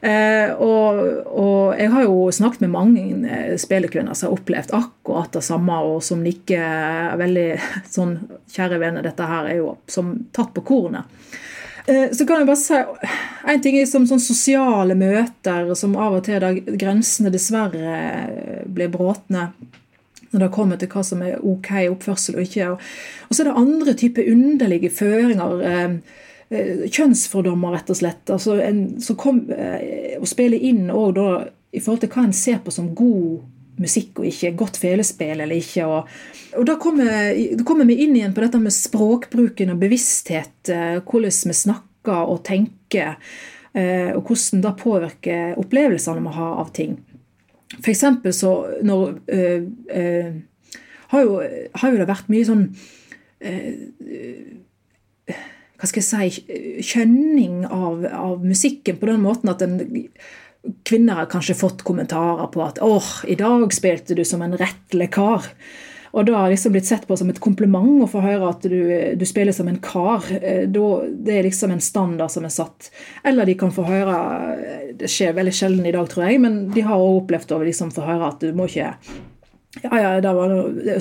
Eh, 0.00 0.52
og, 0.62 0.98
og, 1.26 1.74
jeg 1.74 1.90
har 1.90 2.04
jo 2.06 2.28
snakket 2.30 2.62
med 2.62 2.70
mange 2.70 3.38
spillerkvinner 3.58 4.14
som 4.14 4.28
har 4.28 4.38
opplevd 4.38 4.74
akkurat 4.78 5.32
det 5.34 5.42
samme, 5.42 5.80
og 5.90 6.02
som 6.06 6.22
nikker 6.22 7.18
veldig 7.18 7.48
sånn 7.96 8.18
Kjære 8.48 8.78
venner, 8.80 9.04
dette 9.04 9.26
her 9.28 9.50
er 9.50 9.58
jo 9.60 9.74
som 9.90 10.14
tatt 10.34 10.54
på 10.54 10.64
kornet. 10.70 11.18
Eh, 11.88 12.08
så 12.12 12.26
kan 12.28 12.42
jeg 12.42 12.48
bare 12.48 12.60
si 12.60 12.78
En 13.48 13.60
ting 13.64 13.78
er 13.80 13.86
som 13.88 14.06
sånn 14.08 14.22
sosiale 14.22 14.96
møter, 14.98 15.68
som 15.78 15.96
av 15.98 16.18
og 16.18 16.24
til 16.26 16.40
der 16.44 16.78
grensene 16.78 17.32
dessverre 17.34 18.64
blir 18.68 18.90
bråtne 18.92 19.50
når 20.32 20.44
det 20.44 20.54
kommer 20.54 20.80
til 20.80 20.90
hva 20.92 21.02
som 21.06 21.22
er 21.24 21.42
OK 21.42 21.74
oppførsel 21.88 22.38
og 22.38 22.46
ikke. 22.46 22.72
Og 23.28 23.34
så 23.34 23.42
er 23.42 23.50
det 23.50 23.60
andre 23.64 23.94
typer 23.98 24.32
underlige 24.32 24.90
føringer. 24.94 25.62
Eh, 25.64 26.24
Eh, 26.50 26.86
kjønnsfordommer, 26.88 27.74
rett 27.76 27.90
og 27.92 27.98
slett. 27.98 28.30
Altså 28.32 28.56
en, 28.64 28.80
som 29.04 29.18
kom 29.20 29.42
eh, 29.52 30.16
og 30.16 30.28
spiller 30.28 30.62
inn 30.64 30.88
og 30.88 31.18
da, 31.18 31.28
i 31.76 31.82
forhold 31.82 32.06
til 32.06 32.12
hva 32.14 32.24
en 32.24 32.36
ser 32.36 32.62
på 32.64 32.72
som 32.72 32.94
god 32.96 33.42
musikk 33.78 34.22
og 34.22 34.30
ikke, 34.30 34.54
godt 34.58 34.80
felespill 34.80 35.44
eller 35.44 35.60
ikke. 35.60 35.84
Og, 35.84 36.08
og 36.56 36.64
da, 36.66 36.78
kommer, 36.80 37.12
kommer, 37.68 37.88
vi 37.88 37.98
inn 38.06 38.16
igjen 38.16 38.32
på 38.34 38.42
dette 38.46 38.62
med 38.62 38.74
språkbruken 38.74 39.74
og 39.74 39.84
bevissthet. 39.84 40.72
Hvordan 41.04 41.52
vi 41.52 41.58
snakker 41.60 42.32
og 42.32 42.40
tenker, 42.48 43.20
og 43.76 44.24
hvordan 44.24 44.64
det 44.64 44.72
påvirker 44.80 45.60
opplevelsene 45.60 46.24
vi 46.24 46.34
har 46.40 46.58
av 46.64 46.72
ting. 46.74 46.96
For 47.76 47.90
eksempel 47.92 48.32
så 48.32 48.52
når 48.82 49.18
øh, 49.28 49.66
øh, 49.94 50.32
har, 51.08 51.20
jo, 51.20 51.42
har, 51.74 51.90
jo, 51.90 51.98
det 52.00 52.08
vært 52.08 52.30
mye 52.32 52.46
sånn 52.48 52.64
øh, 53.44 53.74
hva 55.78 55.86
skal 55.86 56.02
jeg 56.02 56.32
si, 56.34 56.54
kjønning 56.82 57.62
av, 57.68 58.02
av 58.10 58.42
musikken 58.42 58.98
på 58.98 59.06
den 59.10 59.20
måten 59.22 59.52
at 59.52 59.62
en 59.62 59.78
kvinner 60.88 61.20
har 61.20 61.28
kanskje 61.30 61.54
fått 61.58 61.84
kommentarer 61.86 62.48
på 62.50 62.64
at 62.64 62.80
'åh, 62.82 63.10
i 63.30 63.36
dag 63.38 63.70
spilte 63.72 64.16
du 64.18 64.24
som 64.26 64.42
en 64.42 64.56
rettelig 64.58 65.10
kar'. 65.14 65.46
Og 66.18 66.26
da 66.26 66.34
har 66.34 66.50
liksom 66.50 66.72
blitt 66.74 66.88
sett 66.88 67.06
på 67.06 67.16
som 67.16 67.28
et 67.30 67.38
kompliment 67.38 68.02
å 68.02 68.08
få 68.10 68.20
høre 68.24 68.48
at 68.50 68.64
du, 68.66 68.80
du 69.14 69.24
spiller 69.28 69.54
som 69.54 69.68
en 69.70 69.78
kar. 69.82 70.24
Eh, 70.40 70.64
da, 70.66 70.88
det 71.06 71.36
er 71.36 71.46
liksom 71.46 71.70
en 71.70 71.84
standard 71.84 72.32
som 72.34 72.46
er 72.48 72.54
satt. 72.54 72.90
Eller 73.22 73.46
de 73.46 73.54
kan 73.58 73.70
få 73.74 73.84
høre 73.86 74.16
Det 74.98 75.10
skjer 75.10 75.36
veldig 75.36 75.54
sjelden 75.54 75.86
i 75.86 75.94
dag, 75.94 76.08
tror 76.10 76.26
jeg, 76.26 76.40
men 76.42 76.58
de 76.74 76.82
har 76.82 76.98
også 76.98 77.22
opplevd 77.22 77.54
å 77.54 77.62
liksom 77.68 77.94
få 77.94 78.06
høre 78.08 78.32
at 78.32 78.42
du 78.42 78.50
må 78.56 78.66
ikke 78.66 78.90
Ja, 79.84 79.94
ja, 79.94 80.10
det 80.24 80.34
var 80.34 80.54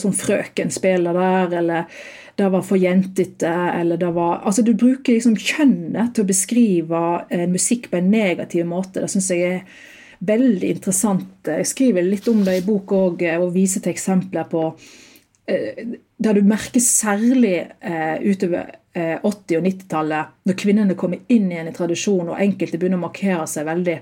sånn 0.03 0.13
frøken 0.13 0.69
spiller 0.73 1.17
der, 1.17 1.53
eller 1.63 1.99
det 2.37 2.51
var 2.53 2.61
for 2.67 2.77
jentete, 2.77 3.49
eller 3.49 3.97
det 3.97 4.11
var 4.13 4.43
Altså, 4.45 4.61
du 4.61 4.75
bruker 4.77 5.15
liksom 5.15 5.33
kjønnet 5.39 6.13
til 6.13 6.27
å 6.27 6.29
beskrive 6.29 7.03
en 7.33 7.55
musikk 7.55 7.89
på 7.89 7.97
en 7.97 8.11
negativ 8.13 8.67
måte. 8.69 9.01
Det 9.01 9.09
syns 9.09 9.31
jeg 9.33 9.49
er 9.55 9.87
veldig 10.29 10.69
interessant. 10.75 11.49
Jeg 11.49 11.65
skriver 11.69 12.05
litt 12.05 12.29
om 12.29 12.43
det 12.45 12.59
i 12.59 12.65
boka 12.65 13.01
òg, 13.07 13.25
og 13.41 13.53
viser 13.55 13.81
til 13.81 13.95
eksempler 13.95 14.45
på 14.51 14.67
eh, 14.69 15.06
der 15.47 16.35
du 16.35 16.41
merker 16.43 16.83
særlig 16.83 17.55
eh, 17.79 18.17
utover 18.19 18.73
80- 18.97 19.59
og 19.59 19.67
90-tallet, 19.67 20.33
når 20.49 20.57
kvinnene 20.57 20.95
kommer 20.97 21.21
inn 21.31 21.51
igjen 21.51 21.69
i 21.69 21.75
tradisjonen 21.75 22.33
og 22.33 22.41
enkelte 22.41 22.79
begynner 22.81 22.99
å 22.99 23.05
markere 23.05 23.45
seg 23.47 23.67
veldig, 23.67 23.97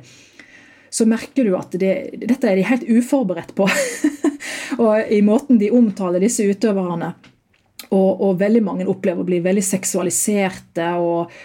så 0.95 1.07
merker 1.09 1.45
du 1.45 1.55
at 1.57 1.75
det, 1.75 1.91
dette 2.23 2.47
er 2.47 2.55
de 2.55 2.67
helt 2.69 2.85
uforberedt 2.87 3.51
på. 3.57 3.67
og 4.83 5.11
i 5.11 5.19
måten 5.25 5.59
de 5.59 5.73
omtaler 5.75 6.23
disse 6.23 6.45
utøverne. 6.47 7.11
Og, 7.91 8.21
og, 8.23 8.37
veldig 8.39 8.61
mange 8.63 8.87
opplever 8.89 9.21
å 9.21 9.27
bli 9.27 9.41
veldig 9.43 9.63
seksualiserte. 9.67 10.87
Og, 11.03 11.35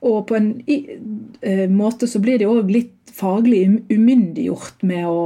og 0.00 0.22
på 0.30 0.36
en 0.38 0.48
uh, 0.64 1.66
måte 1.68 2.08
så 2.08 2.20
blir 2.24 2.40
de 2.40 2.48
òg 2.48 2.70
litt 2.72 2.96
faglig 3.12 3.66
um, 3.68 3.74
umyndiggjort 3.90 4.84
med 4.86 5.04
å, 5.04 5.24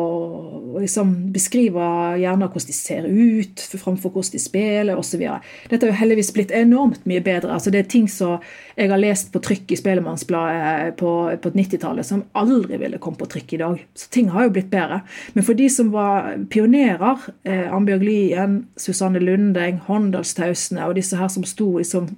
liksom 0.80 1.12
beskrive 1.34 1.84
gjerne 2.18 2.48
hvordan 2.50 2.70
de 2.70 2.74
ser 2.74 3.06
ut 3.06 3.62
framfor 3.78 4.10
hvordan 4.10 4.34
de 4.34 4.40
spiller 4.42 4.98
osv. 4.98 5.22
Dette 5.70 5.86
er 5.86 5.92
jo 5.92 5.98
heldigvis 6.00 6.32
blitt 6.34 6.54
enormt 6.56 7.04
mye 7.06 7.22
bedre. 7.22 7.52
altså 7.54 7.70
Det 7.70 7.84
er 7.84 7.92
ting 7.92 8.08
som 8.10 8.42
jeg 8.74 8.90
har 8.90 8.98
lest 8.98 9.30
på 9.30 9.42
trykk 9.44 9.76
i 9.76 9.78
Spelemannsbladet 9.78 10.96
på, 10.98 11.12
på 11.44 11.54
90-tallet 11.54 12.08
som 12.08 12.24
aldri 12.34 12.80
ville 12.82 12.98
kommet 12.98 13.22
på 13.22 13.30
trykk 13.36 13.54
i 13.54 13.62
dag. 13.62 13.78
Så 13.94 14.10
ting 14.10 14.32
har 14.34 14.48
jo 14.48 14.56
blitt 14.56 14.72
bedre. 14.74 15.04
Men 15.38 15.46
for 15.46 15.54
de 15.58 15.68
som 15.70 15.94
var 15.94 16.32
pionerer, 16.50 17.28
eh, 17.46 17.70
Ambjørg 17.70 18.08
Lien, 18.08 18.58
Susanne 18.74 19.22
Lundeng, 19.22 19.78
Håndalstausene 19.86 20.88
og 20.88 20.98
disse 20.98 21.20
her 21.20 21.30
som 21.30 21.46
sto 21.46 21.76
liksom 21.78 22.10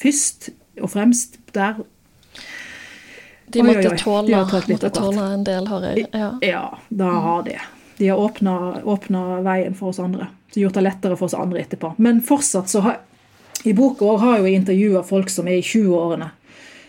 først 0.00 0.50
og 0.80 0.90
fremst 0.90 1.38
der 1.54 1.82
de 3.52 3.62
måtte, 3.66 3.88
oi, 3.88 3.92
oi, 3.94 3.98
tåle, 3.98 4.40
de 4.66 4.72
måtte 4.72 4.90
tåle, 4.94 5.26
en 5.34 5.44
del, 5.44 5.66
har 5.66 5.86
jeg. 5.90 6.06
Ja, 6.12 6.30
ja 6.44 6.64
da 6.88 7.12
har 7.26 7.46
de. 7.46 7.56
De 8.00 8.08
har 8.08 8.88
åpna 8.88 9.24
veien 9.44 9.74
for 9.74 9.92
oss 9.92 9.98
andre. 10.00 10.30
Så 10.54 10.60
gjort 10.60 10.74
det 10.74 10.84
lettere 10.86 11.16
for 11.16 11.28
oss 11.28 11.34
andre 11.34 11.60
etterpå. 11.60 11.94
Men 11.96 12.22
fortsatt 12.22 12.68
så 12.68 12.80
har 12.80 13.00
I 13.64 13.74
boka 13.76 14.16
har 14.16 14.38
jeg 14.40 14.56
intervjua 14.56 15.02
folk 15.04 15.28
som 15.30 15.48
er 15.48 15.58
i 15.60 15.66
20-årene 15.66 16.30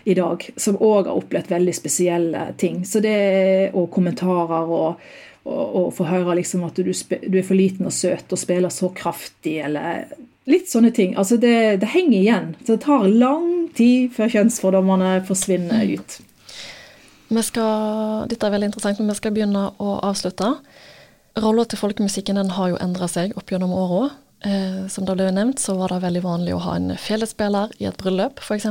i 0.03 0.13
dag, 0.13 0.45
som 0.55 0.79
òg 0.79 1.09
har 1.09 1.17
opplevd 1.17 1.51
veldig 1.51 1.73
spesielle 1.75 2.45
ting. 2.57 2.85
Så 2.85 3.01
det, 3.03 3.71
og 3.73 3.91
kommentarer 3.93 4.71
og, 4.71 5.03
og, 5.43 5.75
og 5.81 5.91
få 5.97 6.07
høre 6.09 6.39
liksom 6.39 6.63
at 6.65 6.79
du, 6.79 6.89
du, 6.89 7.37
er 7.37 7.45
for 7.45 7.59
liten 7.59 7.89
og 7.89 7.93
søt 7.93 8.31
og 8.31 8.39
spiller 8.39 8.73
så 8.73 8.89
kraftig, 8.95 9.59
eller 9.67 10.07
litt 10.49 10.71
sånne 10.71 10.93
ting. 10.95 11.13
Altså 11.19 11.37
det, 11.37 11.83
det 11.83 11.91
henger 11.93 12.17
igjen. 12.17 12.49
Så 12.63 12.75
det 12.75 12.83
tar 12.87 13.07
lang 13.11 13.69
tid 13.77 14.09
før 14.15 14.31
kjønnsfordommene 14.37 15.13
forsvinner 15.27 15.85
ut. 15.91 16.21
Skal, 17.31 18.25
dette 18.27 18.43
er 18.43 18.51
veldig 18.51 18.67
interessant, 18.71 18.99
men 18.99 19.13
vi 19.13 19.19
skal 19.21 19.31
begynne 19.35 19.69
å 19.79 19.93
avslutte. 20.03 20.49
Rolla 21.39 21.63
til 21.63 21.79
folkemusikken 21.79 22.35
den 22.35 22.51
har 22.57 22.73
jo 22.73 22.79
endra 22.83 23.07
seg 23.07 23.37
opp 23.39 23.53
gjennom 23.53 23.71
åra. 23.71 24.09
Eh, 24.43 24.87
som 24.91 25.05
det 25.05 25.15
ble 25.15 25.29
nevnt, 25.31 25.61
så 25.61 25.77
var 25.77 25.93
det 25.93 26.01
veldig 26.03 26.23
vanlig 26.25 26.55
å 26.55 26.63
ha 26.65 26.75
en 26.79 26.95
felespiller 26.99 27.71
i 27.79 27.87
et 27.87 27.97
bryllup, 28.01 28.41
f.eks. 28.41 28.67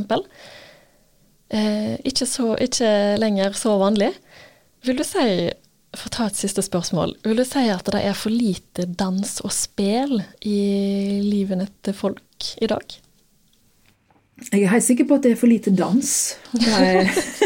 Eh, 1.50 1.94
ikke, 2.04 2.26
ikke 2.66 2.92
lenger 3.22 3.56
så 3.58 3.76
vanlig. 3.80 4.10
Vil 4.86 4.98
du 4.98 5.04
si, 5.06 5.24
for 5.94 6.10
å 6.10 6.14
ta 6.16 6.26
et 6.28 6.38
siste 6.38 6.64
spørsmål, 6.66 7.16
vil 7.24 7.40
du 7.40 7.46
si 7.46 7.64
at 7.70 7.88
det 7.94 8.02
er 8.02 8.18
for 8.18 8.34
lite 8.34 8.88
dans 8.98 9.36
og 9.44 9.54
spel 9.54 10.18
i 10.46 10.58
livene 11.24 11.70
til 11.86 11.96
folk 11.96 12.52
i 12.60 12.68
dag? 12.70 12.98
Jeg 14.48 14.62
er 14.64 14.72
helt 14.72 14.86
sikker 14.86 15.06
på 15.06 15.18
at 15.18 15.26
det 15.26 15.34
er 15.34 15.40
for 15.40 15.50
lite 15.50 15.74
dans. 15.76 16.14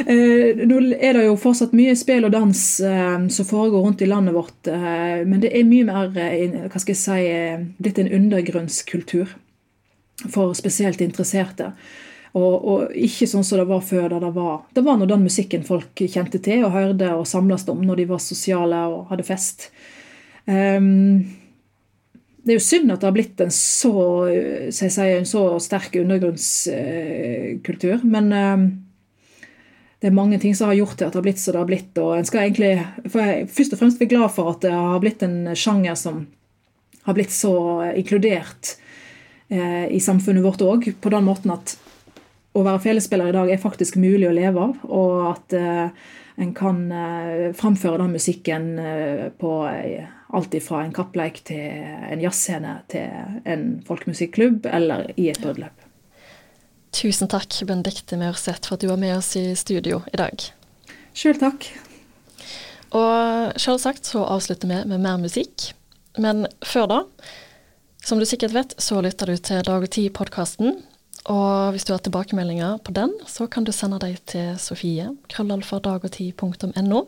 Eh, 0.00 0.56
nå 0.56 0.78
er 0.96 1.12
det 1.12 1.26
jo 1.26 1.34
fortsatt 1.38 1.74
mye 1.76 1.92
spill 1.98 2.24
og 2.24 2.32
dans 2.32 2.60
eh, 2.88 3.26
som 3.30 3.46
foregår 3.46 3.82
rundt 3.84 4.00
i 4.02 4.08
landet 4.08 4.32
vårt, 4.32 4.66
eh, 4.66 5.20
men 5.28 5.42
det 5.42 5.50
er 5.52 5.66
mye 5.68 5.84
mer 5.86 6.08
hva 6.72 6.80
skal 6.80 6.94
jeg 6.94 7.00
si, 7.02 7.74
blitt 7.76 8.00
en 8.00 8.08
undergrunnskultur 8.16 9.34
for 10.32 10.56
spesielt 10.56 11.04
interesserte. 11.04 11.68
Og, 12.32 12.54
og, 12.64 12.94
ikke 12.94 13.28
sånn 13.28 13.44
som 13.46 13.60
det 13.60 13.68
var 13.68 13.84
før. 13.84 14.08
da 14.12 14.20
Det 14.22 14.32
var 14.34 14.64
Det 14.72 14.84
var 14.86 14.98
nå 14.98 15.06
den 15.10 15.26
musikken 15.26 15.64
folk 15.66 16.00
kjente 16.00 16.38
til 16.42 16.64
og 16.64 16.74
hørte 16.74 17.12
og 17.16 17.26
samles 17.26 17.66
om 17.68 17.82
når 17.84 18.02
de 18.02 18.10
var 18.12 18.22
sosiale 18.22 18.84
og 18.88 19.10
hadde 19.10 19.26
fest. 19.26 19.70
Um, 20.46 21.26
det 22.50 22.56
er 22.56 22.58
jo 22.58 22.66
synd 22.66 22.90
at 22.90 22.98
det 22.98 23.06
har 23.06 23.14
blitt 23.14 23.40
en 23.44 23.52
så, 23.54 23.90
sier, 24.74 25.12
en 25.14 25.28
så 25.28 25.54
sterk 25.62 25.94
undergrunnskultur. 26.00 28.00
Men 28.10 28.32
eh, 28.34 28.64
det 30.02 30.10
er 30.10 30.16
mange 30.16 30.40
ting 30.42 30.56
som 30.58 30.66
har 30.66 30.74
gjort 30.80 30.98
til 30.98 31.06
at 31.06 31.14
det 31.14 31.20
har 31.20 31.28
blitt 31.28 31.38
som 31.38 31.54
det 31.54 31.60
har 31.60 31.70
blitt. 31.70 31.94
og 32.02 32.16
en 32.16 32.26
skal 32.26 32.48
egentlig 32.48 32.72
for 33.06 33.22
jeg, 33.22 33.44
er 33.44 33.46
Først 33.54 33.70
og 33.76 33.80
fremst 33.84 34.02
glad 34.02 34.34
for 34.34 34.50
at 34.50 34.66
det 34.66 34.74
har 34.74 34.98
blitt 35.04 35.22
en 35.22 35.54
sjanger 35.54 35.94
som 35.94 36.26
har 37.06 37.14
blitt 37.14 37.30
så 37.30 37.86
inkludert 37.94 38.74
eh, 39.46 39.86
i 39.94 40.02
samfunnet 40.02 40.42
vårt 40.42 40.58
òg. 40.66 40.90
På 40.98 41.06
den 41.14 41.30
måten 41.30 41.54
at 41.54 41.78
å 42.50 42.66
være 42.66 42.82
felespiller 42.82 43.30
i 43.30 43.38
dag 43.38 43.46
er 43.54 43.62
faktisk 43.62 43.94
mulig 43.94 44.26
å 44.26 44.34
leve 44.34 44.58
av. 44.58 44.74
Og 44.90 45.30
at 45.36 45.54
eh, 45.54 45.86
en 46.40 46.56
kan 46.56 46.88
framføre 47.54 48.00
den 48.00 48.14
musikken 48.16 48.80
på 49.38 49.50
alt 50.36 50.54
fra 50.62 50.84
en 50.84 50.94
kappleik 50.94 51.42
til 51.48 51.60
en 51.60 52.22
jazzscene 52.22 52.74
til 52.92 53.44
en 53.48 53.68
folkemusikklubb 53.86 54.68
eller 54.70 55.10
i 55.16 55.28
et 55.32 55.40
bryllup. 55.42 55.86
Tusen 56.94 57.30
takk, 57.30 57.54
Benedicte 57.66 58.18
Maurseth, 58.18 58.66
for 58.66 58.76
at 58.76 58.82
du 58.82 58.90
var 58.90 58.98
med 59.00 59.14
oss 59.16 59.34
i 59.38 59.50
studio 59.58 60.02
i 60.10 60.18
dag. 60.18 60.42
Sjøl 61.14 61.38
takk. 61.38 61.68
Og 62.98 63.54
selvsagt 63.60 64.08
så 64.10 64.24
avslutter 64.26 64.70
vi 64.70 64.80
med 64.90 65.02
mer 65.02 65.20
musikk. 65.22 65.70
Men 66.18 66.48
før 66.66 66.88
da, 66.90 67.00
som 68.02 68.18
du 68.18 68.26
sikkert 68.26 68.54
vet, 68.56 68.74
så 68.82 68.98
lytter 69.04 69.30
du 69.30 69.38
til 69.38 69.62
Dag 69.66 69.86
og 69.86 69.92
Tid-podkasten. 69.94 70.80
Og 71.30 71.74
hvis 71.74 71.86
du 71.86 71.92
har 71.92 72.02
tilbakemeldinger 72.02 72.80
på 72.82 72.94
den, 72.96 73.12
så 73.28 73.46
kan 73.46 73.64
du 73.64 73.72
sende 73.76 74.00
dem 74.02 74.16
til 74.26 74.56
Sofie, 74.58 75.10
krøllalfadagogtid.no. 75.30 77.04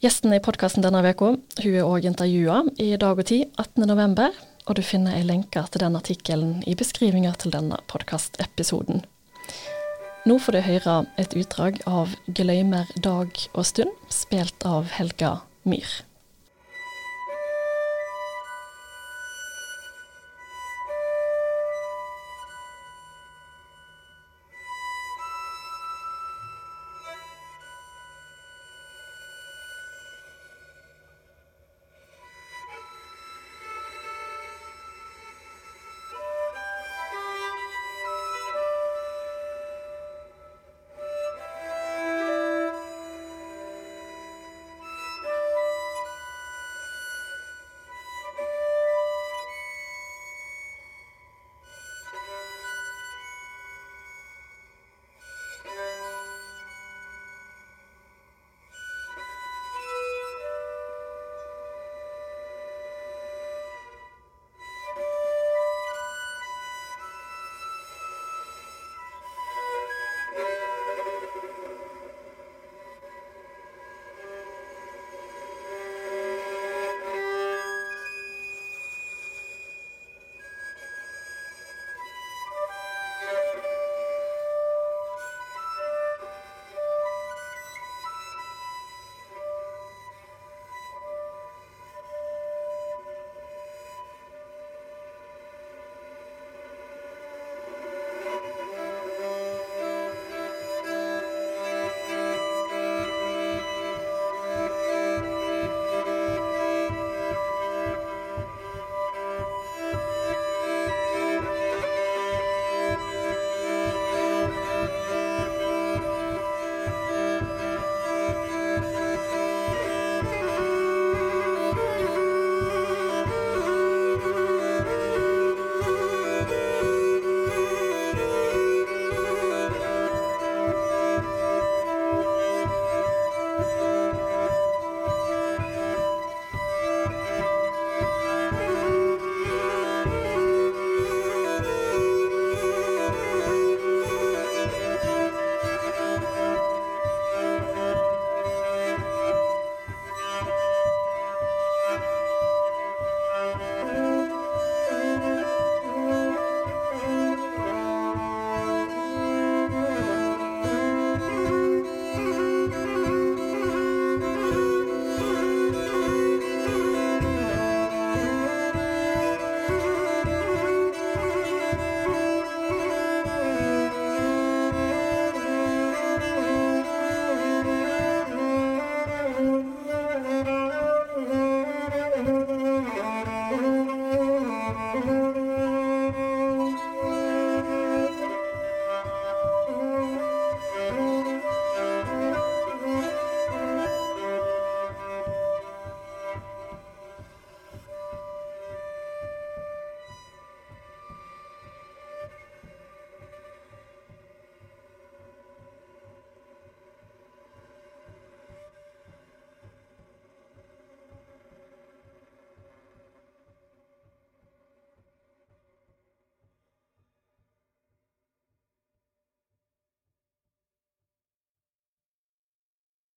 Gjesten 0.00 0.32
i 0.32 0.38
podkasten 0.40 0.80
denne 0.80 1.02
uka 1.04 1.34
er 1.60 1.82
òg 1.84 2.06
intervjua 2.08 2.62
i 2.80 2.94
Dag 2.96 3.18
og 3.20 3.26
Tid 3.28 3.50
18.11. 3.60 4.30
og 4.64 4.78
du 4.78 4.80
finner 4.80 5.18
ei 5.18 5.26
lenke 5.28 5.60
til 5.68 5.82
den 5.82 5.98
artikkelen 5.98 6.54
i 6.64 6.72
beskrivinga 6.72 7.34
til 7.36 7.52
denne 7.52 7.76
podkastepisoden. 7.92 9.04
Nå 10.24 10.38
får 10.40 10.56
du 10.56 10.60
høre 10.64 10.94
et 11.20 11.36
utdrag 11.36 11.82
av 11.84 12.16
'Gløymer 12.32 12.88
dag 13.04 13.28
og 13.52 13.68
stund', 13.68 13.92
spilt 14.08 14.64
av 14.64 14.88
Helga 14.96 15.42
Myhr. 15.68 16.00